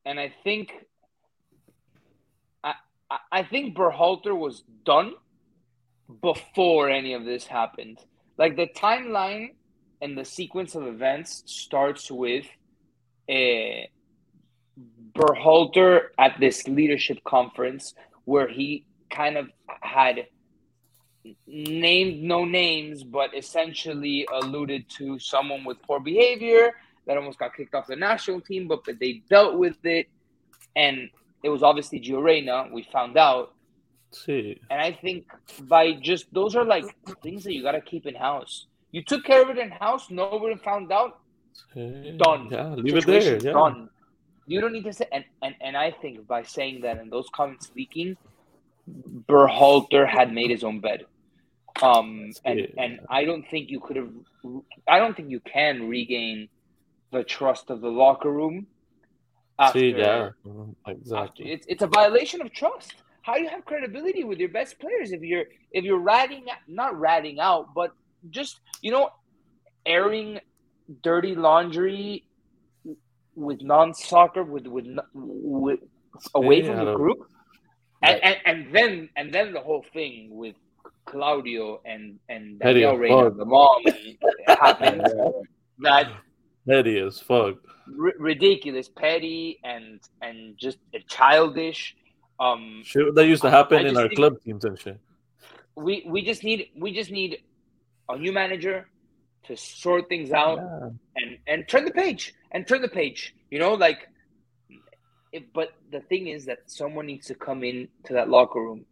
and 0.05 0.19
I 0.19 0.33
think 0.43 0.71
I 2.63 2.73
I- 3.11 3.19
I 3.39 3.43
think 3.43 3.75
Berhalter 3.75 4.35
was 4.37 4.63
done 4.85 5.13
before 6.21 6.89
any 6.89 7.13
of 7.13 7.25
this 7.25 7.45
happened. 7.45 7.97
Like 8.37 8.55
the 8.55 8.67
timeline 8.67 9.55
and 10.01 10.17
the 10.17 10.25
sequence 10.25 10.75
of 10.75 10.87
events 10.87 11.43
starts 11.45 12.09
with 12.11 12.45
a 13.29 13.89
Berhalter 15.15 16.09
at 16.17 16.39
this 16.39 16.67
leadership 16.67 17.23
conference 17.23 17.93
where 18.25 18.47
he 18.47 18.85
kind 19.09 19.37
of 19.37 19.49
had 19.81 20.27
named 21.47 22.21
no 22.23 22.45
names, 22.45 23.03
but 23.03 23.35
essentially 23.35 24.27
alluded 24.31 24.89
to 24.89 25.17
someone 25.19 25.63
with 25.63 25.81
poor 25.81 25.99
behavior 25.99 26.73
that 27.07 27.17
almost 27.17 27.39
got 27.39 27.55
kicked 27.55 27.73
off 27.73 27.87
the 27.87 27.95
national 27.95 28.41
team, 28.41 28.67
but, 28.67 28.83
but 28.85 28.99
they 28.99 29.23
dealt 29.29 29.57
with 29.57 29.77
it. 29.85 30.07
And 30.75 31.09
it 31.43 31.49
was 31.49 31.63
obviously 31.63 31.99
Gio 31.99 32.21
Reyna, 32.21 32.67
we 32.71 32.83
found 32.91 33.17
out. 33.17 33.53
See, 34.11 34.59
And 34.69 34.81
I 34.81 34.91
think 34.91 35.25
by 35.61 35.93
just 35.93 36.33
those 36.33 36.55
are 36.55 36.63
like 36.63 36.85
things 37.21 37.43
that 37.43 37.53
you 37.53 37.61
got 37.63 37.73
to 37.73 37.81
keep 37.81 38.05
in 38.05 38.15
house. 38.15 38.67
You 38.91 39.03
took 39.03 39.25
care 39.25 39.41
of 39.41 39.49
it 39.49 39.57
in 39.57 39.71
house, 39.71 40.09
nobody 40.09 40.55
found 40.55 40.91
out, 40.91 41.19
see. 41.73 42.15
Done. 42.17 42.47
Yeah, 42.49 42.69
leave 42.75 42.95
it 42.95 43.05
there. 43.05 43.37
Yeah. 43.37 43.51
done. 43.51 43.89
You 44.47 44.61
don't 44.61 44.73
need 44.73 44.83
to 44.85 44.93
say, 44.93 45.07
and, 45.11 45.25
and, 45.41 45.55
and 45.61 45.75
I 45.77 45.91
think 45.91 46.27
by 46.27 46.43
saying 46.43 46.81
that 46.81 46.97
and 46.99 47.11
those 47.11 47.27
comments 47.33 47.71
leaking, 47.75 48.15
Berhalter 49.27 50.07
had 50.07 50.31
made 50.31 50.51
his 50.51 50.63
own 50.63 50.79
bed. 50.79 51.05
Um, 51.81 52.31
and, 52.45 52.59
Yeah. 52.59 52.65
and 52.77 52.99
I 53.09 53.25
don't 53.25 53.43
think 53.49 53.69
you 53.69 53.79
could 53.79 53.95
have, 53.97 54.09
I 54.87 54.99
don't 54.99 55.15
think 55.17 55.29
you 55.29 55.39
can 55.41 55.87
regain 55.89 56.47
the 57.11 57.23
trust 57.23 57.69
of 57.69 57.81
the 57.81 57.89
locker 57.89 58.31
room. 58.31 58.67
After, 59.57 59.79
See, 59.79 59.89
yeah, 59.91 60.29
Mhm, 60.45 60.75
after- 60.85 60.91
exactly. 60.99 61.51
it's, 61.51 61.65
it's 61.67 61.81
a 61.81 61.87
violation 61.87 62.41
of 62.41 62.51
trust. 62.53 62.93
How 63.21 63.35
do 63.35 63.41
you 63.41 63.49
have 63.49 63.65
credibility 63.65 64.23
with 64.23 64.37
your 64.37 64.49
best 64.49 64.77
players 64.79 65.11
if 65.11 65.21
you're 65.21 65.45
if 65.71 65.83
you're 65.83 65.97
ratting 65.99 66.45
not 66.67 66.99
ratting 66.99 67.39
out, 67.39 67.73
but 67.73 67.91
just 68.29 68.59
you 68.81 68.91
know, 68.91 69.09
airing 69.85 70.39
dirty 71.01 71.33
laundry 71.35 72.27
with 73.35 73.61
non-soccer 73.61 74.43
with 74.43 74.65
with, 74.67 74.85
with 75.13 75.79
away 76.33 76.61
Yeah, 76.61 76.67
from 76.75 76.85
the 76.85 76.95
group, 76.95 77.19
and, 78.01 78.19
Right. 78.23 78.23
and 78.23 78.37
and 78.45 78.75
then 78.75 79.09
and 79.17 79.33
then 79.33 79.53
the 79.53 79.61
whole 79.61 79.85
thing 79.93 80.29
with 80.31 80.55
Claudio 81.05 81.81
and 81.85 82.19
and 82.29 82.61
Reyna, 82.63 83.31
the 83.31 83.45
mom 83.45 83.81
happened 84.47 85.01
that 85.79 86.07
Petty 86.67 86.97
as 86.99 87.19
fuck. 87.19 87.55
r- 87.99 88.13
ridiculous, 88.17 88.89
petty, 88.89 89.59
and 89.63 89.99
and 90.21 90.57
just 90.57 90.77
a 90.93 90.99
childish. 91.07 91.95
Um, 92.39 92.81
Shit 92.83 93.13
that 93.15 93.27
used 93.27 93.43
to 93.43 93.49
happen 93.51 93.85
I 93.85 93.89
in 93.89 93.97
our 93.97 94.03
think- 94.07 94.15
club 94.15 94.41
teams 94.43 94.65
and 94.65 94.77
shit. 94.79 94.99
we 95.75 96.03
we 96.07 96.21
just 96.23 96.43
need 96.43 96.69
we 96.77 96.91
just 96.93 97.11
need 97.11 97.39
a 98.09 98.17
new 98.17 98.31
manager 98.33 98.87
to 99.47 99.55
sort 99.55 100.09
things 100.09 100.31
out 100.31 100.57
Yeah. 100.57 100.89
and 101.17 101.37
and 101.47 101.67
turn 101.67 101.85
the 101.85 101.91
page 101.91 102.33
and 102.55 102.65
turn 102.65 102.81
the 102.81 102.87
page. 102.87 103.35
You 103.51 103.59
know, 103.59 103.73
like. 103.75 104.07
If, 105.35 105.43
but 105.53 105.75
the 105.91 105.99
thing 105.99 106.27
is 106.27 106.45
that 106.45 106.59
someone 106.67 107.07
needs 107.11 107.27
to 107.27 107.35
come 107.35 107.61
in 107.65 107.89
to 108.05 108.13
that 108.13 108.29
locker 108.29 108.61
room, 108.61 108.85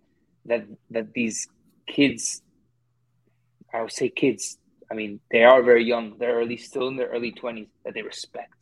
that 0.44 0.68
that 0.92 1.14
these 1.14 1.48
kids, 1.88 2.44
I 3.74 3.80
would 3.82 3.94
say 3.94 4.10
kids. 4.10 4.58
I 4.92 4.94
mean, 4.94 5.22
they 5.32 5.44
are 5.46 5.64
very 5.64 5.86
young. 5.86 6.18
They're 6.20 6.36
early, 6.36 6.58
still 6.58 6.90
in 6.90 6.98
their 6.98 7.08
early 7.08 7.32
twenties. 7.32 7.70
That 7.86 7.94
they 7.94 8.02
respect. 8.04 8.60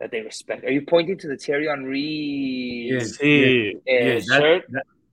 That 0.00 0.10
they 0.10 0.20
respect. 0.20 0.64
Are 0.64 0.72
you 0.72 0.82
pointing 0.82 1.16
to 1.18 1.28
the 1.28 1.36
Thierry 1.36 1.68
Henry 1.68 2.90
Yeah. 2.90 3.06
See, 3.06 3.76
uh, 3.76 3.80
Yeah, 3.86 4.14
that- 4.14 4.40
shirt? 4.42 4.64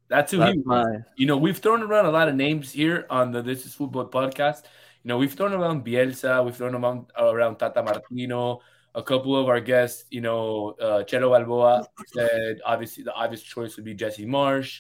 That's 0.09 0.31
who 0.31 0.37
that's 0.39 0.55
he 0.55 0.63
my 0.65 0.85
you 1.17 1.27
know, 1.27 1.37
we've 1.37 1.59
thrown 1.59 1.83
around 1.83 2.05
a 2.07 2.11
lot 2.11 2.27
of 2.29 2.35
names 2.35 2.71
here 2.71 3.05
on 3.09 3.31
the 3.33 3.41
This 3.43 3.65
Is 3.67 3.75
Futbol 3.75 4.09
podcast. 4.09 4.63
You 5.03 5.09
know, 5.09 5.17
we've 5.19 5.33
thrown 5.33 5.53
around 5.53 5.85
Bielsa, 5.85 6.43
we've 6.43 6.55
thrown 6.55 6.73
around, 6.73 7.11
around 7.19 7.57
Tata 7.57 7.83
Martino, 7.83 8.61
a 8.95 9.03
couple 9.03 9.35
of 9.35 9.47
our 9.47 9.59
guests, 9.59 10.05
you 10.09 10.21
know, 10.21 10.75
uh, 10.81 11.03
Chelo 11.03 11.29
Balboa 11.31 11.85
said 12.07 12.59
obviously 12.65 13.03
the 13.03 13.13
obvious 13.13 13.41
choice 13.43 13.75
would 13.75 13.85
be 13.85 13.93
Jesse 13.93 14.25
Marsch. 14.25 14.79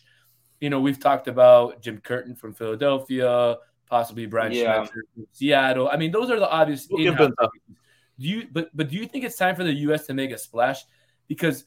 You 0.59 0.69
know, 0.71 0.79
we've 0.79 0.99
talked 0.99 1.27
about 1.27 1.81
Jim 1.81 1.99
Curtin 2.01 2.35
from 2.35 2.53
Philadelphia, 2.53 3.57
possibly 3.89 4.25
Brian 4.25 4.51
Yeah. 4.53 4.79
Schmetzer 4.85 5.01
from 5.13 5.27
Seattle. 5.31 5.89
I 5.91 5.97
mean, 5.97 6.11
those 6.11 6.31
are 6.31 6.39
the 6.39 6.49
obvious. 6.49 6.89
Look 6.89 7.01
at 7.19 7.31
do 8.19 8.27
you 8.27 8.47
but 8.51 8.69
but 8.75 8.89
do 8.89 8.97
you 8.97 9.05
think 9.05 9.23
it's 9.25 9.37
time 9.37 9.55
for 9.55 9.63
the 9.63 9.73
U.S. 9.85 10.07
to 10.07 10.13
make 10.15 10.31
a 10.31 10.37
splash? 10.39 10.83
Because 11.27 11.65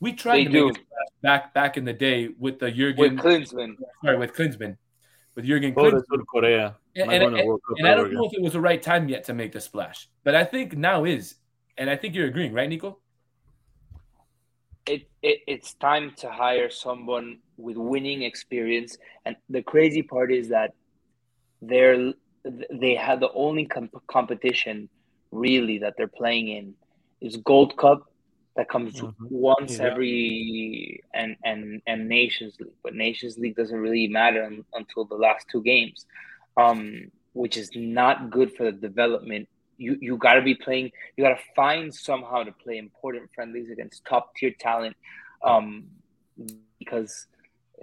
we 0.00 0.14
tried 0.14 0.38
They 0.38 0.44
to 0.44 0.50
do. 0.50 0.66
make 0.68 0.76
a 0.78 0.80
splash 0.80 1.08
back 1.22 1.52
back 1.54 1.76
in 1.76 1.84
the 1.84 1.92
day 1.92 2.30
with 2.38 2.58
the 2.58 2.70
Jurgen 2.70 2.96
With 2.98 3.22
Jurgen, 3.22 3.44
Klinsmann. 3.44 3.76
sorry, 4.02 4.16
with 4.16 4.32
Klinsmann, 4.32 4.76
with 5.34 5.44
Jurgen 5.44 5.74
Go 5.74 5.90
to 5.90 5.96
Klinsmann. 5.98 6.16
South 6.16 6.26
Korea. 6.32 6.76
And, 6.96 7.12
and, 7.12 7.22
and- 7.36 7.58
and 7.76 7.86
I 7.86 7.94
don't 7.94 8.12
know 8.14 8.24
if 8.24 8.32
it 8.32 8.40
was 8.42 8.54
the 8.54 8.60
right 8.60 8.82
time 8.82 9.08
yet 9.10 9.24
to 9.24 9.34
make 9.34 9.52
the 9.52 9.60
splash, 9.60 10.08
but 10.24 10.34
I 10.34 10.42
think 10.44 10.74
now 10.76 11.04
is, 11.04 11.34
and 11.76 11.90
I 11.90 11.96
think 11.96 12.14
you're 12.14 12.26
agreeing, 12.26 12.52
right, 12.52 12.68
Nico? 12.68 12.98
it, 14.86 15.02
it 15.22 15.38
it's 15.46 15.74
time 15.74 16.12
to 16.18 16.30
hire 16.30 16.70
someone 16.70 17.38
with 17.56 17.76
winning 17.76 18.22
experience 18.22 18.96
and 19.24 19.36
the 19.48 19.62
crazy 19.62 20.02
part 20.02 20.32
is 20.32 20.48
that 20.48 20.70
they're 21.60 22.12
they 22.72 22.94
have 22.94 23.20
the 23.20 23.30
only 23.34 23.66
comp- 23.66 24.02
competition 24.10 24.88
really 25.30 25.78
that 25.78 25.94
they're 25.96 26.08
playing 26.22 26.48
in 26.48 26.74
is 27.20 27.36
gold 27.36 27.76
cup 27.76 28.02
that 28.56 28.68
comes 28.68 29.00
Mhm. 29.00 29.14
once 29.28 29.78
Yeah. 29.78 29.86
every 29.88 31.00
and 31.14 31.36
and 31.44 31.82
and 31.86 32.08
nations 32.08 32.54
league 32.58 32.80
but 32.82 32.94
nations 32.94 33.38
league 33.38 33.56
doesn't 33.56 33.78
really 33.78 34.08
matter 34.08 34.42
un, 34.42 34.64
until 34.72 35.04
the 35.04 35.14
last 35.26 35.46
two 35.52 35.62
games 35.62 36.06
um 36.56 37.10
which 37.32 37.56
is 37.56 37.70
not 37.76 38.30
good 38.30 38.50
for 38.56 38.64
the 38.64 38.78
development 38.88 39.48
you 39.80 39.96
you 40.00 40.16
got 40.16 40.34
to 40.34 40.42
be 40.42 40.54
playing 40.54 40.90
you 41.16 41.24
got 41.24 41.30
to 41.30 41.42
find 41.56 41.92
somehow 41.94 42.42
to 42.42 42.52
play 42.52 42.76
important 42.78 43.28
friendlies 43.34 43.70
against 43.70 44.04
top 44.04 44.34
tier 44.36 44.52
talent 44.58 44.96
um 45.42 45.86
because 46.78 47.26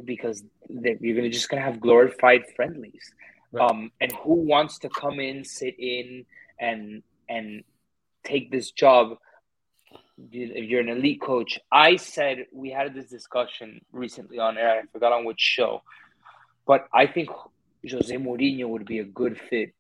because 0.06 0.44
you're 0.70 1.16
gonna 1.16 1.30
just 1.30 1.50
gonna 1.50 1.62
have 1.62 1.80
glorified 1.80 2.44
friendlies. 2.56 3.12
Right. 3.52 3.70
um 3.70 3.92
and 4.00 4.12
who 4.24 4.34
wants 4.34 4.80
to 4.80 4.90
come 4.90 5.20
in 5.20 5.44
sit 5.44 5.76
in 5.80 6.26
and 6.60 7.04
and 7.28 7.64
take 8.24 8.52
this 8.52 8.72
job? 8.72 9.18
If 10.32 10.68
you're 10.70 10.82
an 10.82 10.90
elite 10.90 11.22
coach. 11.22 11.60
I 11.72 11.96
said 11.96 12.48
we 12.52 12.72
had 12.72 12.94
this 12.94 13.10
discussion 13.10 13.82
recently 13.92 14.40
on 14.40 14.58
air 14.58 14.72
i 14.80 14.82
forgot 14.92 15.14
on 15.14 15.26
which 15.26 15.40
show 15.40 15.82
but 16.66 16.88
i 16.94 17.06
think 17.06 17.30
jose 17.90 18.16
Mourinho 18.16 18.68
would 18.68 18.86
be 18.86 19.00
a 19.00 19.04
good 19.04 19.40
fit 19.40 19.74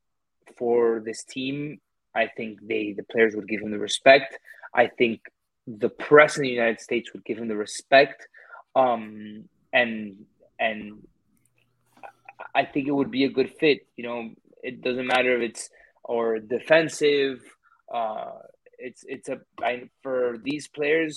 for 0.57 1.01
this 1.03 1.23
team 1.23 1.79
I 2.17 2.27
think 2.35 2.59
they 2.67 2.93
the 2.93 3.03
players 3.03 3.35
would 3.35 3.47
give 3.47 3.61
him 3.61 3.71
the 3.71 3.79
respect. 3.79 4.37
I 4.73 4.87
think 4.87 5.21
the 5.67 5.89
press 5.89 6.37
in 6.37 6.43
the 6.43 6.49
United 6.49 6.79
States 6.79 7.13
would 7.13 7.25
give 7.25 7.37
him 7.37 7.47
the 7.47 7.55
respect. 7.55 8.27
Um, 8.75 9.45
and 9.71 10.25
and 10.59 11.07
I 12.55 12.65
think 12.65 12.87
it 12.87 12.95
would 12.99 13.11
be 13.11 13.25
a 13.25 13.29
good 13.29 13.51
fit. 13.59 13.85
You 13.95 14.05
know, 14.07 14.29
it 14.63 14.81
doesn't 14.81 15.07
matter 15.07 15.35
if 15.37 15.49
it's 15.49 15.69
or 16.03 16.39
defensive. 16.39 17.41
Uh, 17.93 18.31
it's 18.79 19.03
it's 19.07 19.29
a 19.29 19.39
I, 19.61 19.89
for 20.03 20.37
these 20.43 20.67
players 20.67 21.15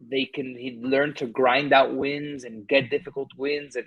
they 0.00 0.24
can 0.24 0.56
he 0.56 0.78
learn 0.80 1.14
to 1.14 1.26
grind 1.26 1.72
out 1.72 1.94
wins 1.94 2.44
and 2.44 2.68
get 2.68 2.90
difficult 2.90 3.30
wins 3.36 3.76
and 3.76 3.86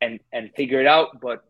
and 0.00 0.20
and 0.32 0.50
figure 0.54 0.80
it 0.80 0.86
out. 0.86 1.20
But 1.20 1.44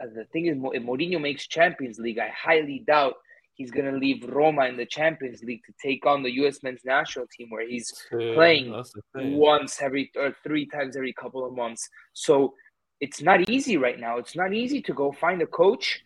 the 0.00 0.24
thing 0.32 0.46
is, 0.46 0.56
if 0.56 0.82
Mourinho 0.82 1.20
makes 1.20 1.46
Champions 1.46 1.98
League, 1.98 2.18
I 2.18 2.28
highly 2.28 2.78
doubt 2.86 3.14
he's 3.58 3.70
going 3.70 3.84
to 3.92 3.98
leave 3.98 4.24
Roma 4.28 4.64
in 4.66 4.76
the 4.76 4.86
Champions 4.86 5.42
League 5.42 5.62
to 5.66 5.72
take 5.86 6.06
on 6.06 6.22
the 6.22 6.30
U.S. 6.42 6.62
men's 6.62 6.84
national 6.84 7.26
team, 7.26 7.50
where 7.50 7.68
he's 7.68 7.88
See, 8.10 8.32
playing 8.34 8.72
That's 8.72 8.92
the 8.92 9.02
thing. 9.14 9.36
once 9.36 9.82
every 9.82 10.10
or 10.16 10.34
three 10.44 10.64
times 10.66 10.96
every 10.96 11.12
couple 11.12 11.44
of 11.44 11.52
months. 11.54 11.88
So 12.14 12.54
it's 13.00 13.20
not 13.20 13.48
easy 13.50 13.76
right 13.76 13.98
now. 14.00 14.16
It's 14.16 14.34
not 14.36 14.54
easy 14.54 14.80
to 14.82 14.92
go 14.94 15.12
find 15.12 15.42
a 15.42 15.46
coach 15.46 16.00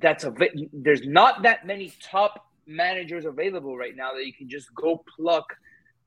that's 0.00 0.24
a 0.24 0.32
there's 0.72 1.06
not 1.06 1.42
that 1.42 1.66
many 1.66 1.92
top 2.02 2.46
managers 2.66 3.24
available 3.26 3.76
right 3.76 3.94
now 3.94 4.12
that 4.14 4.24
you 4.24 4.32
can 4.32 4.48
just 4.48 4.74
go 4.74 5.04
pluck 5.16 5.44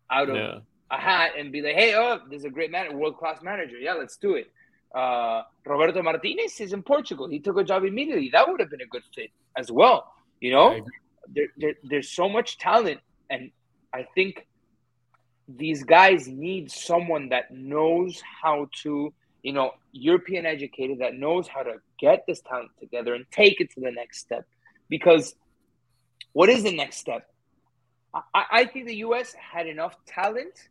out 0.09 0.29
of 0.29 0.35
Yeah. 0.37 0.57
a 0.89 0.97
hat 0.97 1.31
and 1.37 1.51
be 1.51 1.61
like, 1.61 1.75
hey, 1.75 1.93
oh, 1.95 2.19
there's 2.29 2.45
a 2.45 2.49
great 2.49 2.71
man, 2.71 2.97
world 2.97 3.17
class 3.17 3.43
manager. 3.43 3.77
Yeah, 3.77 3.93
let's 3.93 4.17
do 4.17 4.35
it. 4.35 4.47
Uh, 4.95 5.43
Roberto 5.65 6.01
Martinez 6.01 6.59
is 6.61 6.71
in 6.73 6.81
Portugal. 6.81 7.27
He 7.27 7.39
took 7.39 7.57
a 7.57 7.63
job 7.63 7.83
immediately. 7.83 8.29
That 8.31 8.47
would 8.49 8.59
have 8.61 8.69
been 8.71 8.81
a 8.81 8.87
good 8.87 9.03
fit 9.13 9.29
as 9.57 9.69
well. 9.71 10.13
You 10.39 10.51
know, 10.51 10.85
there, 11.27 11.47
there, 11.57 11.73
there's 11.83 12.09
so 12.09 12.29
much 12.29 12.57
talent, 12.57 12.99
and 13.29 13.51
I 13.93 14.07
think 14.15 14.45
these 15.47 15.83
guys 15.83 16.27
need 16.27 16.71
someone 16.71 17.29
that 17.29 17.51
knows 17.51 18.21
how 18.41 18.67
to 18.83 19.13
you 19.45 19.53
know, 19.53 19.69
European 19.91 20.47
educated 20.47 20.97
that 21.01 21.13
knows 21.13 21.47
how 21.47 21.61
to 21.61 21.75
get 21.99 22.23
this 22.27 22.41
talent 22.41 22.71
together 22.79 23.13
and 23.13 23.25
take 23.29 23.61
it 23.61 23.69
to 23.69 23.79
the 23.79 23.91
next 23.91 24.17
step. 24.17 24.43
Because 24.89 25.35
what 26.33 26.49
is 26.49 26.63
the 26.63 26.75
next 26.75 26.97
step? 26.97 27.29
I, 28.11 28.45
I 28.51 28.65
think 28.65 28.87
the 28.87 28.95
US 29.07 29.35
had 29.35 29.67
enough 29.67 29.95
talent 30.07 30.69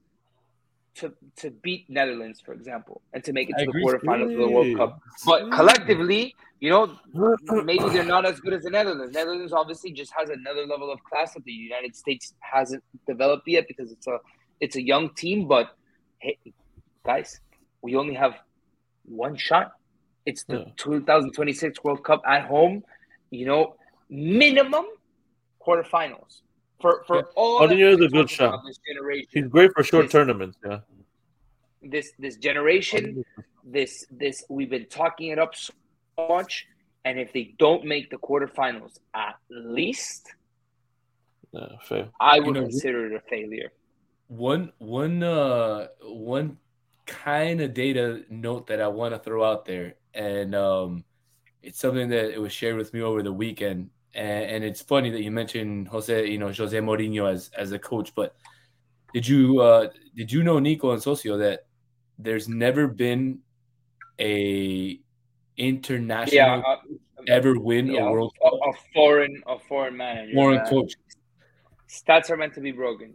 to 0.96 1.12
to 1.36 1.50
beat 1.50 1.88
Netherlands, 1.88 2.40
for 2.40 2.52
example, 2.52 3.02
and 3.12 3.22
to 3.24 3.32
make 3.32 3.50
it 3.50 3.56
I 3.58 3.64
to 3.64 3.72
the 3.72 3.78
quarterfinals 3.78 4.32
of 4.32 4.38
the 4.38 4.48
World 4.48 4.76
Cup. 4.76 5.00
But 5.26 5.50
collectively, 5.50 6.34
you 6.60 6.70
know, 6.70 6.96
maybe 7.64 7.88
they're 7.88 8.04
not 8.04 8.24
as 8.24 8.40
good 8.40 8.52
as 8.54 8.62
the 8.62 8.70
Netherlands. 8.70 9.14
Netherlands 9.14 9.52
obviously 9.52 9.92
just 9.92 10.12
has 10.16 10.30
another 10.30 10.66
level 10.66 10.90
of 10.92 11.02
class 11.04 11.34
that 11.34 11.44
the 11.44 11.52
United 11.52 11.96
States 11.96 12.34
hasn't 12.40 12.82
developed 13.06 13.46
yet 13.46 13.66
because 13.68 13.90
it's 13.92 14.06
a 14.06 14.18
it's 14.60 14.76
a 14.76 14.82
young 14.82 15.10
team. 15.14 15.48
But 15.48 15.76
hey, 16.18 16.38
guys, 17.04 17.40
we 17.82 17.96
only 17.96 18.14
have 18.14 18.34
one 19.04 19.36
shot. 19.36 19.72
It's 20.26 20.44
the 20.44 20.58
Yeah. 20.58 20.72
2026 20.76 21.84
World 21.84 22.02
Cup 22.04 22.22
at 22.26 22.44
home. 22.46 22.84
You 23.30 23.46
know, 23.46 23.76
minimum 24.08 24.86
quarterfinals 25.60 26.42
for 26.80 27.04
for 27.06 27.16
Yeah. 27.16 27.22
all. 27.36 27.60
One 27.60 27.68
that 27.70 27.78
is 27.78 28.00
a 28.00 28.08
good 28.08 28.30
shot. 28.30 28.60
This 28.66 28.78
generation, 28.86 29.28
He's 29.32 29.46
great 29.48 29.72
for 29.74 29.82
short 29.82 30.04
Yes. 30.06 30.12
tournaments. 30.12 30.58
Yeah. 30.64 30.80
this 31.82 32.12
this 32.18 32.36
generation, 32.36 33.24
this 33.62 34.06
this 34.10 34.44
we've 34.48 34.70
been 34.70 34.86
talking 34.86 35.28
it 35.30 35.38
up 35.38 35.54
so 35.54 35.72
much, 36.28 36.66
and 37.04 37.18
if 37.18 37.32
they 37.32 37.54
don't 37.58 37.84
make 37.84 38.10
the 38.10 38.16
quarterfinals, 38.18 38.98
at 39.14 39.36
least 39.50 40.34
Yeah, 41.52 41.68
fair. 41.84 42.08
I 42.18 42.36
You 42.36 42.44
would 42.44 42.54
know, 42.54 42.62
consider 42.62 43.06
it 43.06 43.12
a 43.14 43.20
failure. 43.28 43.72
one 44.28 44.72
one 44.78 45.22
uh 45.22 45.88
one 46.02 46.58
kind 47.06 47.60
of 47.60 47.74
data 47.74 48.24
note 48.30 48.66
that 48.68 48.80
I 48.80 48.88
want 48.88 49.14
to 49.14 49.20
throw 49.20 49.44
out 49.44 49.64
there, 49.66 49.94
and 50.14 50.54
um, 50.54 51.04
it's 51.62 51.78
something 51.78 52.08
that 52.08 52.32
it 52.32 52.40
was 52.40 52.52
shared 52.52 52.76
with 52.76 52.92
me 52.94 53.02
over 53.02 53.22
the 53.22 53.32
weekend, 53.32 53.90
and, 54.14 54.44
and 54.44 54.64
it's 54.64 54.80
funny 54.80 55.10
that 55.10 55.22
you 55.22 55.30
mentioned 55.30 55.88
Jose, 55.88 56.30
you 56.30 56.38
know, 56.38 56.52
Jose 56.52 56.78
Mourinho 56.78 57.30
as 57.30 57.50
as 57.56 57.72
a 57.72 57.78
coach, 57.78 58.14
but 58.14 58.34
did 59.12 59.26
you 59.26 59.60
uh 59.60 59.88
did 60.16 60.32
you 60.32 60.42
know 60.42 60.58
Nico 60.58 60.92
and 60.92 61.02
Socio 61.02 61.36
that 61.38 61.66
there's 62.18 62.48
never 62.48 62.86
been 62.86 63.40
a 64.20 65.00
international 65.56 66.34
Yeah, 66.34 66.62
uh, 66.66 66.76
ever 67.28 67.58
win 67.58 67.86
yeah, 67.88 68.08
a 68.08 68.10
World 68.10 68.34
a, 68.42 68.46
a 68.46 68.72
foreign 68.92 69.42
a 69.46 69.58
foreign 69.58 69.96
manager. 69.96 70.34
foreign 70.34 70.56
man. 70.56 70.66
coach? 70.66 70.94
Stats 71.88 72.30
are 72.30 72.36
meant 72.36 72.54
to 72.54 72.60
be 72.60 72.72
broken. 72.72 73.14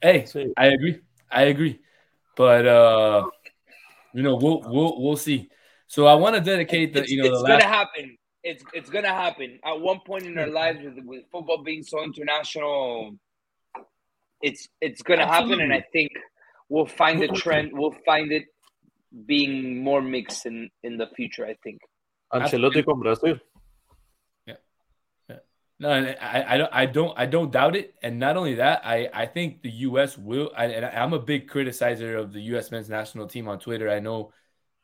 Hey, 0.00 0.26
See, 0.26 0.52
I 0.56 0.66
agree. 0.66 1.00
I 1.30 1.42
agree. 1.44 1.80
But 2.36 2.66
uh 2.66 3.30
you 4.14 4.22
know, 4.22 4.36
we'll 4.36 4.62
we'll 4.66 5.00
we'll 5.00 5.16
see. 5.16 5.48
So 5.86 6.06
I 6.06 6.14
want 6.14 6.34
to 6.34 6.40
dedicate 6.40 6.92
the 6.92 7.00
it's, 7.00 7.10
you 7.10 7.18
know 7.18 7.24
the 7.24 7.34
it's 7.34 7.42
last 7.42 7.60
gonna 7.60 7.64
happen. 7.64 8.16
It's 8.44 8.64
it's 8.72 8.90
gonna 8.90 9.08
happen. 9.08 9.60
At 9.64 9.80
one 9.80 10.00
point 10.04 10.26
in 10.26 10.36
our 10.38 10.48
lives, 10.48 10.80
with, 10.84 11.04
with 11.04 11.22
football 11.30 11.62
being 11.62 11.82
so 11.82 12.02
international, 12.02 13.16
it's 14.40 14.68
it's 14.80 15.02
gonna 15.02 15.26
happen, 15.26 15.60
and 15.60 15.72
I 15.72 15.84
think 15.92 16.10
we'll 16.68 16.86
find 16.86 17.22
a 17.22 17.28
trend. 17.28 17.70
We'll 17.72 17.96
find 18.04 18.32
it 18.32 18.44
being 19.26 19.82
more 19.82 20.02
mixed 20.02 20.46
in 20.46 20.70
in 20.82 20.96
the 20.96 21.06
future. 21.14 21.46
I 21.46 21.56
think. 21.62 21.80
Ancelotti 22.32 22.84
con 22.84 22.98
Brasil. 22.98 23.38
No, 25.82 25.90
I, 25.90 26.54
I 26.54 26.58
don't, 26.58 26.72
I 26.72 26.86
don't, 26.86 27.18
I 27.18 27.26
don't 27.26 27.50
doubt 27.50 27.74
it. 27.74 27.94
And 28.04 28.20
not 28.20 28.36
only 28.36 28.54
that, 28.54 28.82
I, 28.84 29.08
I 29.12 29.26
think 29.26 29.62
the 29.62 29.70
U.S. 29.90 30.16
will. 30.16 30.52
I, 30.56 30.66
and 30.66 30.86
I'm 30.86 31.12
a 31.12 31.18
big 31.18 31.50
criticizer 31.50 32.16
of 32.20 32.32
the 32.32 32.40
U.S. 32.54 32.70
men's 32.70 32.88
national 32.88 33.26
team 33.26 33.48
on 33.48 33.58
Twitter. 33.58 33.90
I 33.90 33.98
know, 33.98 34.32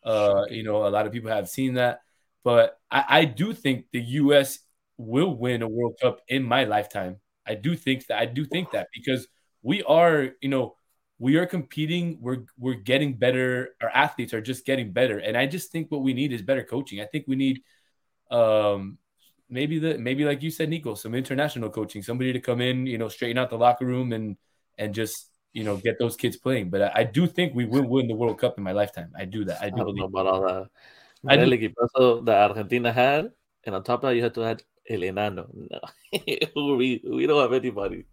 uh, 0.05 0.47
you 0.51 0.65
know, 0.65 0.89
a 0.89 0.91
lot 0.91 1.07
of 1.07 1.13
people 1.13 1.31
have 1.31 1.49
seen 1.49 1.75
that, 1.75 2.01
but 2.49 2.81
I, 2.91 3.05
I 3.21 3.25
do 3.27 3.53
think 3.53 3.85
the 3.93 4.01
U.S. 4.01 4.61
will 4.97 5.37
win 5.37 5.61
a 5.61 5.69
World 5.69 5.99
Cup 6.01 6.23
in 6.29 6.43
my 6.43 6.65
lifetime. 6.65 7.17
I 7.47 7.55
do 7.55 7.77
think 7.77 8.07
that. 8.07 8.19
I 8.19 8.25
do 8.25 8.47
think 8.47 8.71
that 8.71 8.89
because 8.95 9.29
we 9.61 9.83
are, 9.83 10.31
you 10.41 10.49
know, 10.49 10.75
we 11.19 11.37
are 11.37 11.45
competing. 11.45 12.17
We're 12.23 12.47
we're 12.57 12.81
getting 12.93 13.19
better. 13.19 13.77
Our 13.83 13.91
athletes 13.91 14.33
are 14.33 14.41
just 14.41 14.65
getting 14.65 14.95
better, 14.95 15.19
and 15.19 15.37
I 15.37 15.45
just 15.45 15.71
think 15.71 15.91
what 15.91 16.01
we 16.01 16.15
need 16.15 16.33
is 16.33 16.41
better 16.41 16.65
coaching. 16.65 17.03
I 17.03 17.05
think 17.05 17.27
we 17.29 17.37
need, 17.37 17.61
um, 18.31 18.97
maybe 19.51 19.79
the 19.79 19.99
maybe 19.99 20.25
like 20.25 20.43
you 20.43 20.51
said, 20.51 20.71
Nico, 20.71 20.95
some 20.95 21.15
international 21.15 21.69
coaching, 21.69 22.03
somebody 22.03 22.33
to 22.33 22.41
come 22.41 22.63
in, 22.63 22.87
you 22.87 22.97
know, 22.97 23.11
straighten 23.11 23.37
out 23.37 23.51
the 23.51 23.59
locker 23.59 23.85
room 23.85 24.15
and 24.15 24.39
and 24.79 24.95
just 24.95 25.29
you 25.53 25.65
know 25.65 25.77
get 25.77 25.99
those 25.99 26.17
kids 26.17 26.39
playing. 26.39 26.71
But 26.71 26.81
I, 26.81 26.93
I 26.95 27.05
do 27.05 27.27
think 27.27 27.55
we 27.55 27.67
will 27.67 27.87
win 27.87 28.09
the 28.09 28.15
World 28.15 28.41
Cup 28.41 28.57
in 28.57 28.65
my 28.65 28.73
lifetime. 28.73 29.13
I 29.15 29.27
do 29.27 29.45
that. 29.45 29.61
I 29.61 29.67
I 29.67 29.69
do 29.69 29.85
don't 29.85 29.97
know 29.97 30.09
believe. 30.09 30.15
about 30.15 30.27
all 30.27 30.41
that. 30.49 30.69
I 31.27 31.37
do- 31.37 31.43
el 31.43 31.53
equipazo 31.53 32.25
that 32.27 32.51
Argentina 32.51 32.93
had, 32.93 33.33
and 33.65 33.75
on 33.75 33.83
top 33.83 34.05
of 34.05 34.11
that, 34.11 34.17
you 34.17 34.23
had 34.23 34.35
to 34.35 34.45
add 34.45 34.63
El 34.89 35.01
Enano. 35.01 35.47
No. 35.53 35.81
we, 36.77 37.03
we 37.05 37.27
don't 37.27 37.41
have 37.43 37.53
anybody. 37.53 38.05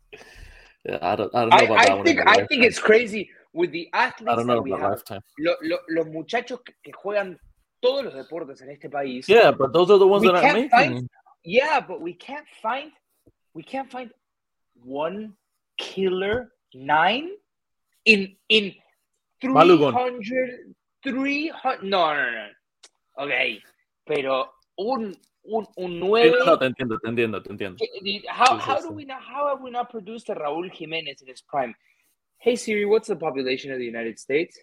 I 1.01 1.15
don't, 1.15 1.33
I 1.33 1.41
don't 1.41 1.49
know 1.49 1.57
I, 1.57 1.61
about 1.63 1.79
that 1.81 1.89
I 1.91 1.95
one. 1.95 2.03
think 2.05 2.19
in 2.19 2.25
my 2.25 2.31
I 2.33 2.45
think 2.47 2.63
it's 2.63 2.79
crazy 2.79 3.29
with 3.53 3.71
the 3.71 3.89
athletes 3.93 4.31
I 4.31 4.35
don't 4.35 4.47
know 4.47 4.59
about 4.59 4.81
lifetime. 4.81 5.21
Lo- 5.39 5.55
lo- 5.63 5.79
los 5.89 6.07
muchachos 6.07 6.59
que, 6.65 6.73
que 6.83 6.91
juegan 6.93 7.39
todos 7.81 8.03
los 8.05 8.13
deportes 8.13 8.61
en 8.61 8.69
este 8.69 8.89
país. 8.89 9.27
Yeah, 9.27 9.51
but 9.51 9.71
those 9.73 9.89
are 9.91 9.97
the 9.97 10.05
ones 10.07 10.23
that 10.23 10.35
are 10.35 10.41
can't 10.41 10.55
making. 10.55 10.69
find- 10.69 11.09
Yeah, 11.43 11.79
but 11.79 12.01
we 12.01 12.13
can't 12.13 12.45
find 12.61 12.91
we 13.53 13.63
can't 13.63 13.89
find 13.89 14.11
one 14.83 15.33
killer 15.77 16.51
nine 16.73 17.29
in 18.05 18.35
in 18.49 18.73
Balogun. 19.43 19.91
300 19.91 20.75
300 21.03 21.83
no 21.83 22.13
no 22.15 22.31
no 22.31 22.47
okay 23.17 23.61
pero 24.05 24.53
un 24.77 25.15
un, 25.47 25.67
un 25.75 25.91
Sí, 25.91 25.99
nueve 25.99 26.35
no, 26.39 26.45
no, 26.45 26.57
te 26.57 26.65
entiendo, 26.65 26.97
te 26.99 27.09
entiendo, 27.09 27.43
te 27.43 27.51
entiendo. 27.51 27.77
Eh, 27.83 28.23
how, 28.27 28.57
Sí, 28.57 28.63
sí, 28.63 28.71
how 28.71 28.81
do 28.81 28.89
we 28.91 29.05
not 29.05 29.21
how 29.21 29.47
have 29.47 29.61
we 29.61 29.69
not 29.69 29.89
produced 29.91 30.29
a 30.29 30.35
Raúl 30.35 30.71
Jimenez 30.71 31.21
in 31.21 31.27
his 31.27 31.41
prime? 31.41 31.75
Hey 32.37 32.55
Siri 32.55 32.85
what's 32.85 33.07
the 33.07 33.15
population 33.15 33.71
of 33.71 33.77
the 33.77 33.85
United 33.85 34.17
States? 34.19 34.59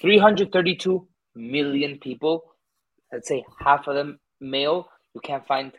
332 0.00 1.06
million 1.34 1.98
people. 1.98 2.44
Let's 3.12 3.28
say 3.28 3.44
half 3.60 3.86
of 3.86 3.94
them 3.94 4.18
male. 4.40 4.88
You 5.14 5.20
can't 5.20 5.46
find 5.46 5.72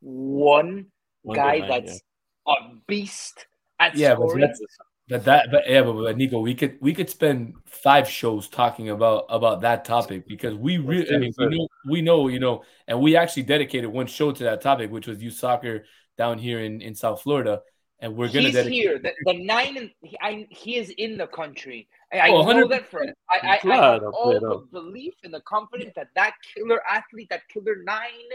one 0.00 0.86
One 1.22 1.36
guy 1.36 1.60
good 1.60 1.68
man, 1.68 1.84
that's 1.84 2.02
a 2.48 2.54
beast 2.86 3.46
at 3.78 3.96
Yeah, 3.96 4.14
but 4.14 4.30
scoring 4.30 4.40
that's 4.40 4.60
but 5.08 5.24
that 5.24 5.48
but 5.50 5.68
yeah, 5.68 5.82
but, 5.82 5.94
but 5.94 6.16
Nico, 6.16 6.40
we 6.40 6.54
could 6.54 6.78
we 6.80 6.94
could 6.94 7.10
spend 7.10 7.54
five 7.66 8.08
shows 8.08 8.48
talking 8.48 8.90
about 8.90 9.26
about 9.28 9.60
that 9.62 9.84
topic 9.84 10.26
because 10.26 10.54
we 10.54 10.78
really 10.78 11.14
I 11.14 11.18
mean 11.18 11.32
we 11.36 11.46
know 11.46 11.68
we 11.88 12.02
know 12.02 12.28
you 12.28 12.40
know 12.40 12.62
and 12.86 13.00
we 13.00 13.16
actually 13.16 13.42
dedicated 13.44 13.90
one 13.90 14.06
show 14.06 14.32
to 14.32 14.44
that 14.44 14.60
topic 14.60 14.90
which 14.90 15.06
was 15.06 15.22
youth 15.22 15.34
soccer 15.34 15.84
down 16.16 16.38
here 16.38 16.60
in 16.60 16.80
in 16.80 16.94
South 16.94 17.22
Florida 17.22 17.62
and 18.02 18.16
we're 18.16 18.26
gonna 18.26 18.40
he's 18.42 18.54
dedicate 18.54 18.72
here. 18.72 18.98
The, 18.98 19.12
the 19.24 19.44
nine, 19.44 19.76
and 19.76 19.90
he, 20.02 20.16
I, 20.20 20.46
he 20.50 20.76
is 20.76 20.90
in 20.98 21.16
the 21.16 21.28
country. 21.28 21.88
I, 22.12 22.18
I 22.18 22.28
Oh, 22.30 22.42
know 22.42 22.66
100. 22.66 22.70
that 22.70 22.90
for 22.90 23.04
I, 23.04 23.12
I, 23.30 23.60
I 23.70 23.76
have 23.76 24.02
all 24.12 24.40
the 24.40 24.66
belief 24.72 25.14
and 25.22 25.32
the 25.32 25.40
confidence 25.42 25.92
that 25.94 26.08
that 26.16 26.34
killer 26.52 26.80
athlete, 26.90 27.28
that 27.30 27.48
killer 27.48 27.76
nine, 27.84 28.28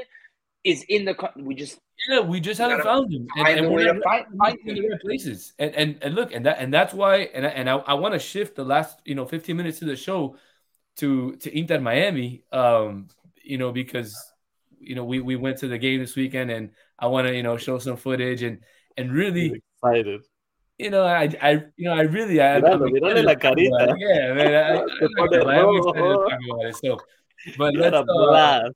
is 0.68 0.84
in 0.89 1.05
the. 1.05 1.15
co- 1.15 1.32
We 1.38 1.55
just 1.55 1.80
Yeah, 2.09 2.20
we 2.22 2.39
just 2.39 2.59
haven't 2.59 2.84
found 2.84 3.11
him, 3.13 3.28
and, 3.38 3.47
and 3.47 3.72
we're 3.74 3.93
not 3.93 4.03
find, 4.03 4.26
in 4.32 4.38
find 4.38 4.57
the 4.65 4.82
him. 4.82 4.89
right 4.91 5.01
places. 5.01 5.53
And 5.59 5.76
and 5.76 5.97
and 6.01 6.15
look, 6.15 6.34
and 6.34 6.45
that 6.45 6.59
and 6.59 6.74
that's 6.74 6.93
why, 6.93 7.30
and 7.34 7.45
I, 7.45 7.49
and 7.49 7.70
I, 7.70 7.76
I 7.78 7.93
want 7.95 8.13
to 8.13 8.20
shift 8.20 8.55
the 8.55 8.63
last 8.65 8.99
you 9.05 9.15
know 9.15 9.26
15 9.26 9.57
minutes 9.57 9.82
of 9.82 9.88
the 9.88 9.95
show 9.95 10.36
to 10.97 11.36
to 11.38 11.57
Inter 11.57 11.80
Miami, 11.80 12.43
um, 12.51 13.07
you 13.43 13.57
know, 13.57 13.72
because 13.72 14.13
you 14.80 14.95
know 14.95 15.03
we 15.05 15.20
we 15.22 15.36
went 15.36 15.57
to 15.59 15.68
the 15.68 15.78
game 15.78 15.99
this 15.99 16.15
weekend, 16.15 16.51
and 16.51 16.72
I 16.99 17.07
want 17.07 17.28
to 17.28 17.36
you 17.36 17.43
know 17.43 17.57
show 17.57 17.80
some 17.80 17.97
footage 17.97 18.43
and 18.43 18.59
and 18.97 19.11
really, 19.11 19.61
Excited. 19.84 20.22
you 20.78 20.89
know, 20.89 21.03
I 21.03 21.30
I 21.41 21.51
you 21.76 21.89
know 21.89 21.93
I 21.93 22.01
really 22.01 22.41
I, 22.41 22.57
Míralo, 22.57 22.86
I'm 22.86 22.93
mírale 22.93 23.24
la 23.24 23.36
to 23.36 23.39
talk 23.41 23.57
about 23.61 23.89
it. 23.89 23.89
carita. 23.89 23.95
Yeah, 23.97 24.34
man, 24.34 24.53
I, 24.53 24.76
I, 24.76 24.78
Se 24.99 25.05
I'm 25.05 25.11
not 25.15 25.30
pone 25.30 25.30
gonna 25.32 25.43
lie, 25.45 25.59
I'm 25.61 25.74
excited 25.76 26.09
to 26.09 26.18
talk 26.30 26.39
about 26.49 26.65
it. 26.70 26.76
So, 26.76 27.03
but 27.55 27.74
You 27.74 27.84
had 27.84 27.93
let's 27.93 28.01
uh, 28.01 28.03
blast. 28.05 28.74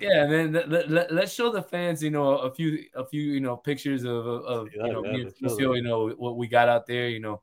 Yeah, 0.00 0.26
man. 0.26 0.52
Let, 0.52 0.90
let, 0.90 1.12
let's 1.12 1.32
show 1.32 1.50
the 1.50 1.62
fans, 1.62 2.02
you 2.02 2.10
know, 2.10 2.38
a 2.38 2.52
few, 2.52 2.84
a 2.94 3.06
few, 3.06 3.22
you 3.22 3.40
know, 3.40 3.56
pictures 3.56 4.04
of, 4.04 4.26
of, 4.26 4.68
Yeah, 4.74 4.86
you 4.86 4.92
know, 4.92 5.04
yeah, 5.04 5.24
Lucio, 5.40 5.74
you 5.74 5.82
know, 5.82 6.10
what 6.10 6.36
we 6.36 6.48
got 6.48 6.68
out 6.68 6.86
there. 6.86 7.08
You 7.08 7.20
know, 7.20 7.42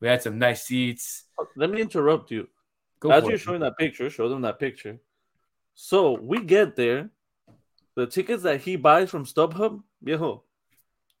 we 0.00 0.08
had 0.08 0.22
some 0.22 0.38
nice 0.38 0.64
seats. 0.64 1.24
Oh, 1.38 1.46
let 1.56 1.70
me 1.70 1.80
interrupt 1.80 2.30
you. 2.30 2.48
Go 3.00 3.10
As 3.10 3.24
you're 3.24 3.34
it. 3.34 3.40
showing 3.40 3.60
that 3.60 3.78
picture, 3.78 4.10
show 4.10 4.28
them 4.28 4.42
that 4.42 4.58
picture. 4.58 4.98
So 5.74 6.18
we 6.20 6.42
get 6.42 6.74
there, 6.74 7.10
the 7.94 8.06
tickets 8.06 8.42
that 8.42 8.60
he 8.60 8.76
buys 8.76 9.10
from 9.10 9.24
StubHub, 9.24 9.82
viejo, 10.02 10.44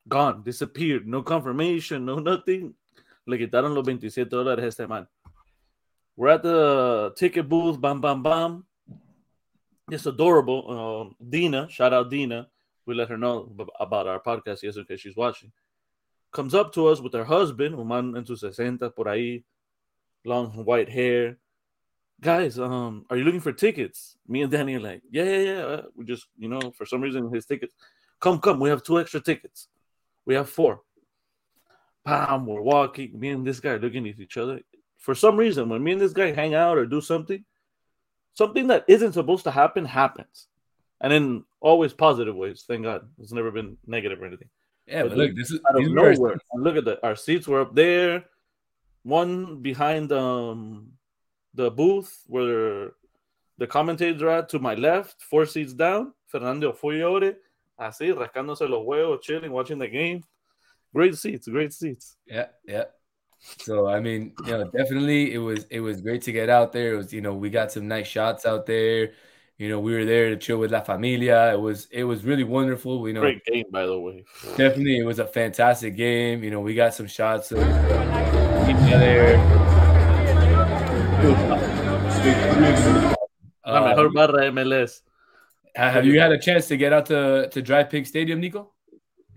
gone, 0.08 0.42
disappeared, 0.42 1.06
no 1.06 1.22
confirmation, 1.22 2.04
no 2.04 2.18
nothing. 2.18 2.74
Le 3.26 3.38
quitaron 3.38 3.74
los 3.74 3.84
27 3.84 4.28
dólares 4.28 4.64
a 4.64 4.66
este 4.68 4.88
man. 4.88 5.06
We're 6.16 6.30
at 6.30 6.42
the 6.42 7.12
ticket 7.16 7.48
booth, 7.48 7.80
bam, 7.80 8.00
bam, 8.00 8.22
bam. 8.22 8.64
It's 9.90 10.06
adorable. 10.06 10.70
Um, 10.70 11.16
Dina, 11.30 11.68
shout 11.70 11.92
out 11.92 12.10
Dina. 12.10 12.48
We 12.86 12.94
let 12.94 13.08
her 13.08 13.18
know 13.18 13.50
about 13.80 14.06
our 14.06 14.20
podcast 14.20 14.62
yesterday 14.62 14.86
because 14.88 15.00
she's 15.00 15.16
watching. 15.16 15.52
Comes 16.32 16.54
up 16.54 16.72
to 16.74 16.88
us 16.88 17.00
with 17.00 17.14
her 17.14 17.24
husband, 17.24 17.74
un 17.74 17.88
man 17.88 18.14
en 18.16 18.24
sus 18.26 18.40
60 18.40 18.90
por 18.90 19.06
ahí, 19.06 19.44
long 20.24 20.50
white 20.64 20.88
hair. 20.88 21.38
Guys, 22.20 22.58
um, 22.58 23.06
are 23.08 23.16
you 23.16 23.24
looking 23.24 23.40
for 23.40 23.52
tickets? 23.52 24.16
Me 24.26 24.42
and 24.42 24.50
Danny 24.50 24.74
are 24.74 24.80
like, 24.80 25.02
yeah, 25.10 25.24
yeah, 25.24 25.38
yeah. 25.38 25.60
uh, 25.64 25.82
We 25.94 26.04
just, 26.04 26.26
you 26.36 26.48
know, 26.48 26.72
for 26.72 26.84
some 26.84 27.00
reason 27.00 27.32
his 27.32 27.46
tickets. 27.46 27.74
Come, 28.20 28.40
come. 28.40 28.58
We 28.58 28.68
have 28.70 28.82
two 28.82 28.98
extra 28.98 29.20
tickets. 29.20 29.68
We 30.26 30.34
have 30.34 30.50
four. 30.50 30.82
Bam, 32.04 32.46
we're 32.46 32.60
walking. 32.60 33.18
Me 33.18 33.28
and 33.30 33.46
this 33.46 33.60
guy 33.60 33.76
looking 33.76 34.08
at 34.08 34.18
each 34.18 34.36
other. 34.36 34.60
For 34.98 35.14
some 35.14 35.36
reason, 35.36 35.68
when 35.68 35.82
me 35.82 35.92
and 35.92 36.00
this 36.00 36.12
guy 36.12 36.32
hang 36.32 36.54
out 36.54 36.76
or 36.76 36.86
do 36.86 37.00
something, 37.00 37.44
something 38.38 38.68
that 38.68 38.84
isn't 38.86 39.14
supposed 39.14 39.42
to 39.44 39.50
happen 39.50 39.84
happens, 39.84 40.46
and 41.00 41.12
in 41.12 41.44
always 41.60 41.92
positive 41.92 42.36
ways. 42.36 42.64
Thank 42.68 42.84
God, 42.84 43.02
it's 43.18 43.32
never 43.32 43.50
been 43.50 43.76
negative 43.84 44.22
or 44.22 44.26
anything. 44.26 44.48
Yeah, 44.86 45.02
but 45.02 45.10
But 45.10 45.18
look, 45.18 45.34
this 45.34 45.50
is 45.50 45.60
Out 45.68 45.76
of 45.76 45.90
nowhere, 45.90 46.38
look 46.54 46.76
at 46.76 46.84
that. 46.84 47.00
Our 47.02 47.16
seats 47.16 47.48
were 47.48 47.60
up 47.60 47.74
there. 47.74 48.24
One 49.02 49.60
behind 49.60 50.12
um 50.12 50.92
the 51.54 51.70
booth 51.70 52.12
where 52.28 52.92
the 53.58 53.66
commentators 53.66 54.22
are 54.22 54.30
at 54.38 54.48
to 54.50 54.60
my 54.60 54.74
left, 54.74 55.20
four 55.30 55.44
seats 55.44 55.74
down. 55.74 56.14
Fernando 56.28 56.72
Fiore, 56.72 57.36
así 57.80 58.12
rascándose 58.14 58.68
los 58.68 58.84
huevos, 58.84 59.20
chilling, 59.20 59.50
watching 59.50 59.78
the 59.78 59.88
game. 59.88 60.22
Great 60.94 61.16
seats, 61.16 61.48
great 61.48 61.72
seats. 61.72 62.16
Yeah, 62.26 62.48
yeah. 62.64 62.84
So 63.40 63.86
I 63.88 64.00
mean, 64.00 64.32
you 64.46 64.52
know, 64.52 64.64
definitely 64.64 65.32
it 65.32 65.38
was 65.38 65.64
it 65.70 65.80
was 65.80 66.00
great 66.00 66.22
to 66.22 66.32
get 66.32 66.48
out 66.50 66.72
there. 66.72 66.94
It 66.94 66.96
was, 66.96 67.12
you 67.12 67.20
know, 67.20 67.34
we 67.34 67.50
got 67.50 67.72
some 67.72 67.88
nice 67.88 68.06
shots 68.06 68.44
out 68.46 68.66
there. 68.66 69.12
You 69.58 69.68
know, 69.68 69.80
we 69.80 69.92
were 69.94 70.04
there 70.04 70.30
to 70.30 70.36
chill 70.36 70.58
with 70.58 70.70
La 70.70 70.80
Familia. 70.82 71.52
It 71.52 71.60
was 71.60 71.88
it 71.90 72.04
was 72.04 72.24
really 72.24 72.44
wonderful. 72.44 73.06
You 73.08 73.14
know, 73.14 73.20
Great 73.22 73.44
game, 73.44 73.64
by 73.70 73.86
the 73.86 73.98
way. 73.98 74.24
definitely 74.56 74.98
it 74.98 75.04
was 75.04 75.18
a 75.18 75.26
fantastic 75.26 75.96
game. 75.96 76.44
You 76.44 76.50
know, 76.50 76.60
we 76.60 76.74
got 76.74 76.94
some 76.94 77.06
shots 77.08 77.50
of 77.52 77.58
each 77.58 78.92
other. 78.92 79.38
La 83.66 83.80
Uh, 83.80 83.88
mejor 83.88 84.08
barra 84.10 84.50
MLS. 84.52 85.02
have 85.74 86.06
you 86.06 86.18
had 86.20 86.32
a 86.32 86.38
chance 86.38 86.68
to 86.68 86.76
get 86.76 86.92
out 86.92 87.06
to 87.06 87.48
to 87.50 87.62
DRV 87.62 87.90
PNK 87.90 88.06
Stadium, 88.06 88.40
Nico? 88.40 88.72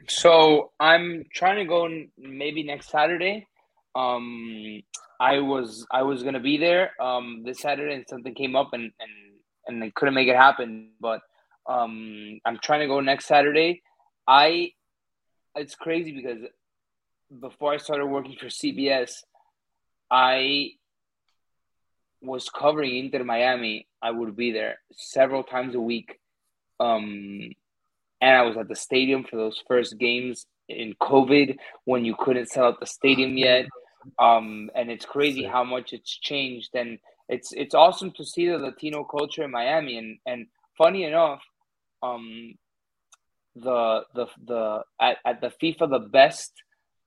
So 0.07 0.71
I'm 0.79 1.25
trying 1.33 1.57
to 1.57 1.65
go 1.65 1.87
maybe 2.17 2.63
next 2.63 2.89
Saturday. 2.89 3.47
Um, 3.95 4.81
I 5.19 5.39
was 5.39 5.85
I 5.91 6.03
was 6.03 6.23
gonna 6.23 6.39
be 6.39 6.57
there 6.57 6.91
um 7.01 7.43
this 7.45 7.59
Saturday 7.59 7.93
and 7.93 8.05
something 8.07 8.33
came 8.33 8.55
up 8.55 8.73
and 8.73 8.91
and 8.99 9.11
and 9.67 9.83
I 9.83 9.91
couldn't 9.95 10.15
make 10.15 10.27
it 10.27 10.35
happen. 10.35 10.89
But 10.99 11.21
um, 11.67 12.39
I'm 12.45 12.59
trying 12.61 12.81
to 12.81 12.87
go 12.87 12.99
next 12.99 13.25
Saturday. 13.25 13.81
I 14.27 14.71
it's 15.55 15.75
crazy 15.75 16.11
because 16.11 16.39
before 17.39 17.73
I 17.73 17.77
started 17.77 18.05
working 18.07 18.35
for 18.39 18.47
CBS, 18.47 19.11
I 20.09 20.71
was 22.21 22.49
covering 22.49 22.97
Inter 22.97 23.23
Miami. 23.23 23.87
I 24.01 24.11
would 24.11 24.35
be 24.35 24.51
there 24.51 24.79
several 24.93 25.43
times 25.43 25.75
a 25.75 25.79
week. 25.79 26.19
Um, 26.79 27.51
and 28.21 28.37
I 28.37 28.41
was 28.43 28.57
at 28.57 28.67
the 28.67 28.75
stadium 28.75 29.23
for 29.23 29.35
those 29.35 29.63
first 29.67 29.97
games 29.97 30.45
in 30.69 30.93
COVID 31.01 31.57
when 31.85 32.05
you 32.05 32.15
couldn't 32.17 32.49
sell 32.49 32.65
out 32.65 32.79
the 32.79 32.85
stadium 32.85 33.37
yet. 33.37 33.65
Um, 34.19 34.69
and 34.75 34.89
it's 34.89 35.05
crazy 35.05 35.43
how 35.45 35.63
much 35.63 35.93
it's 35.93 36.17
changed, 36.29 36.71
and 36.73 36.99
it's 37.29 37.49
it's 37.53 37.75
awesome 37.75 38.11
to 38.17 38.23
see 38.25 38.47
the 38.47 38.57
Latino 38.57 39.03
culture 39.03 39.43
in 39.43 39.51
Miami. 39.51 39.97
And 39.97 40.17
and 40.25 40.47
funny 40.77 41.03
enough, 41.03 41.41
um, 42.03 42.55
the 43.55 44.03
the 44.15 44.25
the 44.45 44.63
at, 44.99 45.17
at 45.25 45.41
the 45.41 45.51
FIFA 45.61 45.89
the 45.89 46.05
best 46.19 46.51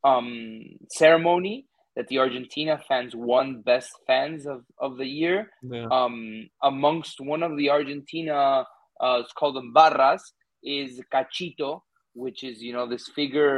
um 0.05 0.62
ceremony 0.90 1.66
that 1.97 2.09
the 2.09 2.18
Argentina 2.18 2.74
fans 2.88 3.12
won 3.14 3.62
best 3.62 3.90
fans 4.07 4.47
of, 4.47 4.61
of 4.80 4.97
the 4.99 5.07
year 5.07 5.38
Yeah. 5.62 5.86
um, 5.92 6.49
amongst 6.61 7.16
one 7.20 7.42
of 7.49 7.57
the 7.57 7.70
Argentina, 7.70 8.66
uh, 9.01 9.16
it's 9.22 9.32
called 9.32 9.55
them 9.57 9.72
barras, 9.72 10.22
is 10.64 11.01
Cachito, 11.12 11.82
which 12.14 12.42
is 12.42 12.57
you 12.66 12.72
know 12.76 12.86
this 12.88 13.07
figure, 13.14 13.53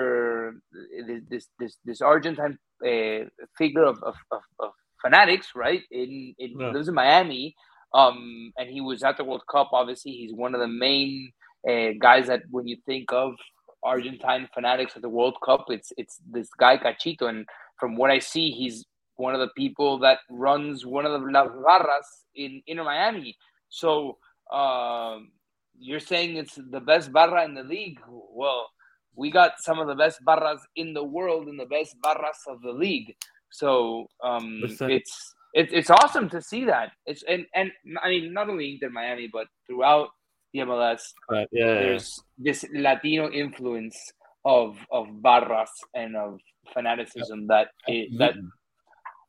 this 1.30 1.48
this 1.58 1.76
this 1.84 2.00
Argentine 2.00 2.58
uh, 2.84 3.24
figure 3.58 3.84
of, 3.84 4.02
of, 4.02 4.14
of, 4.30 4.42
of 4.60 4.70
fanatics, 5.02 5.48
right? 5.54 5.82
In 5.90 6.34
in 6.38 6.50
Yeah. 6.58 6.70
lives 6.72 6.88
in 6.88 6.94
Miami, 6.94 7.54
um, 7.94 8.52
and 8.58 8.68
he 8.70 8.80
was 8.80 9.02
at 9.02 9.16
the 9.16 9.24
World 9.24 9.44
Cup. 9.50 9.70
Obviously, 9.72 10.12
he's 10.12 10.34
one 10.34 10.54
of 10.54 10.60
the 10.60 10.68
main 10.68 11.32
uh, 11.68 11.90
guys 12.00 12.26
that 12.28 12.42
when 12.50 12.66
you 12.66 12.76
think 12.86 13.12
of 13.12 13.34
Argentine 13.82 14.48
fanatics 14.54 14.96
at 14.96 15.02
the 15.02 15.08
World 15.08 15.36
Cup, 15.44 15.66
it's 15.68 15.92
it's 15.96 16.20
this 16.30 16.48
guy 16.58 16.76
Cachito, 16.78 17.28
and 17.28 17.46
from 17.78 17.96
what 17.96 18.10
I 18.10 18.18
see, 18.18 18.50
he's 18.50 18.84
one 19.16 19.34
of 19.34 19.40
the 19.40 19.50
people 19.56 19.98
that 20.00 20.18
runs 20.30 20.84
one 20.84 21.06
of 21.06 21.12
the 21.12 21.26
Las 21.30 21.48
Barras 21.66 22.24
in 22.34 22.62
Inter 22.66 22.84
Miami. 22.84 23.36
So 23.68 24.18
um, 24.52 25.30
you're 25.78 26.00
saying 26.00 26.36
it's 26.36 26.56
the 26.56 26.80
best 26.80 27.12
barra 27.12 27.44
in 27.44 27.54
the 27.54 27.62
league? 27.62 27.98
Well, 28.08 28.68
we 29.16 29.30
got 29.30 29.52
some 29.58 29.78
of 29.78 29.88
the 29.88 29.94
best 29.94 30.24
barras 30.24 30.60
in 30.76 30.92
the 30.92 31.02
world 31.04 31.48
and 31.48 31.58
the 31.58 31.66
best 31.66 31.96
barras 32.02 32.38
of 32.46 32.60
the 32.62 32.72
league. 32.72 33.14
So 33.50 34.06
um, 34.22 34.60
it's 34.62 35.34
it's 35.54 35.72
it's 35.72 35.90
awesome 35.90 36.28
to 36.30 36.42
see 36.42 36.64
that. 36.66 36.92
It's 37.06 37.22
and 37.26 37.46
and 37.54 37.72
I 38.02 38.10
mean 38.10 38.32
not 38.32 38.48
only 38.48 38.74
Inter 38.74 38.90
Miami 38.90 39.28
but 39.32 39.46
throughout 39.66 40.10
the 40.52 40.60
MLS 40.60 41.00
Right, 41.30 41.48
yeah, 41.50 41.66
yeah. 41.66 41.74
there's 41.74 42.20
this 42.38 42.64
Latino 42.72 43.30
influence 43.30 43.96
of 44.44 44.76
of 44.90 45.06
barras 45.22 45.70
and 45.94 46.16
of 46.16 46.40
fanaticism 46.72 47.46
that 47.48 47.68
it, 47.86 48.16
that 48.18 48.34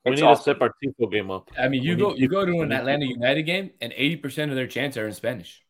we 0.06 0.14
it's 0.14 0.22
need 0.22 0.28
awesome. 0.28 0.40
to 0.40 0.42
step 0.42 0.62
our 0.62 0.74
Tifo 0.84 1.12
game 1.12 1.32
up. 1.32 1.50
I 1.60 1.68
mean, 1.68 1.84
you 1.84 1.96
We 1.96 2.02
go 2.02 2.16
you 2.16 2.28
go 2.28 2.46
to 2.46 2.62
an 2.62 2.72
Atlanta 2.72 3.06
United 3.06 3.44
game, 3.44 3.72
and 3.82 3.94
eighty 3.96 4.16
percent 4.16 4.52
of 4.52 4.56
their 4.58 4.68
chants 4.68 4.98
are 4.98 5.08
in 5.08 5.14
Spanish. 5.14 5.64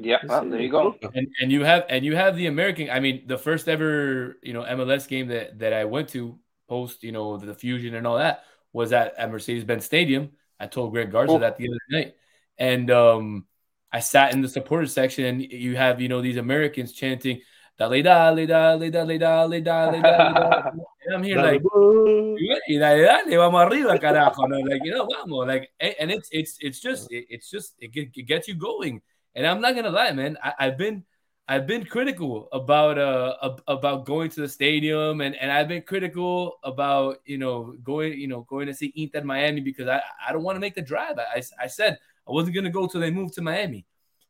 Yeah, 0.00 0.18
well, 0.28 0.48
there 0.48 0.60
you 0.60 0.70
go. 0.70 0.94
and 1.12 1.26
and 1.42 1.50
you 1.50 1.64
have 1.64 1.84
and 1.88 2.04
you 2.04 2.14
have 2.14 2.36
the 2.36 2.46
American. 2.46 2.88
I 2.88 3.00
mean, 3.00 3.26
the 3.26 3.36
first 3.36 3.68
ever 3.68 4.36
you 4.42 4.52
know 4.52 4.62
MLS 4.62 5.08
game 5.08 5.26
that 5.28 5.58
that 5.58 5.72
I 5.72 5.84
went 5.86 6.08
to 6.10 6.38
post 6.68 7.02
you 7.02 7.10
know 7.10 7.36
the 7.36 7.52
fusion 7.54 7.94
and 7.96 8.06
all 8.06 8.18
that 8.18 8.44
was 8.72 8.92
at 8.92 9.14
at 9.18 9.28
Mercedes 9.30 9.64
Benz 9.64 9.84
Stadium. 9.84 10.30
I 10.60 10.66
told 10.68 10.92
Greg 10.92 11.10
Garza 11.10 11.32
Oh. 11.34 11.38
that 11.40 11.56
the 11.56 11.66
other 11.68 11.80
night, 11.90 12.14
and 12.58 12.90
um, 12.92 13.46
I 13.92 13.98
sat 14.00 14.32
in 14.34 14.40
the 14.40 14.48
supporters 14.48 14.92
section, 14.92 15.24
and 15.24 15.42
you 15.42 15.76
have 15.76 16.00
you 16.00 16.08
know 16.08 16.20
these 16.22 16.36
Americans 16.36 16.92
chanting 16.92 17.40
"Dale, 17.76 18.02
dale, 18.02 18.36
dale, 18.36 18.46
dale, 18.46 18.90
dale, 18.90 19.18
dale, 19.18 19.48
dale, 19.48 19.62
dale," 19.62 20.72
and 21.06 21.14
I'm 21.14 21.22
here 21.24 21.42
like. 21.42 21.62
Y 21.64 22.78
dale, 22.78 23.02
dale, 23.02 23.36
vamos 23.36 23.66
arriba, 23.66 23.98
carajo. 23.98 24.46
No, 24.46 24.58
like 24.60 24.82
you 24.84 24.92
know, 24.94 25.06
vamos, 25.10 25.46
like, 25.46 25.70
and 25.80 25.94
and 25.98 26.10
it's 26.12 26.28
it's 26.30 26.56
it's 26.60 26.78
just 26.80 27.10
it, 27.10 27.26
it's 27.30 27.50
just 27.50 27.74
it, 27.80 27.90
it 27.94 28.26
gets 28.26 28.46
you 28.46 28.54
going. 28.54 29.00
And 29.34 29.46
I'm 29.46 29.60
not 29.60 29.74
gonna 29.74 29.90
lie, 29.90 30.12
man. 30.12 30.36
I, 30.42 30.52
I've 30.58 30.78
been 30.78 31.04
I've 31.50 31.66
been 31.66 31.84
critical 31.84 32.48
about 32.52 32.98
uh 32.98 33.56
about 33.66 34.04
going 34.04 34.30
to 34.30 34.40
the 34.42 34.48
stadium, 34.48 35.20
and 35.20 35.34
and 35.36 35.50
I've 35.50 35.68
been 35.68 35.82
critical 35.82 36.58
about 36.62 37.18
you 37.24 37.38
know 37.38 37.74
going 37.82 38.18
you 38.20 38.28
know 38.28 38.42
going 38.42 38.66
to 38.66 38.74
see 38.74 38.92
Inter 38.96 39.22
Miami 39.22 39.60
because 39.60 39.88
I 39.88 40.02
I 40.26 40.32
don't 40.32 40.42
want 40.42 40.56
to 40.56 40.60
make 40.60 40.74
the 40.74 40.82
drive. 40.82 41.18
I, 41.18 41.38
I 41.38 41.64
I 41.64 41.66
said 41.68 41.98
I 42.28 42.32
wasn't 42.32 42.54
gonna 42.54 42.70
go 42.70 42.86
till 42.86 43.00
they 43.00 43.10
moved 43.10 43.34
to 43.34 43.42
Miami, 43.42 43.86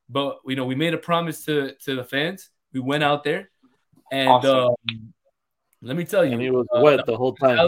but 0.08 0.38
you 0.46 0.56
know 0.56 0.64
we 0.64 0.74
made 0.74 0.94
a 0.94 0.98
promise 0.98 1.44
to 1.46 1.74
to 1.84 1.96
the 1.96 2.04
fans. 2.04 2.50
We 2.72 2.80
went 2.80 3.02
out 3.02 3.24
there, 3.24 3.50
and 4.12 4.28
Awesome. 4.28 4.74
um, 4.90 5.12
let 5.82 5.96
me 5.96 6.04
tell 6.04 6.24
you, 6.24 6.32
And 6.32 6.42
he 6.42 6.50
was 6.50 6.66
uh, 6.74 6.80
wet 6.80 7.06
the 7.06 7.16
whole 7.16 7.34
time. 7.34 7.58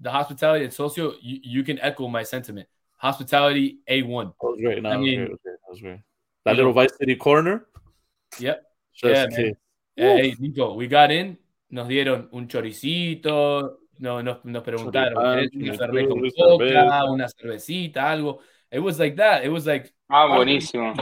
the 0.00 0.10
hospitality 0.10 0.64
and 0.64 0.72
socio, 0.72 1.14
you, 1.20 1.40
you 1.42 1.64
can 1.64 1.78
echo 1.78 2.08
my 2.08 2.22
sentiment. 2.22 2.68
Hospitality, 2.96 3.78
A 3.88 4.02
one. 4.02 4.32
That 4.40 4.46
was 4.48 4.60
great. 4.60 4.82
No, 4.82 4.90
I 4.90 4.96
mean. 4.96 5.20
That 5.20 5.30
was 5.30 5.38
great. 5.42 5.52
That 5.52 5.70
was 5.70 5.80
great. 5.80 6.00
That 6.44 6.52
you 6.52 6.56
little 6.58 6.72
know- 6.72 6.82
Vice 6.82 6.96
City 6.98 7.16
corner. 7.16 7.66
Yep. 8.38 8.62
Just 8.94 9.38
Yeah. 9.96 10.16
Hey, 10.16 10.34
Nico, 10.40 10.74
we 10.74 10.88
got 10.88 11.10
in. 11.10 11.38
Nos 11.70 11.88
dieron 11.88 12.28
un 12.32 12.48
choricito. 12.48 13.78
No, 13.98 14.22
no, 14.22 14.40
nos 14.44 14.62
preguntaron. 14.64 15.14
Choripán, 15.14 15.48
¿quieres 15.50 15.68
una 15.70 15.78
fernet 15.78 16.08
con 16.08 16.20
coca, 16.20 16.64
cerveza. 16.64 17.04
una 17.04 17.28
cervecita, 17.28 18.10
algo? 18.10 18.40
It 18.72 18.80
was 18.80 18.98
like 18.98 19.16
that. 19.16 19.44
It 19.44 19.50
was 19.50 19.66
like 19.66 19.92
Ah, 20.08 20.26
buenísimo. 20.36 20.94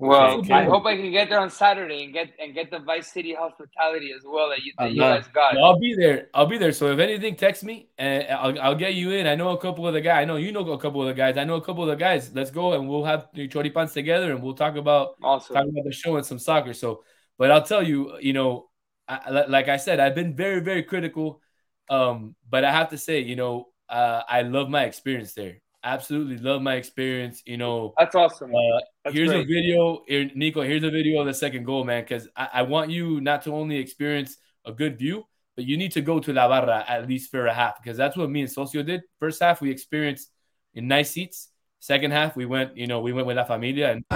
Yeah. 0.00 0.08
Well, 0.08 0.38
Okay. 0.38 0.52
I 0.52 0.64
hope 0.64 0.84
I 0.86 0.96
can 0.96 1.10
get 1.12 1.28
there 1.28 1.38
on 1.40 1.50
Saturday 1.50 2.04
and 2.04 2.12
get 2.12 2.30
and 2.40 2.52
get 2.52 2.70
the 2.70 2.80
Vice 2.80 3.12
City 3.12 3.32
hospitality 3.32 4.10
as 4.16 4.22
well 4.24 4.48
that 4.50 4.62
you, 4.62 4.72
that 4.78 4.92
you 4.92 5.02
Uh-huh. 5.02 5.20
guys 5.20 5.28
got. 5.28 5.56
I'll 5.56 5.78
be 5.78 5.94
there. 5.94 6.28
I'll 6.34 6.46
be 6.46 6.58
there. 6.58 6.72
So 6.72 6.90
if 6.90 6.98
anything, 6.98 7.36
text 7.36 7.62
me 7.62 7.88
and 7.96 8.26
I'll, 8.28 8.60
I'll 8.60 8.74
get 8.74 8.94
you 8.94 9.12
in. 9.12 9.26
I 9.26 9.36
know 9.36 9.50
a 9.50 9.58
couple 9.58 9.86
of 9.86 9.94
the 9.94 10.00
guys. 10.00 10.22
I 10.22 10.24
know 10.24 10.36
you 10.36 10.50
know 10.50 10.68
a 10.72 10.78
couple 10.78 11.00
of 11.00 11.06
the 11.08 11.14
guys. 11.14 11.36
I 11.36 11.44
know 11.44 11.54
a 11.54 11.60
couple 11.64 11.84
of 11.84 11.88
the 11.90 11.96
guys. 11.96 12.34
Let's 12.34 12.50
go 12.50 12.72
and 12.72 12.88
we'll 12.88 13.04
have 13.04 13.28
the 13.34 13.46
choripans 13.48 13.92
together 13.92 14.32
and 14.32 14.42
we'll 14.42 14.54
talk 14.54 14.74
about 14.76 15.14
Awesome. 15.22 15.54
talking 15.54 15.70
about 15.70 15.84
the 15.84 15.92
show 15.92 16.16
and 16.16 16.26
some 16.26 16.40
soccer. 16.40 16.74
So, 16.74 17.04
but 17.38 17.52
I'll 17.52 17.62
tell 17.62 17.82
you, 17.82 18.18
you 18.18 18.32
know, 18.32 18.68
I, 19.06 19.30
like 19.46 19.68
I 19.68 19.76
said, 19.76 20.00
I've 20.00 20.14
been 20.16 20.34
very, 20.34 20.60
very 20.60 20.82
critical. 20.82 21.40
Um, 21.88 22.34
but 22.50 22.64
I 22.64 22.72
have 22.72 22.90
to 22.90 22.98
say, 22.98 23.20
you 23.20 23.36
know, 23.36 23.68
uh, 23.88 24.22
I 24.28 24.42
love 24.42 24.68
my 24.70 24.84
experience 24.84 25.34
there. 25.34 25.58
Absolutely 25.84 26.38
love 26.38 26.62
my 26.62 26.74
experience. 26.74 27.42
You 27.44 27.58
know, 27.58 27.94
That's 27.98 28.14
awesome. 28.14 28.50
uh, 28.54 28.80
That's 29.04 29.14
here's 29.16 29.30
a 29.30 29.44
video, 29.44 30.02
here, 30.08 30.30
Nico. 30.34 30.62
Here's 30.62 30.82
a 30.82 30.90
video 30.90 31.20
of 31.20 31.26
the 31.26 31.34
second 31.34 31.64
goal, 31.64 31.84
man. 31.84 32.02
Because 32.04 32.26
I, 32.34 32.48
I 32.54 32.62
want 32.62 32.90
you 32.90 33.20
not 33.20 33.42
to 33.42 33.52
only 33.54 33.76
experience 33.76 34.38
a 34.64 34.72
good 34.72 34.98
view, 34.98 35.24
but 35.56 35.64
you 35.66 35.76
need 35.76 35.92
to 35.92 36.00
go 36.00 36.18
to 36.20 36.32
La 36.32 36.48
Barra 36.48 36.84
at 36.88 37.06
least 37.06 37.30
for 37.30 37.46
a 37.46 37.52
half 37.54 37.82
because 37.82 37.96
that's 37.98 38.16
what 38.16 38.30
me 38.30 38.40
and 38.40 38.50
Socio 38.50 38.82
did. 38.82 39.02
First 39.20 39.42
half 39.42 39.60
we 39.60 39.70
experienced 39.70 40.30
in 40.74 40.88
nice 40.88 41.10
seats. 41.10 41.48
Second 41.80 42.12
half 42.12 42.34
we 42.34 42.46
went, 42.46 42.76
you 42.78 42.86
know, 42.86 43.00
we 43.00 43.12
went 43.12 43.26
with 43.26 43.36
La 43.36 43.44
Familia 43.44 43.90
and 43.92 44.04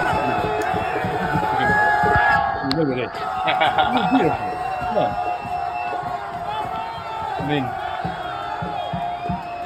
look 2.75 2.87
at 2.89 2.97
it. 2.97 3.09
Beautiful. 4.11 4.49
Come 4.89 4.97
on. 4.97 5.11
I 7.39 7.45
mean, 7.47 7.65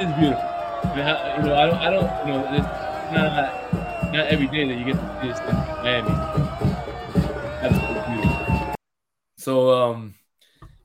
it's 0.01 0.13
beautiful. 0.19 0.49
I 0.83 0.95
mean, 0.95 1.05
how- 1.05 1.35
You 1.37 1.43
know, 1.47 1.55
I 1.55 1.65
don't, 1.65 1.79
I 1.79 1.89
don't, 1.89 2.27
you 2.27 2.33
know, 2.33 2.41
it's 2.53 2.67
not, 3.13 3.33
not 4.13 4.27
every 4.27 4.45
day 4.45 4.67
that 4.67 4.77
you 4.77 4.85
get 4.85 4.93
to 4.93 5.19
see 5.21 5.27
this 5.27 5.39
in 5.39 5.55
Miami. 5.55 6.33
So, 9.37 9.71
um, 9.71 10.13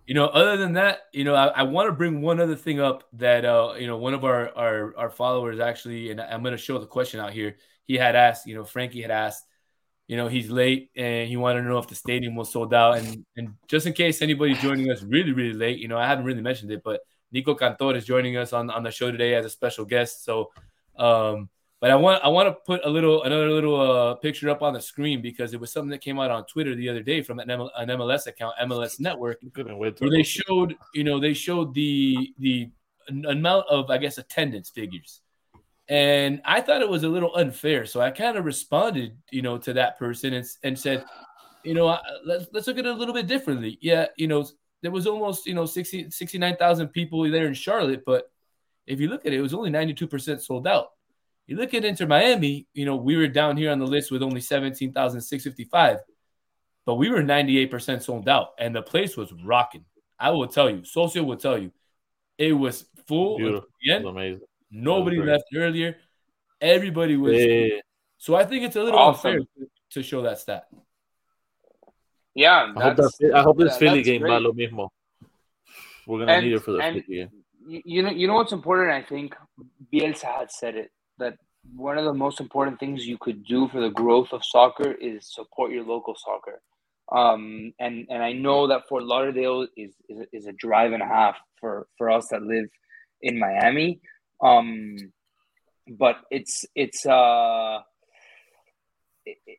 you 0.07 0.15
know, 0.15 0.25
other 0.25 0.57
than 0.57 0.73
that, 0.73 1.01
you 1.13 1.25
know, 1.25 1.35
I, 1.35 1.49
I 1.49 1.63
want 1.65 1.89
to 1.89 1.93
bring 1.93 2.23
one 2.23 2.41
other 2.41 2.57
thing 2.57 2.81
up 2.81 3.05
that, 3.13 3.45
uh, 3.45 3.75
you 3.79 3.87
know, 3.87 3.99
one 3.99 4.15
of 4.15 4.25
our, 4.25 4.49
our, 4.57 4.97
our 4.97 5.11
followers 5.11 5.61
actually, 5.61 6.11
and 6.11 6.23
I'm 6.23 6.43
going 6.43 6.57
to 6.57 6.59
show 6.59 6.79
the 6.79 6.87
question 6.87 7.21
out 7.21 7.35
here. 7.35 7.57
He 7.85 7.97
had 7.97 8.17
asked, 8.17 8.47
you 8.47 8.55
know, 8.55 8.65
Frankie 8.65 9.03
had 9.03 9.11
asked, 9.11 9.45
you 10.07 10.17
know, 10.17 10.27
he's 10.27 10.49
late 10.49 10.91
and 10.97 11.29
he 11.29 11.37
wanted 11.37 11.61
to 11.61 11.69
know 11.69 11.79
if 11.79 11.87
the 11.87 11.95
stadium 11.95 12.35
was 12.35 12.51
sold 12.51 12.73
out. 12.73 12.97
And, 12.97 13.27
and 13.37 13.55
just 13.69 13.87
in 13.87 13.93
case 13.93 14.23
anybody 14.23 14.55
joining 14.55 14.91
us 14.91 15.03
really, 15.03 15.33
really 15.33 15.53
late, 15.53 15.79
you 15.79 15.89
know, 15.89 15.99
I 15.99 16.07
haven't 16.07 16.25
really 16.25 16.41
mentioned 16.41 16.73
it, 16.73 16.81
but 16.83 17.03
Nico 17.31 17.55
Cantor 17.55 17.95
is 17.95 18.07
joining 18.07 18.39
us 18.39 18.55
on, 18.55 18.71
on 18.71 18.83
the 18.83 18.91
show 18.91 19.13
today 19.13 19.35
as 19.35 19.45
a 19.45 19.51
special 19.51 19.85
guest. 19.85 20.25
So, 20.25 20.51
um, 20.97 21.51
but 21.81 21.91
I 21.91 21.95
want 21.97 22.25
I 22.25 22.29
want 22.29 22.49
to 22.49 22.53
put 22.53 22.85
a 22.85 22.89
little 22.89 23.23
another 23.23 23.51
little 23.51 23.81
uh, 23.81 24.15
picture 24.17 24.51
up 24.51 24.63
on 24.63 24.75
the 24.75 24.81
screen 24.81 25.23
because 25.23 25.55
it 25.55 25.61
was 25.61 25.73
something 25.73 25.91
that 25.91 26.01
came 26.01 26.19
out 26.19 26.31
on 26.31 26.45
Twitter 26.47 26.75
the 26.75 26.89
other 26.89 27.03
day 27.03 27.23
from 27.23 27.39
an, 27.39 27.49
ML, 27.49 27.71
an 27.77 27.89
MLS 27.91 28.27
account, 28.27 28.55
MLS 28.63 28.99
Network, 28.99 29.41
Couldn't 29.53 29.79
wait 29.79 29.97
to 29.97 30.05
where 30.05 30.11
they 30.11 30.23
showed 30.23 30.77
you 30.95 31.05
know 31.05 31.21
they 31.21 31.35
showed 31.35 31.75
the 31.75 32.35
the 32.39 32.71
amount 33.29 33.67
of 33.69 33.91
I 33.91 33.99
guess 33.99 34.19
attendance 34.19 34.71
figures, 34.71 35.21
and 35.89 36.43
I 36.45 36.61
thought 36.61 36.83
it 36.83 36.89
was 36.89 37.05
a 37.05 37.09
little 37.09 37.35
unfair. 37.37 37.87
So 37.87 38.01
I 38.01 38.11
kind 38.11 38.37
of 38.37 38.45
responded 38.45 39.17
you 39.31 39.43
know 39.43 39.57
to 39.59 39.73
that 39.75 39.99
person 39.99 40.35
and 40.35 40.47
and 40.65 40.79
said, 40.79 41.05
you 41.63 41.75
know, 41.75 41.89
I- 41.89 42.01
let's 42.25 42.47
let's 42.53 42.67
look 42.67 42.79
at 42.79 42.87
it 42.87 42.91
a 42.91 42.99
little 42.99 43.15
bit 43.15 43.29
differently. 43.29 43.79
Yeah, 43.81 44.07
you 44.17 44.27
know, 44.27 44.45
there 44.83 44.91
was 44.91 45.07
almost 45.07 45.47
you 45.47 45.55
know 45.55 45.65
60, 45.65 46.11
69,000 46.11 46.89
people 46.89 47.23
there 47.31 47.47
in 47.47 47.55
Charlotte, 47.55 48.05
but 48.05 48.31
if 48.87 49.01
you 49.01 49.09
look 49.09 49.27
at 49.27 49.33
it, 49.33 49.39
it 49.39 49.43
was 49.43 49.55
only 49.55 49.71
92% 49.71 50.41
sold 50.41 50.67
out. 50.67 50.89
You 51.49 51.57
look 51.57 51.73
at 51.75 51.85
Inter 51.85 52.07
Miami, 52.07 52.67
you 52.75 52.85
know, 52.85 52.95
we 52.97 53.17
were 53.17 53.27
down 53.27 53.57
here 53.57 53.73
on 53.73 53.79
the 53.79 53.87
list 53.87 54.11
with 54.13 54.23
only 54.23 54.41
17,655, 54.41 55.97
but 56.85 56.95
we 56.97 57.09
were 57.11 57.23
98% 57.23 58.03
sold 58.03 58.29
out 58.29 58.49
and 58.59 58.77
the 58.77 58.83
place 58.83 59.17
was 59.17 59.33
rocking. 59.33 59.85
I 60.21 60.31
will 60.31 60.47
tell 60.47 60.69
you, 60.69 60.85
Socio 60.85 61.23
will 61.25 61.37
tell 61.39 61.57
you, 61.59 61.73
it 62.37 62.53
was 62.53 62.85
full. 63.07 63.37
until 63.37 63.49
Beautiful. 63.49 63.69
the 63.83 63.91
It 63.93 64.05
was 64.05 64.11
amazing. 64.13 64.41
Nobody 64.71 65.17
great. 65.17 65.29
left 65.31 65.45
earlier. 65.57 65.97
Everybody 66.61 67.17
was. 67.17 67.35
Yeah. 67.37 67.81
So 68.19 68.35
I 68.35 68.45
think 68.45 68.65
it's 68.65 68.77
a 68.77 68.83
little 68.83 68.99
Awesome. 68.99 69.31
unfair 69.31 69.41
to, 69.59 69.69
to 69.93 70.03
show 70.03 70.21
that 70.23 70.39
stat. 70.39 70.67
yeah, 72.35 72.73
I 72.77 72.83
hope, 72.83 72.97
that's, 72.97 73.17
that, 73.19 73.35
I 73.35 73.43
hope 73.43 73.59
this 73.59 73.73
that- 73.73 73.79
Philly 73.79 74.03
game 74.03 74.21
great. 74.21 74.31
va 74.33 74.41
lo 74.41 74.53
mismo. 74.53 74.89
We're 76.07 76.21
gonna 76.27 76.41
need 76.43 76.53
it 76.53 76.61
for 76.63 76.73
the 76.73 76.79
and- 76.81 77.05
Philly 77.05 77.17
game. 77.19 77.31
you, 77.67 77.83
you 77.85 78.03
know 78.03 78.11
you 78.11 78.27
know 78.27 78.35
what's 78.35 78.53
important 78.53 78.91
i 78.91 79.03
think 79.03 79.37
bielsa 79.93 80.25
had 80.39 80.51
said 80.51 80.75
it 80.75 80.91
that 81.19 81.37
one 81.75 81.99
of 81.99 82.05
the 82.05 82.15
most 82.15 82.41
important 82.41 82.81
things 82.81 83.07
you 83.07 83.19
could 83.19 83.45
do 83.45 83.69
for 83.69 83.81
the 83.81 83.91
growth 83.91 84.33
of 84.33 84.45
soccer 84.45 84.93
is 84.93 85.33
support 85.33 85.73
your 85.73 85.85
local 85.85 86.15
soccer. 86.17 86.61
Um 87.11 87.73
and 87.81 88.07
and 88.11 88.23
i 88.23 88.33
know 88.33 88.67
that 88.69 88.87
fort 88.87 89.03
lauderdale 89.03 89.67
is 89.77 89.95
is, 90.09 90.27
is 90.33 90.47
a 90.47 90.53
drive 90.53 90.93
and 90.93 91.03
a 91.03 91.07
half 91.07 91.37
for 91.59 91.87
for 91.97 92.11
us 92.11 92.29
that 92.31 92.43
live 92.43 92.67
in 93.23 93.39
miami. 93.39 94.01
Um 94.43 94.97
but 95.89 96.17
it's 96.31 96.67
it's 96.75 97.07
uh 97.07 97.79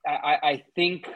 i 0.05 0.37
i, 0.43 0.63
think 0.75 1.09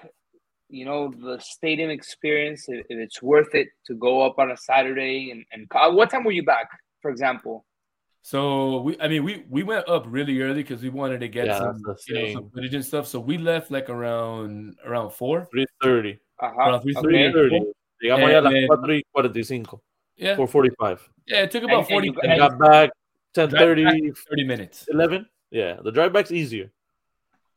you 0.70 0.86
know 0.86 1.12
the 1.12 1.40
stadium 1.40 1.90
experience 1.90 2.66
if, 2.68 2.86
if 2.90 2.98
it's 2.98 3.22
worth 3.22 3.54
it 3.54 3.68
to 3.86 3.94
go 3.96 4.22
up 4.22 4.40
on 4.40 4.52
a 4.52 4.58
saturday 4.58 5.30
and, 5.32 5.46
and 5.52 5.68
uh, 5.76 5.92
what 5.92 6.10
time 6.10 6.24
were 6.24 6.32
you 6.32 6.44
back 6.44 6.68
for 7.02 7.12
example 7.12 7.66
So 8.26 8.82
we, 8.82 8.98
I 9.02 9.10
mean, 9.10 9.24
we 9.26 9.44
we 9.50 9.64
went 9.64 9.88
up 9.90 10.06
really 10.08 10.40
early 10.42 10.64
because 10.64 10.82
we 10.82 10.88
wanted 10.90 11.20
to 11.20 11.28
get 11.28 11.46
Yeah, 11.48 11.60
some, 11.60 11.78
you 12.08 12.16
know, 12.16 12.34
some 12.34 12.50
footage 12.52 12.74
and 12.74 12.84
stuff. 12.86 13.06
So 13.06 13.20
we 13.20 13.38
left 13.38 13.70
like 13.70 13.90
around 13.90 14.78
around 14.86 15.12
four. 15.12 15.46
Three 15.52 15.66
thirty. 15.84 16.20
uh-huh. 16.40 16.56
Around. 16.58 16.82
Three 16.84 16.94
thirty. 17.32 17.60
Llegamos 18.02 18.30
allá 18.30 18.38
a 18.40 18.42
las 18.42 18.54
And- 18.54 18.68
cuatro 18.68 18.94
y 18.96 19.04
cuarenta 19.12 19.40
y 19.40 19.44
cinco. 19.44 19.82
Yeah, 20.16 20.36
Four 20.38 20.48
forty 20.48 20.70
five. 20.80 21.02
yeah. 21.28 21.44
It 21.44 21.52
took 21.52 21.64
about 21.64 21.90
And- 21.90 21.90
and 21.90 21.90
40, 21.90 22.08
you- 22.08 22.20
And 22.24 22.32
and- 22.32 22.40
got 22.40 22.60
back 22.60 22.92
10 23.34 23.50
Drive 23.50 23.60
30, 23.62 24.12
30 24.30 24.44
minutes. 24.46 24.88
11. 24.90 25.26
Yeah, 25.52 25.78
the 25.84 25.92
drive 25.92 26.14
back's 26.14 26.32
easier. 26.32 26.72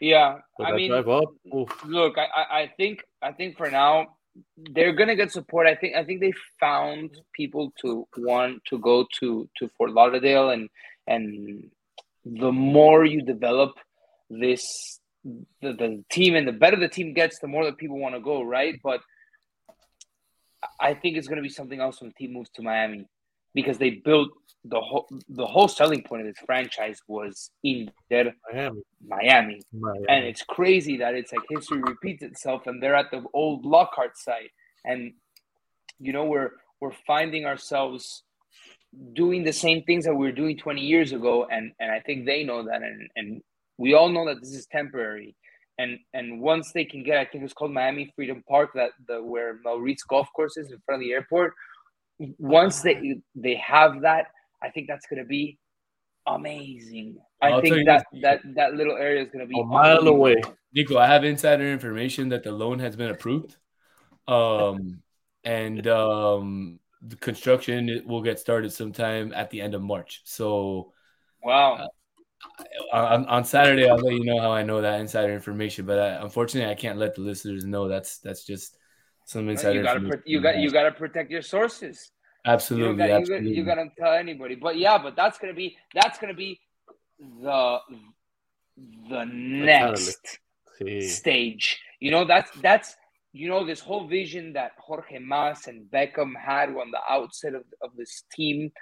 yeah 0.00 0.40
But 0.58 0.66
i 0.68 0.72
mean 0.76 0.90
drive 0.90 1.08
up, 1.08 1.24
oof. 1.54 1.70
look 1.86 2.18
I, 2.18 2.26
I 2.26 2.44
I 2.62 2.66
think 2.76 3.02
i 3.22 3.32
think 3.32 3.56
for 3.56 3.70
now 3.70 4.15
they're 4.56 4.92
gonna 4.92 5.16
get 5.16 5.32
support. 5.32 5.66
I 5.66 5.74
think 5.74 5.96
i 5.96 6.04
think 6.04 6.20
they 6.20 6.32
found 6.60 7.10
people 7.32 7.72
to 7.82 8.06
want 8.16 8.62
to 8.66 8.78
go 8.78 9.06
to 9.20 9.48
to 9.58 9.68
fort 9.76 9.92
lauderdale 9.92 10.50
and 10.50 10.68
and 11.06 11.70
the 12.24 12.52
more 12.52 13.04
you 13.04 13.22
develop 13.22 13.72
this 14.28 15.00
the, 15.24 15.72
the 15.72 16.04
team 16.10 16.34
and 16.34 16.46
the 16.46 16.52
better 16.52 16.76
the 16.76 16.88
team 16.88 17.12
gets 17.14 17.38
the 17.40 17.48
more 17.48 17.64
that 17.64 17.76
people 17.76 17.98
want 17.98 18.14
to 18.14 18.20
go 18.20 18.42
right? 18.42 18.78
But 18.82 19.00
i 20.80 20.94
think 20.94 21.16
it's 21.16 21.28
gonna 21.28 21.42
be 21.42 21.48
something 21.48 21.80
else 21.80 22.00
when 22.00 22.10
the 22.10 22.14
team 22.14 22.32
moves 22.32 22.50
to 22.50 22.62
miami 22.62 23.06
because 23.56 23.78
they 23.78 23.90
built 23.90 24.28
the 24.68 24.80
whole 24.80 25.08
the 25.28 25.46
whole 25.46 25.68
selling 25.68 26.02
point 26.02 26.22
of 26.22 26.28
this 26.28 26.44
franchise 26.44 26.98
was 27.08 27.50
in 27.64 27.90
their 28.10 28.34
Miami. 28.52 28.82
miami. 29.06 29.62
Miami. 29.72 30.06
and 30.08 30.24
it's 30.24 30.42
crazy 30.42 30.96
that 30.98 31.14
it's 31.14 31.32
like 31.32 31.42
history 31.48 31.80
repeats 31.80 32.22
itself 32.22 32.66
and 32.66 32.82
they're 32.82 32.94
at 32.94 33.10
the 33.10 33.24
old 33.32 33.64
lockhart 33.64 34.16
site. 34.18 34.50
And 34.84 35.14
you 35.98 36.12
know 36.12 36.26
we're 36.26 36.50
we're 36.80 36.98
finding 37.06 37.46
ourselves 37.46 38.22
doing 39.14 39.44
the 39.44 39.52
same 39.52 39.82
things 39.84 40.04
that 40.04 40.14
we 40.14 40.26
were 40.26 40.38
doing 40.42 40.56
20 40.56 40.80
years 40.80 41.12
ago. 41.12 41.46
And 41.50 41.72
and 41.80 41.90
i 41.90 42.00
think 42.00 42.26
they 42.26 42.44
know 42.44 42.62
that. 42.64 42.82
And 42.82 43.08
and 43.16 43.42
we 43.78 43.94
all 43.94 44.10
know 44.10 44.26
that 44.26 44.40
this 44.40 44.54
is 44.54 44.66
temporary. 44.66 45.34
And 45.78 45.98
and 46.14 46.40
once 46.40 46.72
they 46.72 46.84
can 46.84 47.02
get 47.02 47.18
i 47.18 47.24
think 47.24 47.44
it's 47.44 47.52
called 47.58 47.72
miami 47.80 48.10
freedom 48.16 48.42
park 48.48 48.70
that 48.74 48.92
the 49.08 49.22
where 49.22 49.60
Melreese 49.64 50.06
golf 50.08 50.28
course 50.34 50.56
is 50.56 50.72
in 50.72 50.78
front 50.86 51.00
of 51.00 51.04
the 51.06 51.12
airport 51.12 51.52
once 52.38 52.80
they 52.80 53.20
they 53.34 53.54
have 53.56 54.02
that 54.02 54.26
i 54.62 54.70
think 54.70 54.88
that's 54.88 55.06
going 55.06 55.20
to 55.20 55.28
be 55.28 55.58
amazing 56.26 57.16
i 57.42 57.50
I'll 57.50 57.60
think 57.60 57.86
that 57.86 58.04
this, 58.12 58.22
that 58.22 58.40
that 58.54 58.74
little 58.74 58.96
area 58.96 59.22
is 59.22 59.30
going 59.30 59.44
to 59.44 59.46
be 59.46 59.60
A 59.60 59.64
mile 59.64 59.98
unbelievable. 59.98 60.16
away. 60.16 60.42
Nico, 60.74 60.98
I 60.98 61.06
have 61.06 61.24
insider 61.24 61.70
information 61.70 62.30
that 62.30 62.42
the 62.42 62.52
loan 62.52 62.78
has 62.80 62.96
been 62.96 63.10
approved, 63.10 63.56
um, 64.28 65.00
and 65.44 65.86
um, 65.86 66.80
the 67.00 67.16
construction 67.16 68.02
will 68.06 68.22
get 68.22 68.38
started 68.38 68.72
sometime 68.72 69.32
at 69.34 69.50
the 69.50 69.60
end 69.60 69.74
of 69.74 69.82
March. 69.82 70.22
So 70.24 70.92
wow 71.42 71.88
on, 72.92 73.26
on 73.26 73.44
Saturday, 73.44 73.88
I'll 73.88 73.96
let 73.98 74.14
you 74.14 74.24
know 74.24 74.40
how 74.40 74.52
I 74.52 74.62
know 74.62 74.80
that 74.80 75.00
insider 75.00 75.32
information. 75.32 75.86
But 75.86 75.98
I, 75.98 76.08
unfortunately, 76.22 76.70
I 76.70 76.74
can't 76.74 76.98
let 76.98 77.14
the 77.14 77.22
listeners 77.22 77.64
know. 77.64 77.88
That's 77.88 78.18
that's 78.18 78.44
just 78.44 78.76
some 79.26 79.48
insider 79.48 79.78
you 79.78 79.82
gotta 79.82 80.00
pro- 80.00 80.22
you 80.24 80.40
got 80.40 80.56
you 80.58 80.70
gotta 80.70 80.92
protect 80.92 81.30
your 81.30 81.42
sources. 81.42 82.10
You 82.44 82.52
absolutely, 82.52 82.90
you, 82.92 82.96
got, 82.96 83.10
absolutely. 83.10 83.54
you 83.56 83.64
gotta 83.64 83.86
tell 83.98 84.12
anybody. 84.14 84.54
But 84.54 84.78
yeah, 84.78 84.98
but 84.98 85.16
that's 85.16 85.36
gonna 85.38 85.52
be 85.52 85.76
that's 85.92 86.18
gonna 86.18 86.32
be 86.32 86.60
the 87.18 87.78
the 89.10 89.24
next 89.26 90.38
Sí. 90.80 91.02
stage. 91.02 91.80
You 92.00 92.10
know, 92.10 92.24
that's 92.24 92.50
that's 92.60 92.96
you 93.32 93.48
know 93.48 93.64
this 93.66 93.80
whole 93.80 94.06
vision 94.06 94.52
that 94.52 94.72
Jorge 94.78 95.18
Mas 95.18 95.66
and 95.66 95.90
Beckham 95.90 96.34
had 96.36 96.68
on 96.70 96.90
the 96.90 97.00
outset 97.08 97.54
of, 97.54 97.64
of 97.82 97.90
this 97.96 98.24
team. 98.32 98.72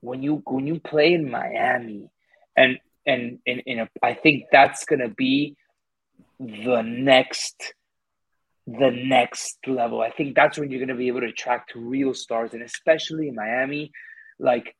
When 0.00 0.22
you 0.22 0.42
when 0.46 0.66
you 0.66 0.78
play 0.78 1.14
in 1.14 1.30
Miami, 1.30 2.08
and 2.56 2.78
and 3.06 3.38
and, 3.46 3.62
and 3.66 3.80
a, 3.80 3.88
I 4.02 4.14
think 4.14 4.44
that's 4.52 4.84
gonna 4.84 5.08
be 5.08 5.56
the 6.38 6.82
next 6.82 7.74
the 8.66 8.90
next 8.90 9.58
level. 9.66 10.00
I 10.00 10.10
think 10.10 10.34
that's 10.34 10.58
when 10.58 10.70
you're 10.70 10.80
gonna 10.80 10.98
be 10.98 11.08
able 11.08 11.20
to 11.20 11.28
attract 11.28 11.72
real 11.74 12.14
stars, 12.14 12.54
and 12.54 12.62
especially 12.62 13.28
in 13.28 13.34
Miami, 13.34 13.92
like 14.38 14.76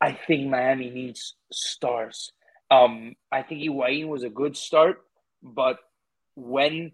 I 0.00 0.12
think 0.12 0.48
Miami 0.48 0.90
needs 0.90 1.34
stars. 1.52 2.32
Um, 2.70 3.14
I 3.32 3.42
think 3.42 3.62
Higuain 3.62 4.08
was 4.08 4.24
a 4.24 4.30
good 4.30 4.56
start, 4.56 4.98
but 5.42 5.78
when 6.34 6.92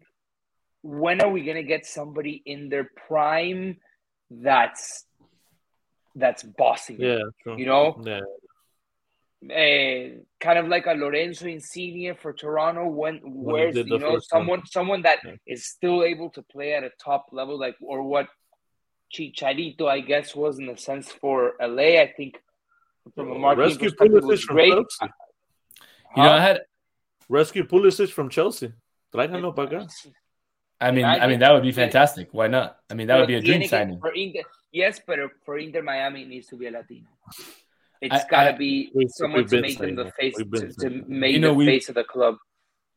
when 0.83 1.21
are 1.21 1.31
we 1.31 1.45
gonna 1.45 1.63
get 1.63 1.87
somebody 1.87 2.43
in 2.45 2.69
their 2.69 2.89
prime 3.09 3.79
that's 4.31 5.07
that's 6.15 6.43
bossing? 6.43 7.01
Yeah. 7.01 7.23
You 7.45 7.67
know, 7.67 8.01
Yeah. 8.05 8.21
Eh, 9.51 10.11
kind 10.41 10.59
of 10.59 10.69
like 10.69 10.87
a 10.87 10.93
Lorenzo 10.95 11.47
Insigne 11.47 12.15
for 12.15 12.33
Toronto. 12.33 12.87
When 12.87 13.21
When 13.23 13.55
where's 13.55 13.75
did 13.75 13.89
you 13.89 13.99
know 13.99 14.13
first 14.15 14.33
one. 14.33 14.41
someone 14.41 14.67
someone 14.67 15.03
that 15.03 15.19
Yeah. 15.25 15.37
is 15.47 15.67
still 15.67 16.05
able 16.05 16.31
to 16.31 16.43
play 16.43 16.75
at 16.75 16.85
a 16.85 16.91
top 16.99 17.27
level, 17.33 17.59
like 17.59 17.77
or 17.81 18.03
what 18.03 18.29
Chicharito, 19.13 19.87
I 19.89 20.01
guess, 20.01 20.35
was 20.35 20.59
in 20.59 20.69
a 20.69 20.77
sense 20.77 21.11
for 21.13 21.55
LA. 21.61 22.01
I 22.01 22.13
think 22.17 22.41
from 23.15 23.31
a 23.33 23.39
marketing 23.39 23.69
Rescue 23.71 23.91
perspective, 23.91 24.23
Pulisic 24.23 24.27
was 24.27 24.45
from 24.45 24.57
great. 24.57 24.73
Chelsea. 24.73 25.13
You 26.17 26.23
know, 26.23 26.31
I 26.33 26.41
had. 26.41 26.61
Rescue 27.29 27.65
Pulisic 27.65 28.11
from 28.11 28.29
Chelsea. 28.29 28.73
Tráiganlo 29.13 29.55
para 29.55 29.69
acá. 29.69 30.13
I 30.81 30.91
mean, 30.91 31.05
I 31.05 31.27
mean, 31.29 31.39
that 31.39 31.53
would 31.53 31.63
be 31.63 31.73
fantastic. 31.73 32.29
Why 32.33 32.49
not? 32.49 32.77
I 32.91 32.95
mean, 32.95 33.07
that 33.07 33.19
would 33.19 33.29
be 33.29 33.37
a 33.37 33.41
Pero 33.41 33.47
dream 33.59 33.69
signing. 33.69 34.01
For 34.01 34.13
Inter, 34.13 34.43
yes, 34.73 35.01
but 35.07 35.19
for 35.45 35.57
Inter 35.59 35.81
Miami, 35.83 36.23
it 36.23 36.29
needs 36.29 36.49
to 36.49 36.57
be 36.57 36.67
a 36.67 36.71
Latino. 36.73 37.07
It's 38.03 38.15
I- 38.15 38.29
gotta 38.29 38.57
be 38.57 38.91
We've- 38.95 39.09
someone 39.09 39.47
to 39.47 39.61
make 39.61 39.79
them 39.79 39.95
the 39.95 40.11
face 40.19 40.35
to, 40.37 40.45
to 40.45 41.05
make 41.09 41.33
You 41.33 41.39
know, 41.41 41.49
the 41.49 41.55
we- 41.55 41.67
face 41.67 41.89
of 41.89 41.95
the 41.95 42.05
club. 42.05 42.37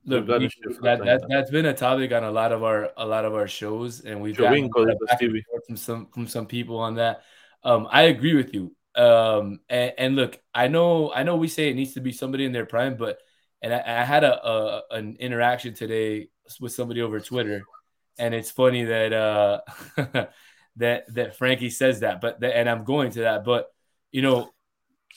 Look, 0.07 0.21
We've 0.21 0.27
got 0.27 0.39
we- 0.39 0.45
this 0.47 0.53
shit 0.53 0.75
for 0.75 0.81
that, 0.83 0.97
time. 0.97 1.05
that 1.05 1.21
that's 1.29 1.49
been 1.51 1.65
a 1.67 1.73
topic 1.73 2.11
on 2.11 2.23
a 2.23 2.31
lot 2.31 2.51
of 2.51 2.63
our 2.63 2.91
a 2.97 3.05
lot 3.05 3.23
of 3.25 3.33
our 3.33 3.47
shows, 3.47 4.01
and 4.01 4.21
we've 4.21 4.35
Giovinco, 4.35 4.69
gotten 4.71 4.87
the 4.99 5.05
back 5.05 5.21
and 5.21 5.29
Stevie. 5.31 5.41
forth 5.49 5.65
from 5.67 5.77
some 5.77 6.07
from 6.07 6.27
some 6.27 6.45
people 6.47 6.77
on 6.79 6.95
that. 6.95 7.23
Um, 7.63 7.87
I 7.89 8.03
agree 8.03 8.35
with 8.35 8.53
you. 8.53 8.75
Um, 8.95 9.59
and, 9.67 9.93
and 9.97 10.15
look, 10.15 10.39
I 10.53 10.67
know 10.67 11.11
I 11.11 11.23
know 11.23 11.35
we 11.37 11.47
say 11.47 11.69
it 11.69 11.75
needs 11.75 11.93
to 11.95 12.01
be 12.01 12.11
somebody 12.11 12.45
in 12.45 12.51
their 12.51 12.65
prime, 12.67 12.97
but 12.97 13.19
and 13.61 13.73
I, 13.73 13.79
I 13.79 14.03
had 14.03 14.23
a, 14.23 14.47
a 14.47 14.83
an 14.91 15.17
interaction 15.19 15.73
today 15.73 16.29
with 16.59 16.71
somebody 16.71 17.01
over 17.01 17.19
Twitter, 17.19 17.63
and 18.19 18.33
it's 18.35 18.51
funny 18.51 18.83
that 18.85 19.11
uh 19.11 19.61
that 20.77 21.13
that 21.13 21.35
Frankie 21.35 21.69
says 21.71 22.01
that, 22.01 22.21
but 22.21 22.39
that, 22.41 22.55
and 22.57 22.69
I'm 22.69 22.83
going 22.83 23.11
to 23.11 23.19
that, 23.21 23.43
but 23.43 23.67
you 24.11 24.21
know 24.21 24.51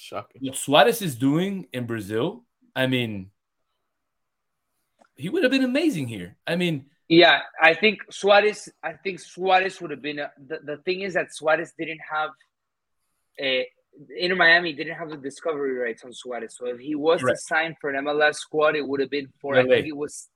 Shocking. 0.01 0.41
what 0.43 0.57
Suarez 0.57 1.03
is 1.03 1.17
doing 1.17 1.67
in 1.73 1.85
Brazil, 1.87 2.45
I 2.77 2.87
mean, 2.87 3.31
he 5.17 5.29
would 5.29 5.43
have 5.43 5.51
been 5.51 5.65
amazing 5.65 6.07
here. 6.07 6.37
I 6.47 6.55
mean, 6.55 6.87
Yeah, 7.09 7.41
I 7.61 7.75
think 7.75 8.05
Suarez. 8.11 8.69
I 8.85 8.93
think 8.93 9.19
Suarez 9.19 9.81
would 9.81 9.91
have 9.91 10.01
been. 10.03 10.21
A, 10.21 10.31
the, 10.47 10.59
the 10.65 10.77
thing 10.79 11.01
is 11.01 11.15
that 11.15 11.35
Suarez 11.35 11.73
didn't 11.79 12.01
have 12.11 12.31
a. 13.41 13.67
Inter 14.17 14.37
Miami 14.37 14.73
didn't 14.73 14.95
have 14.95 15.11
the 15.11 15.17
discovery 15.17 15.75
rights 15.77 16.05
on 16.05 16.13
Suarez, 16.13 16.55
so 16.57 16.67
if 16.67 16.79
he 16.79 16.95
was 16.95 17.21
Correct. 17.21 17.39
to 17.39 17.43
sign 17.49 17.75
for 17.81 17.91
an 17.91 18.05
MLS 18.05 18.37
squad, 18.37 18.77
it 18.77 18.87
would 18.87 19.01
have 19.01 19.11
been 19.11 19.27
for. 19.41 19.55
LA. 19.57 19.63
I 19.63 19.67
think 19.67 19.89
it 19.89 19.97
was. 19.97 20.29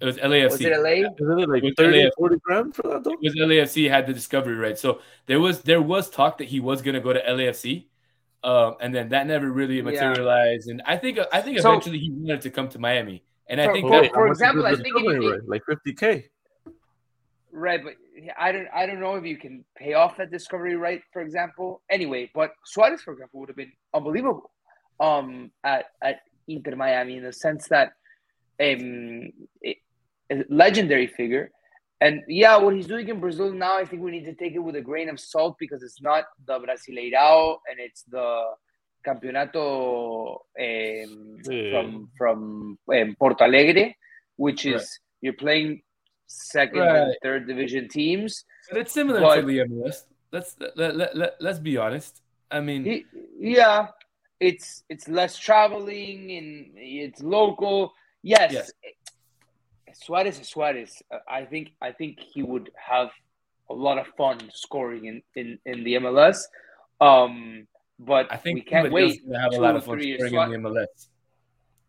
it 0.00 0.04
was 0.04 0.16
LAFC. 0.18 0.50
Was 0.50 0.60
it 0.60 0.70
LA? 0.78 0.90
Isn't 0.90 1.40
it 1.40 1.48
like 1.48 1.62
With 1.64 1.74
30, 1.76 2.04
LAFC. 2.04 2.10
40 2.16 2.36
grand 2.44 2.76
for 2.76 2.82
that 2.82 3.02
though? 3.02 3.16
It 3.20 3.34
was 3.34 3.34
LAFC 3.34 3.90
had 3.90 4.06
the 4.06 4.12
discovery 4.12 4.54
right. 4.54 4.78
So 4.78 5.00
there 5.26 5.40
was 5.40 5.62
there 5.62 5.82
was 5.82 6.08
talk 6.08 6.38
that 6.38 6.46
he 6.48 6.60
was 6.60 6.82
going 6.82 6.94
to 6.94 7.00
go 7.00 7.12
to 7.12 7.20
LAFC, 7.20 7.86
um, 8.42 8.76
and 8.80 8.94
then 8.94 9.08
that 9.10 9.26
never 9.26 9.50
really 9.50 9.76
Yeah. 9.76 9.82
materialized. 9.82 10.68
And 10.70 10.82
I 10.86 10.96
think 10.96 11.18
I 11.32 11.40
think 11.42 11.58
So- 11.58 11.70
eventually 11.70 11.98
he 11.98 12.10
wanted 12.10 12.40
to 12.42 12.50
come 12.50 12.68
to 12.70 12.78
Miami, 12.78 13.22
and 13.48 13.60
I 13.60 13.66
For- 13.66 13.72
think 13.74 13.88
for- 13.88 14.02
that, 14.02 14.12
for 14.12 14.20
how 14.20 14.24
much 14.26 14.32
is 14.32 14.38
example, 14.40 14.66
I 14.66 14.74
think 14.74 14.86
if 14.86 14.94
discovery 14.94 15.40
like 15.46 15.62
50k. 15.66 16.28
Right, 17.52 17.82
but 17.82 17.94
I 18.38 18.52
don't 18.52 18.68
I 18.72 18.86
don't 18.86 19.00
know 19.00 19.16
if 19.16 19.24
you 19.24 19.36
can 19.36 19.64
pay 19.76 19.94
off 19.94 20.16
that 20.18 20.30
discovery 20.30 20.76
right, 20.76 21.02
for 21.12 21.20
example. 21.20 21.82
Anyway, 21.90 22.30
but 22.32 22.52
Suarez, 22.64 23.02
for 23.02 23.12
example, 23.12 23.40
would 23.40 23.48
have 23.48 23.56
been 23.56 23.72
unbelievable 23.92 24.50
um 25.00 25.50
at, 25.64 25.86
at 26.02 26.20
Inter 26.46 26.76
Miami 26.76 27.16
in 27.16 27.24
the 27.24 27.32
sense 27.32 27.66
that 27.68 27.92
um 28.60 29.32
a 29.64 29.76
a 30.30 30.44
legendary 30.48 31.08
figure. 31.08 31.50
And 32.02 32.22
yeah, 32.28 32.56
what 32.56 32.74
he's 32.74 32.86
doing 32.86 33.08
in 33.08 33.20
Brazil 33.20 33.52
now, 33.52 33.76
I 33.76 33.84
think 33.84 34.02
we 34.02 34.10
need 34.10 34.24
to 34.24 34.34
take 34.34 34.54
it 34.54 34.58
with 34.58 34.74
a 34.76 34.80
grain 34.80 35.08
of 35.10 35.20
salt 35.20 35.56
because 35.58 35.82
it's 35.82 36.00
not 36.00 36.24
the 36.46 36.58
Brasileirao 36.58 37.58
and 37.70 37.78
it's 37.78 38.02
the 38.04 38.44
Campeonato 39.06 40.34
um, 40.58 41.38
Yeah. 41.44 41.70
from 41.82 42.10
from 42.16 42.78
um, 42.94 43.16
Porto 43.18 43.44
Alegre, 43.44 43.94
which 44.36 44.66
is 44.66 44.82
Right. 44.82 44.88
you're 45.22 45.32
playing 45.34 45.82
second 46.26 46.80
Right. 46.80 46.96
and 47.02 47.16
third 47.22 47.46
division 47.46 47.88
teams. 47.88 48.44
but 48.70 48.78
it's 48.82 48.92
similar 48.92 49.20
but- 49.20 49.36
to 49.40 49.46
the 49.46 49.58
MLS. 49.60 50.04
Let's 50.32 50.54
let, 50.76 50.94
let, 50.96 51.16
let, 51.16 51.32
let's 51.40 51.58
be 51.58 51.76
honest. 51.76 52.22
I 52.52 52.60
mean, 52.60 52.84
He- 52.84 53.06
yeah, 53.38 53.88
it's 54.38 54.84
it's 54.88 55.08
less 55.08 55.36
traveling 55.36 56.30
and 56.38 56.70
it's 56.76 57.20
local. 57.22 57.92
Yes, 58.22 58.52
Yes. 58.52 58.72
Suarez 59.94 60.38
is 60.40 60.48
Suarez. 60.48 61.02
Uh, 61.10 61.18
I 61.28 61.44
think 61.44 61.72
I 61.80 61.92
think 61.92 62.20
he 62.20 62.42
would 62.42 62.70
have 62.76 63.10
a 63.68 63.74
lot 63.74 63.98
of 63.98 64.06
fun 64.16 64.38
scoring 64.52 65.06
in 65.06 65.22
in, 65.34 65.58
in 65.66 65.84
the 65.84 65.94
MLS. 65.94 66.38
Um, 67.00 67.66
but 67.98 68.32
I 68.32 68.36
think 68.36 68.56
we 68.56 68.60
can't 68.62 68.86
somebody 68.86 69.04
else 69.04 69.12
wait. 69.14 69.26
gonna 69.26 69.40
have 69.40 69.52
a 69.52 69.60
lot 69.60 69.76
of 69.76 69.84
fun 69.84 69.96
three 69.98 70.06
years. 70.06 70.26
scoring 70.30 70.52
in 70.54 70.62
the 70.62 70.68
MLS. 70.68 71.08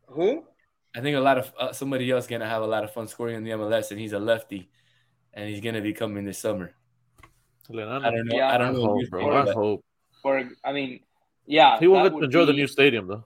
Who? 0.08 0.43
I 0.95 0.99
think 0.99 1.16
a 1.16 1.22
lot 1.22 1.38
of 1.38 1.52
uh, 1.58 1.72
somebody 1.74 2.10
else 2.12 2.28
gonna 2.28 2.47
have 2.47 2.62
a 2.64 2.68
lot 2.68 2.84
of 2.84 2.91
fun 2.93 3.08
scoring 3.08 3.36
in 3.38 3.43
the 3.43 3.52
MLS, 3.52 3.91
and 3.91 3.99
he's 3.99 4.14
a 4.14 4.20
lefty, 4.20 4.70
and 5.34 5.49
he's 5.49 5.62
gonna 5.62 5.82
be 5.82 5.93
coming 5.93 6.26
this 6.26 6.39
summer. 6.39 6.74
I 7.70 7.74
don't 7.74 8.26
know. 8.28 8.36
Yeah. 8.36 8.49
I 8.49 8.56
I 8.56 8.58
don't 8.58 8.74
know. 8.74 8.82
hope, 8.88 8.99
who's 8.99 9.10
bro. 9.10 9.22
playing, 9.22 9.38
I 9.38 9.45
but- 9.45 9.56
hope. 9.56 9.86
Or 10.24 10.43
I 10.64 10.72
mean, 10.74 10.99
yeah, 11.45 11.80
He 11.80 11.88
won't 11.88 12.04
get 12.04 12.10
to 12.10 12.16
would 12.16 12.24
enjoy 12.26 12.45
the 12.45 12.54
new 12.54 12.68
stadium 12.68 13.08
though. 13.08 13.26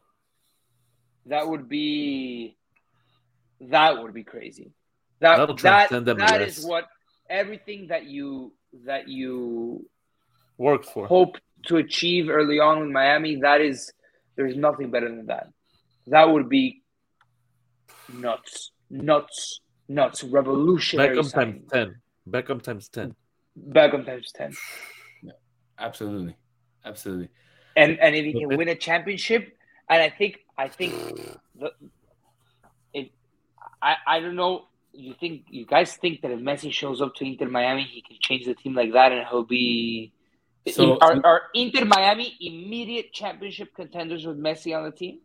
That 1.26 1.48
would 1.48 1.68
be 1.68 2.56
that 3.62 4.02
would 4.02 4.14
be 4.14 4.24
crazy. 4.24 4.72
That 5.20 5.38
That'll 5.38 5.56
that, 5.56 5.88
transcend 5.90 6.08
that 6.08 6.18
MLS. 6.18 6.48
is 6.48 6.66
what 6.66 6.86
everything 7.30 7.88
that 7.88 8.06
you 8.06 8.54
that 8.86 9.08
you 9.08 9.88
work 10.58 10.84
for. 10.84 11.08
hope 11.08 11.38
to 11.68 11.78
achieve 11.78 12.30
early 12.30 12.60
on 12.60 12.82
with 12.82 12.90
Miami. 12.90 13.38
That 13.38 13.62
is 13.62 13.92
there's 14.36 14.56
nothing 14.56 14.92
better 14.92 15.08
than 15.10 15.28
that. 15.28 15.48
That 16.08 16.30
would 16.30 16.50
be 16.50 16.84
nuts, 18.14 18.72
nuts, 18.90 19.62
nuts, 19.88 20.24
revolutionary. 20.24 21.18
Beckham 21.18 21.26
signing. 21.30 21.54
times 21.54 21.72
ten. 21.72 21.96
Beckham 22.30 22.62
times 22.62 22.90
ten. 22.90 23.16
Beckham 23.58 24.06
times 24.06 24.32
ten. 24.34 24.52
Yeah, 25.24 25.32
Absolutely, 25.80 26.36
absolutely. 26.84 27.30
and 27.76 28.00
and 28.00 28.16
if 28.16 28.26
he 28.26 28.34
can 28.34 28.58
win 28.58 28.68
a 28.68 28.76
championship, 28.76 29.56
and 29.90 30.02
I 30.02 30.10
think 30.10 30.40
I 30.58 30.68
think 30.68 30.94
the 31.56 31.68
it 31.68 31.74
I 33.82 33.96
I 34.08 34.20
don't 34.20 34.36
know. 34.36 34.68
You 34.94 35.14
think 35.20 35.44
you 35.50 35.66
guys 35.66 35.96
think 35.98 36.22
that 36.22 36.32
if 36.32 36.40
Messi 36.40 36.72
shows 36.72 37.02
up 37.02 37.16
to 37.16 37.26
Inter 37.26 37.50
Miami, 37.50 37.84
he 37.84 38.02
can 38.02 38.18
change 38.22 38.46
the 38.46 38.54
team 38.56 38.74
like 38.76 38.94
that, 38.94 39.12
and 39.12 39.26
he'll 39.28 39.44
be. 39.44 40.14
So- 40.70 40.98
are, 41.00 41.20
are 41.24 41.42
Inter 41.54 41.86
Miami 41.86 42.36
immediate 42.42 43.14
championship 43.14 43.76
contenders 43.76 44.26
with 44.26 44.38
Messi 44.40 44.76
on 44.76 44.86
the 44.86 44.92
team? 44.92 45.20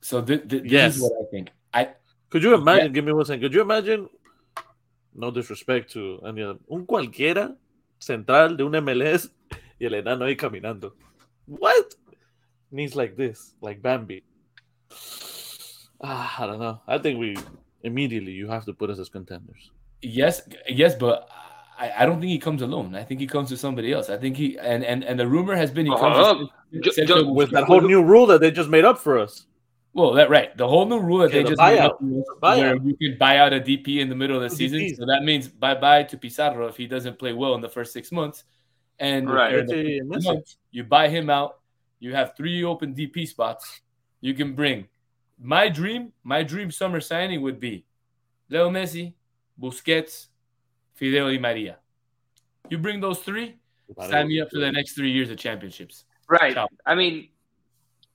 So 0.00 0.22
th- 0.22 0.48
th- 0.48 0.62
this 0.62 0.72
Yes. 0.72 0.96
is 0.96 1.02
what 1.02 1.12
I 1.20 1.24
think. 1.30 1.50
I 1.74 1.88
Could 2.30 2.42
you 2.42 2.54
imagine? 2.54 2.92
Give 2.92 3.04
me 3.04 3.12
one 3.12 3.24
second. 3.24 3.42
Could 3.42 3.52
you 3.54 3.60
imagine? 3.62 4.08
No 5.14 5.30
disrespect 5.30 5.90
to 5.92 6.20
any 6.24 6.42
other. 6.42 6.58
Un 6.70 6.86
cualquiera 6.86 7.54
central 7.98 8.56
de 8.56 8.62
un 8.64 8.72
MLS 8.76 9.28
y 9.80 9.86
el 9.86 9.94
enano 9.94 10.24
ahí 10.24 10.36
caminando. 10.36 10.94
What? 11.46 11.96
Knees 12.70 12.94
like 12.94 13.16
this, 13.16 13.54
like 13.60 13.82
Bambi. 13.82 14.22
Ah, 16.00 16.36
I 16.38 16.46
don't 16.46 16.60
know. 16.60 16.80
I 16.86 16.98
think 16.98 17.18
we 17.18 17.36
immediately 17.82 18.32
you 18.32 18.48
have 18.48 18.64
to 18.66 18.72
put 18.72 18.90
us 18.90 18.98
as 18.98 19.08
contenders. 19.08 19.70
yes, 20.02 20.42
yes, 20.68 20.94
but 20.94 21.28
I, 21.78 21.92
I 22.02 22.06
don't 22.06 22.20
think 22.20 22.30
he 22.30 22.38
comes 22.38 22.62
alone. 22.62 22.94
I 22.94 23.04
think 23.04 23.20
he 23.20 23.26
comes 23.26 23.50
with 23.50 23.60
somebody 23.60 23.92
else. 23.92 24.10
I 24.10 24.16
think 24.16 24.36
he 24.36 24.58
and 24.58 24.84
and, 24.84 25.04
and 25.04 25.18
the 25.18 25.26
rumor 25.28 25.54
has 25.56 25.70
been 25.70 25.86
he 25.86 25.92
comes 25.92 26.16
Uh-huh. 26.16 26.46
with, 26.72 26.82
Ju- 26.82 26.90
Sergio 27.02 27.06
ju- 27.24 27.32
With 27.32 27.50
that 27.52 27.64
whole 27.64 27.80
new 27.80 28.02
rule 28.02 28.26
that 28.26 28.40
they 28.40 28.50
just 28.50 28.68
made 28.68 28.84
up 28.84 28.98
for 28.98 29.18
us. 29.18 29.46
Well, 29.94 30.12
that 30.12 30.28
right. 30.30 30.56
The 30.56 30.68
whole 30.68 30.86
new 30.86 30.98
rule 31.00 31.18
that 31.20 31.30
Yeah, 31.30 31.38
they 31.38 31.42
the 31.44 31.48
just 31.50 31.60
made 31.62 31.78
up 31.78 32.00
was 32.02 32.24
The 32.42 32.60
where 32.60 32.76
you 32.76 32.96
can 32.96 33.18
buy 33.18 33.38
out 33.38 33.52
a 33.52 33.60
DP 33.60 33.98
in 34.00 34.08
the 34.08 34.14
middle 34.14 34.36
of 34.36 34.42
the 34.42 34.50
season. 34.54 34.78
DPs. 34.80 34.96
So 34.98 35.06
that 35.06 35.22
means 35.24 35.48
bye 35.48 35.74
bye 35.74 36.02
to 36.04 36.16
Pizarro 36.18 36.66
if 36.68 36.76
he 36.76 36.86
doesn't 36.86 37.18
play 37.18 37.32
well 37.32 37.54
in 37.54 37.60
the 37.60 37.68
first 37.70 37.92
six 37.92 38.12
months. 38.12 38.44
And 39.00 39.30
Right. 39.30 39.54
or 39.54 39.58
in 39.60 39.66
the 39.66 39.74
Messi- 39.74 40.12
first 40.12 40.26
Messi. 40.26 40.34
month, 40.34 40.54
you 40.72 40.82
buy 40.84 41.08
him 41.08 41.30
out. 41.30 41.58
You 42.00 42.12
have 42.14 42.36
three 42.36 42.62
open 42.64 42.94
DP 42.94 43.26
spots. 43.26 43.80
You 44.20 44.34
can 44.34 44.54
bring. 44.54 44.88
My 45.40 45.68
dream, 45.68 46.12
my 46.24 46.42
dream 46.42 46.70
summer 46.70 47.00
signing 47.00 47.42
would 47.42 47.60
be 47.60 47.84
Leo 48.48 48.70
Messi, 48.70 49.14
Busquets, 49.60 50.26
Fideo 51.00 51.30
Di 51.30 51.38
Maria. 51.38 51.78
You 52.68 52.78
bring 52.78 53.00
those 53.00 53.20
three, 53.20 53.56
sign 54.08 54.28
me 54.28 54.40
up 54.40 54.50
for 54.50 54.58
the 54.58 54.70
next 54.70 54.94
three 54.94 55.10
years 55.10 55.30
of 55.30 55.38
championships. 55.38 56.04
Right. 56.28 56.54
Ciao. 56.54 56.68
I 56.84 56.94
mean, 56.94 57.28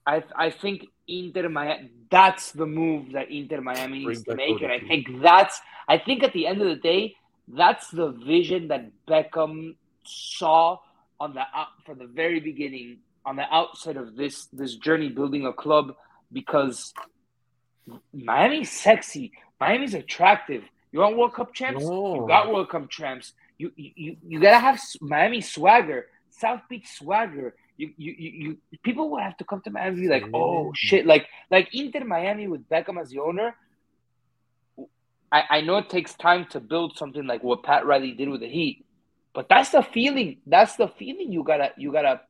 I 0.05 0.23
I 0.35 0.49
think 0.49 0.87
Inter 1.07 1.49
Miami. 1.49 1.91
That's 2.11 2.51
the 2.51 2.65
move 2.65 3.13
that 3.13 3.31
Inter 3.31 3.61
Miami 3.61 4.05
needs 4.05 4.23
to 4.23 4.35
make, 4.35 4.61
and 4.61 4.71
I 4.71 4.79
think 4.79 5.07
that's. 5.21 5.59
I 5.87 5.97
think 5.97 6.23
at 6.23 6.33
the 6.33 6.45
end 6.45 6.61
of 6.61 6.67
the 6.67 6.75
day, 6.75 7.15
that's 7.47 7.89
the 7.89 8.11
vision 8.11 8.67
that 8.67 8.91
Beckham 9.07 9.75
saw 10.05 10.77
on 11.19 11.33
the 11.33 11.41
out 11.41 11.69
from 11.85 11.97
the 11.97 12.05
very 12.05 12.39
beginning, 12.39 12.99
on 13.25 13.35
the 13.35 13.51
outset 13.51 13.97
of 13.97 14.15
this 14.15 14.45
this 14.53 14.75
journey 14.75 15.09
building 15.09 15.47
a 15.47 15.53
club, 15.53 15.95
because 16.31 16.93
Miami's 18.13 18.71
sexy, 18.71 19.31
Miami's 19.59 19.93
attractive. 19.93 20.63
You 20.91 20.99
want 20.99 21.17
World 21.17 21.33
Cup 21.33 21.53
champs? 21.53 21.83
No. 21.83 22.15
You 22.15 22.27
got 22.27 22.51
World 22.51 22.69
Cup 22.69 22.89
champs. 22.89 23.33
You 23.57 23.71
you 23.75 23.91
you, 23.95 24.17
you 24.27 24.39
gotta 24.39 24.59
have 24.59 24.79
Miami 25.01 25.41
swagger, 25.41 26.07
South 26.29 26.61
Beach 26.69 26.87
swagger. 26.87 27.55
You, 27.77 27.91
you, 27.97 28.11
you, 28.17 28.31
you 28.31 28.57
people 28.83 29.09
will 29.09 29.19
have 29.19 29.37
to 29.37 29.43
come 29.45 29.61
to 29.61 29.71
Miami 29.71 29.89
and 29.89 30.01
be 30.01 30.07
like, 30.07 30.27
oh 30.33 30.71
shit, 30.75 31.05
like 31.05 31.27
like 31.49 31.69
Inter 31.73 32.03
Miami 32.05 32.47
with 32.47 32.67
Beckham 32.69 32.99
as 33.01 33.09
the 33.09 33.19
owner. 33.19 33.55
I, 35.31 35.43
I 35.49 35.61
know 35.61 35.77
it 35.77 35.89
takes 35.89 36.13
time 36.15 36.45
to 36.51 36.59
build 36.59 36.97
something 36.97 37.25
like 37.25 37.43
what 37.43 37.63
Pat 37.63 37.85
Riley 37.85 38.11
did 38.11 38.29
with 38.29 38.41
the 38.41 38.47
Heat, 38.49 38.85
But 39.33 39.49
that's 39.49 39.71
the 39.71 39.81
feeling. 39.81 40.37
That's 40.45 40.75
the 40.75 40.87
feeling 40.87 41.31
you 41.31 41.43
gotta 41.43 41.71
you 41.77 41.91
gotta 41.91 42.21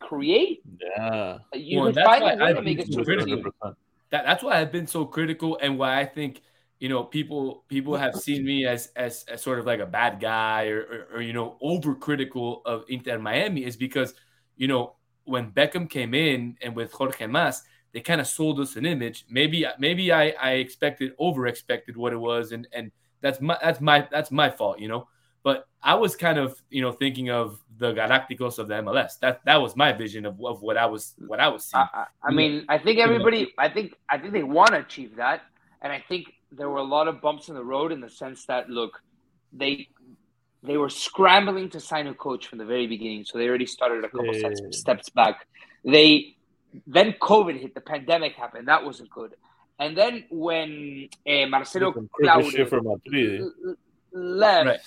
create. 0.00 0.62
Yeah. 0.80 1.38
You 1.54 1.80
Well, 1.80 1.92
can 1.92 1.94
that's 1.96 2.06
find 2.06 2.22
why 2.24 2.32
a 2.32 2.36
way 2.36 2.50
I've 2.50 2.56
to 2.56 2.62
make 2.62 2.78
it 2.80 2.88
so 2.92 3.04
super 3.04 3.24
critical. 3.24 3.52
That, 4.12 4.24
that's 4.24 4.42
why 4.44 4.60
I've 4.60 4.70
been 4.70 4.86
so 4.86 5.04
critical 5.04 5.58
and 5.60 5.78
why 5.78 5.98
I 5.98 6.04
think 6.04 6.42
you 6.78 6.88
know 6.88 7.02
people 7.02 7.64
people 7.68 7.96
have 7.96 8.14
seen 8.14 8.44
me 8.44 8.66
as 8.66 8.88
as, 8.94 9.24
as 9.28 9.42
sort 9.42 9.58
of 9.58 9.66
like 9.66 9.80
a 9.80 9.86
bad 9.86 10.20
guy 10.20 10.66
or, 10.66 10.80
or, 10.80 11.16
or 11.16 11.22
you 11.22 11.32
know 11.32 11.56
overcritical 11.62 12.60
of 12.66 12.84
Inter 12.88 13.18
Miami 13.18 13.64
is 13.64 13.76
because 13.76 14.14
you 14.56 14.68
know 14.68 14.94
when 15.24 15.50
Beckham 15.50 15.88
came 15.88 16.14
in 16.14 16.56
and 16.62 16.76
with 16.76 16.92
Jorge 16.92 17.26
Mas 17.26 17.62
they 17.92 18.00
kind 18.00 18.20
of 18.22 18.26
sold 18.26 18.58
us 18.58 18.76
an 18.76 18.86
image. 18.86 19.24
Maybe 19.28 19.66
maybe 19.78 20.12
I 20.12 20.30
I 20.40 20.52
expected 20.52 21.12
over 21.18 21.46
expected 21.46 21.96
what 21.96 22.12
it 22.12 22.16
was 22.18 22.52
and 22.52 22.68
and 22.72 22.92
that's 23.20 23.40
my 23.40 23.58
that's 23.62 23.80
my 23.80 24.06
that's 24.10 24.30
my 24.30 24.50
fault 24.50 24.78
you 24.78 24.88
know 24.88 25.08
but 25.42 25.66
I 25.82 25.94
was 25.94 26.14
kind 26.16 26.38
of 26.38 26.60
you 26.70 26.82
know 26.82 26.92
thinking 26.92 27.30
of 27.30 27.58
the 27.78 27.92
Galacticos 27.92 28.58
of 28.58 28.68
the 28.68 28.74
MLS 28.74 29.18
that 29.20 29.40
that 29.44 29.56
was 29.60 29.74
my 29.76 29.92
vision 29.92 30.24
of, 30.26 30.40
of 30.44 30.62
what 30.62 30.76
I 30.76 30.86
was 30.86 31.14
what 31.26 31.40
I 31.40 31.48
was 31.48 31.64
seeing 31.64 31.84
I, 31.92 32.06
I, 32.22 32.30
mean, 32.30 32.64
I 32.68 32.78
think 32.78 32.98
everybody. 33.00 33.52
I 33.58 33.68
think 33.68 33.94
I 34.08 34.18
think 34.18 34.32
they 34.32 34.42
want 34.44 34.70
to 34.70 34.78
achieve 34.78 35.16
that, 35.16 35.42
and 35.82 35.92
I 35.92 36.02
think 36.08 36.26
there 36.52 36.68
were 36.68 36.78
a 36.78 36.82
lot 36.96 37.08
of 37.08 37.20
bumps 37.20 37.48
in 37.48 37.54
the 37.54 37.64
road 37.64 37.92
in 37.92 38.00
the 38.00 38.10
sense 38.10 38.46
that 38.46 38.68
look, 38.68 39.00
they 39.52 39.88
they 40.62 40.76
were 40.76 40.90
scrambling 40.90 41.68
to 41.70 41.80
sign 41.80 42.06
a 42.06 42.14
coach 42.14 42.46
from 42.46 42.58
the 42.58 42.64
very 42.64 42.86
beginning, 42.86 43.24
so 43.24 43.38
they 43.38 43.48
already 43.48 43.66
started 43.66 44.04
a 44.04 44.08
couple 44.08 44.34
Yeah. 44.34 44.50
steps, 44.54 44.78
steps 44.78 45.08
back. 45.10 45.46
They 45.84 46.36
then 46.86 47.14
COVID 47.20 47.60
hit, 47.60 47.74
the 47.74 47.80
pandemic 47.80 48.34
happened, 48.34 48.68
that 48.68 48.84
wasn't 48.84 49.10
good, 49.10 49.34
and 49.78 49.96
then 49.96 50.24
when 50.30 51.08
uh, 51.28 51.46
Marcelo 51.46 51.92
Claudio 51.92 52.80
Madrid. 52.82 53.40
l- 53.40 53.76
left, 54.12 54.66
Right. 54.66 54.80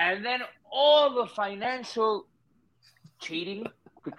And 0.00 0.24
then 0.24 0.40
all 0.70 1.14
the 1.14 1.26
financial 1.26 2.26
cheating. 3.20 3.66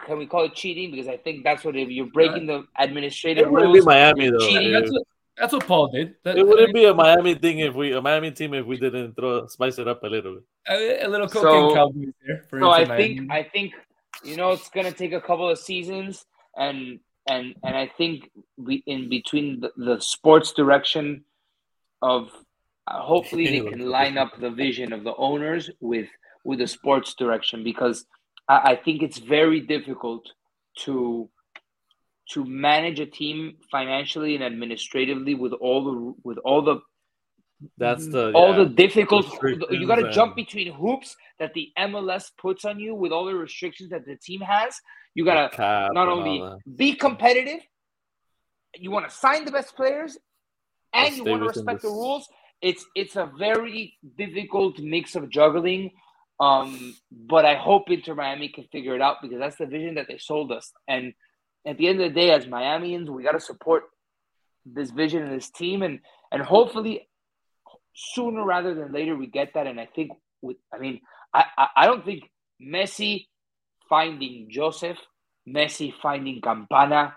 Can 0.05 0.17
we 0.17 0.25
call 0.27 0.45
it 0.45 0.53
cheating? 0.55 0.91
Because 0.91 1.07
I 1.07 1.17
think 1.17 1.43
that's 1.43 1.63
what 1.65 1.75
if 1.75 1.89
you're 1.89 2.05
breaking 2.07 2.47
the 2.47 2.65
administrative 2.79 3.47
It 3.47 3.51
wouldn't 3.51 3.73
be 3.73 3.79
rules. 3.79 3.85
Miami 3.85 4.29
though. 4.29 4.39
cheating. 4.39 4.71
that's 4.71 4.91
what, 4.91 5.03
that's 5.37 5.51
what 5.53 5.67
Paul 5.67 5.87
did 5.89 6.15
That- 6.23 6.37
It 6.37 6.47
wouldn't 6.47 6.73
be 6.73 6.85
a 6.85 6.93
Miami 6.93 7.35
thing 7.35 7.59
if 7.59 7.73
we 7.75 7.91
a 7.93 8.01
Miami 8.01 8.31
team 8.31 8.53
if 8.53 8.65
we 8.65 8.77
didn't 8.77 9.13
throw 9.15 9.45
spice 9.47 9.77
it 9.79 9.87
up 9.87 10.01
a 10.03 10.07
little 10.07 10.35
bit. 10.35 10.43
a, 10.69 11.05
a 11.05 11.07
little 11.09 11.27
So- 11.27 11.41
cocaine 11.41 11.75
cowboys 11.75 12.13
there. 12.25 12.45
For 12.49 12.59
So 12.61 12.69
I 12.69 12.81
Inter 12.83 12.97
think 12.97 13.31
I 13.31 13.43
think 13.43 13.73
you 14.23 14.37
know 14.37 14.51
it's 14.51 14.69
gonna 14.69 14.91
take 14.93 15.11
a 15.11 15.19
couple 15.19 15.49
of 15.49 15.57
seasons, 15.59 16.25
and 16.55 16.99
and 17.27 17.55
and 17.65 17.75
I 17.75 17.87
think 17.97 18.29
we 18.57 18.83
in 18.85 19.09
between 19.09 19.59
the, 19.59 19.71
the 19.75 19.99
sports 19.99 20.53
direction 20.53 21.25
of 22.01 22.29
uh, 22.87 23.01
hopefully 23.01 23.47
they 23.47 23.69
can 23.69 23.79
line 23.79 24.17
up 24.17 24.31
the 24.39 24.49
vision 24.49 24.93
of 24.93 25.03
the 25.03 25.15
owners 25.15 25.69
with 25.79 26.09
with 26.43 26.59
the 26.59 26.67
sports 26.67 27.13
direction 27.13 27.63
because 27.63 28.05
I, 28.47 28.71
I 28.71 28.75
think 28.75 29.01
it's 29.01 29.17
very 29.17 29.61
difficult 29.61 30.27
to 30.79 31.29
to 32.31 32.45
manage 32.45 32.99
a 32.99 33.05
team 33.05 33.57
financially 33.71 34.35
and 34.35 34.43
administratively 34.43 35.35
with 35.35 35.53
all 35.53 35.83
the 35.83 36.13
with 36.23 36.37
all 36.39 36.61
the 36.61 36.79
That's 37.77 38.07
the 38.07 38.31
all 38.33 38.51
yeah. 38.51 38.63
the 38.63 38.69
difficult 38.69 39.25
you 39.43 39.87
got 39.87 39.95
to 39.95 40.11
jump 40.11 40.35
between 40.35 40.73
hoops 40.73 41.15
that 41.39 41.53
the 41.53 41.71
MLS 41.77 42.25
puts 42.37 42.65
on 42.65 42.79
you 42.79 42.95
with 42.95 43.11
all 43.11 43.25
the 43.25 43.35
restrictions 43.35 43.89
that 43.91 44.05
the 44.05 44.17
team 44.17 44.41
has. 44.41 44.79
You 45.15 45.23
got 45.25 45.51
to 45.51 45.89
not 45.93 46.07
only 46.09 46.43
be 46.75 46.93
competitive, 46.93 47.61
you 48.75 48.91
want 48.91 49.07
to 49.07 49.15
sign 49.15 49.45
the 49.45 49.51
best 49.51 49.75
players, 49.75 50.17
and 50.93 51.15
you 51.15 51.23
want 51.23 51.41
to 51.43 51.47
respect 51.47 51.81
the 51.83 51.89
rules. 51.89 52.27
It's 52.63 52.85
it's 52.95 53.15
a 53.15 53.29
very 53.37 53.97
difficult 54.17 54.79
mix 54.79 55.15
of 55.15 55.29
juggling. 55.29 55.91
Um, 56.39 56.95
but 57.11 57.45
I 57.45 57.55
hope 57.55 57.89
Inter 57.89 58.15
Miami 58.15 58.49
can 58.49 58.65
figure 58.71 58.95
it 58.95 59.01
out 59.01 59.17
because 59.21 59.37
that's 59.39 59.57
the 59.57 59.67
vision 59.67 59.95
that 59.95 60.07
they 60.07 60.17
sold 60.17 60.51
us. 60.51 60.71
And 60.87 61.13
at 61.65 61.77
the 61.77 61.87
end 61.87 62.01
of 62.01 62.11
the 62.11 62.19
day, 62.19 62.31
as 62.31 62.45
Miamians, 62.45 63.07
we 63.07 63.23
got 63.23 63.33
to 63.33 63.39
support 63.39 63.83
this 64.65 64.89
vision 64.91 65.23
and 65.23 65.33
this 65.33 65.51
team, 65.51 65.83
and 65.83 65.99
and 66.31 66.41
hopefully 66.41 67.07
sooner 67.93 68.43
rather 68.43 68.73
than 68.73 68.91
later 68.91 69.15
we 69.15 69.27
get 69.27 69.53
that. 69.53 69.67
And 69.67 69.79
I 69.79 69.85
think 69.85 70.11
with 70.41 70.57
I 70.73 70.79
mean 70.79 71.01
I 71.33 71.45
I, 71.57 71.67
I 71.77 71.85
don't 71.85 72.05
think 72.05 72.23
Messi 72.61 73.27
finding 73.89 74.47
Josef, 74.49 74.97
Messi 75.47 75.93
finding 76.01 76.41
Campana, 76.41 77.15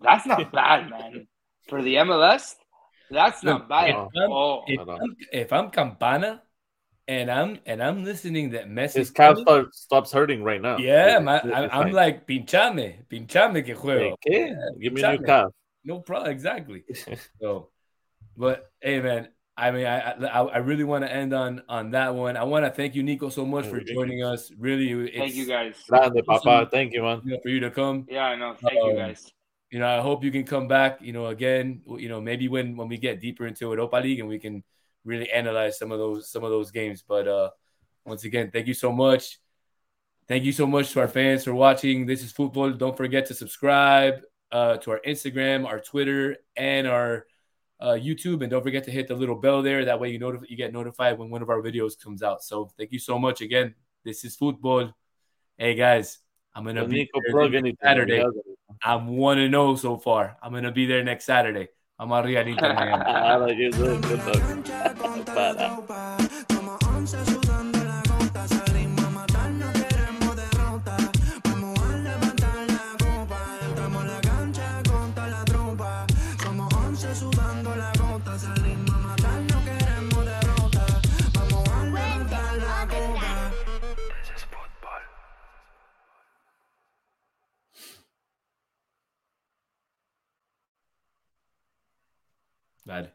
that's 0.00 0.26
not 0.26 0.52
bad, 0.52 0.90
man. 0.90 1.26
For 1.68 1.82
the 1.82 1.96
MLS, 1.96 2.54
that's 3.10 3.42
not 3.42 3.68
bad. 3.68 3.90
if 3.90 3.96
I'm- 3.96 4.32
Oh, 4.32 4.62
if. 4.66 4.80
I'm, 4.88 5.16
if 5.32 5.52
I'm 5.52 5.70
Campana 5.70 6.42
and 7.06 7.30
I'm 7.30 7.58
and 7.66 7.82
I'm 7.82 8.04
listening 8.04 8.50
that 8.50 8.68
His 8.68 9.10
Messi, 9.10 9.14
calf 9.14 9.38
start, 9.38 9.74
stops 9.74 10.12
hurting 10.12 10.42
right 10.42 10.60
now. 10.60 10.76
yeah, 10.78 11.06
It's- 11.18 11.22
man, 11.24 11.40
it's 11.44 11.54
I, 11.56 11.62
I'm 11.64 11.70
fine. 11.84 11.92
like 11.92 12.26
pinchame, 12.26 13.06
pinchame 13.08 13.64
que 13.64 13.74
juego. 13.74 14.14
Hey, 14.26 14.52
¿qué? 14.52 14.80
Give 14.80 14.92
me 14.92 15.02
a 15.02 15.12
new 15.16 15.24
calf. 15.24 15.52
No 15.84 16.00
problem, 16.00 16.30
exactly. 16.32 16.84
So, 17.40 17.70
but 18.36 18.70
hey, 18.80 19.00
man, 19.00 19.28
I 19.56 19.70
mean, 19.70 19.86
I 19.86 20.12
I, 20.12 20.42
I 20.42 20.58
really 20.58 20.84
want 20.84 21.04
to 21.04 21.10
end 21.12 21.32
on 21.32 21.62
on 21.68 21.90
that 21.92 22.14
one. 22.14 22.36
I 22.36 22.44
want 22.44 22.64
to 22.66 22.70
thank 22.70 22.94
you, 22.94 23.02
Nico, 23.02 23.28
so 23.30 23.46
much 23.46 23.66
for 23.66 23.80
joining 23.80 24.22
us. 24.22 24.52
Really, 24.58 24.90
it's, 25.08 25.16
thank 25.16 25.34
you 25.34 25.46
guys. 25.46 25.74
Grande, 25.88 26.20
papa. 26.26 26.68
Thank 26.70 26.92
you, 26.92 27.02
man. 27.02 27.22
for 27.42 27.48
you 27.48 27.60
to 27.60 27.70
come. 27.70 28.06
Yeah, 28.10 28.26
I 28.26 28.36
know. 28.36 28.54
Thank 28.60 28.74
you 28.74 28.90
Um, 28.90 28.96
guys. 28.96 29.32
You 29.70 29.78
know, 29.78 29.88
I 29.88 30.00
hope 30.00 30.24
you 30.24 30.30
can 30.30 30.44
come 30.44 30.66
back, 30.66 31.00
you 31.02 31.12
know, 31.12 31.26
again, 31.26 31.82
you 31.86 32.08
know, 32.08 32.20
maybe 32.20 32.48
when 32.48 32.76
when 32.76 32.88
we 32.88 32.96
get 32.96 33.20
deeper 33.20 33.46
into 33.46 33.66
Europa 33.66 33.96
League 33.96 34.20
and 34.20 34.28
we 34.28 34.38
can 34.38 34.64
really 35.04 35.30
analyze 35.30 35.78
some 35.78 35.92
of 35.92 35.98
those 35.98 36.30
some 36.30 36.42
of 36.42 36.50
those 36.50 36.70
games. 36.70 37.04
But 37.06 37.28
uh 37.28 37.50
once 38.04 38.24
again, 38.24 38.50
thank 38.50 38.66
you 38.66 38.74
so 38.74 38.90
much. 38.90 39.38
Thank 40.28 40.44
you 40.44 40.52
so 40.52 40.66
much 40.66 40.92
to 40.92 41.00
our 41.00 41.08
fans 41.08 41.44
for 41.44 41.54
watching. 41.54 42.06
This 42.06 42.22
is 42.22 42.32
Futbol. 42.32 42.76
Don't 42.76 42.96
forget 42.96 43.26
to 43.26 43.34
subscribe 43.34 44.20
uh, 44.52 44.76
to 44.78 44.90
our 44.92 45.00
Instagram, 45.06 45.66
our 45.66 45.80
Twitter, 45.80 46.36
and 46.56 46.86
our 46.86 47.26
uh, 47.80 47.92
YouTube. 47.92 48.42
And 48.42 48.50
don't 48.50 48.62
forget 48.62 48.84
to 48.84 48.90
hit 48.90 49.08
the 49.08 49.14
little 49.14 49.36
bell 49.36 49.62
there. 49.62 49.84
That 49.84 50.00
way 50.00 50.10
you 50.10 50.18
notif- 50.18 50.48
you 50.48 50.56
get 50.56 50.72
notified 50.72 51.18
when 51.18 51.30
one 51.30 51.42
of 51.42 51.48
our 51.48 51.62
videos 51.62 51.98
comes 51.98 52.22
out. 52.22 52.42
So 52.42 52.70
thank 52.76 52.92
you 52.92 52.98
so 52.98 53.18
much 53.18 53.40
again. 53.40 53.74
This 54.04 54.24
is 54.24 54.36
Futbol. 54.36 54.92
Hey 55.56 55.74
guys, 55.74 56.18
I'm 56.54 56.64
gonna 56.64 56.86
be 56.86 56.96
Nico 56.96 57.20
there 57.24 57.32
plug 57.32 57.54
anything. 57.54 57.78
Saturday. 57.82 58.22
He 58.82 58.88
has 58.88 59.00
it. 59.00 59.06
I'm 59.06 59.16
one 59.16 59.38
and 59.38 59.52
zero 59.52 59.76
so 59.76 59.96
far. 59.96 60.36
I'm 60.42 60.52
gonna 60.52 60.72
be 60.72 60.86
there 60.86 61.04
next 61.04 61.24
Saturday. 61.24 61.68
I'm 61.98 62.12
arriba 62.12 62.40
en 62.40 62.58
I 62.64 63.36
like 63.36 63.56
it. 63.58 63.74
Good, 63.74 64.02
good 67.42 67.64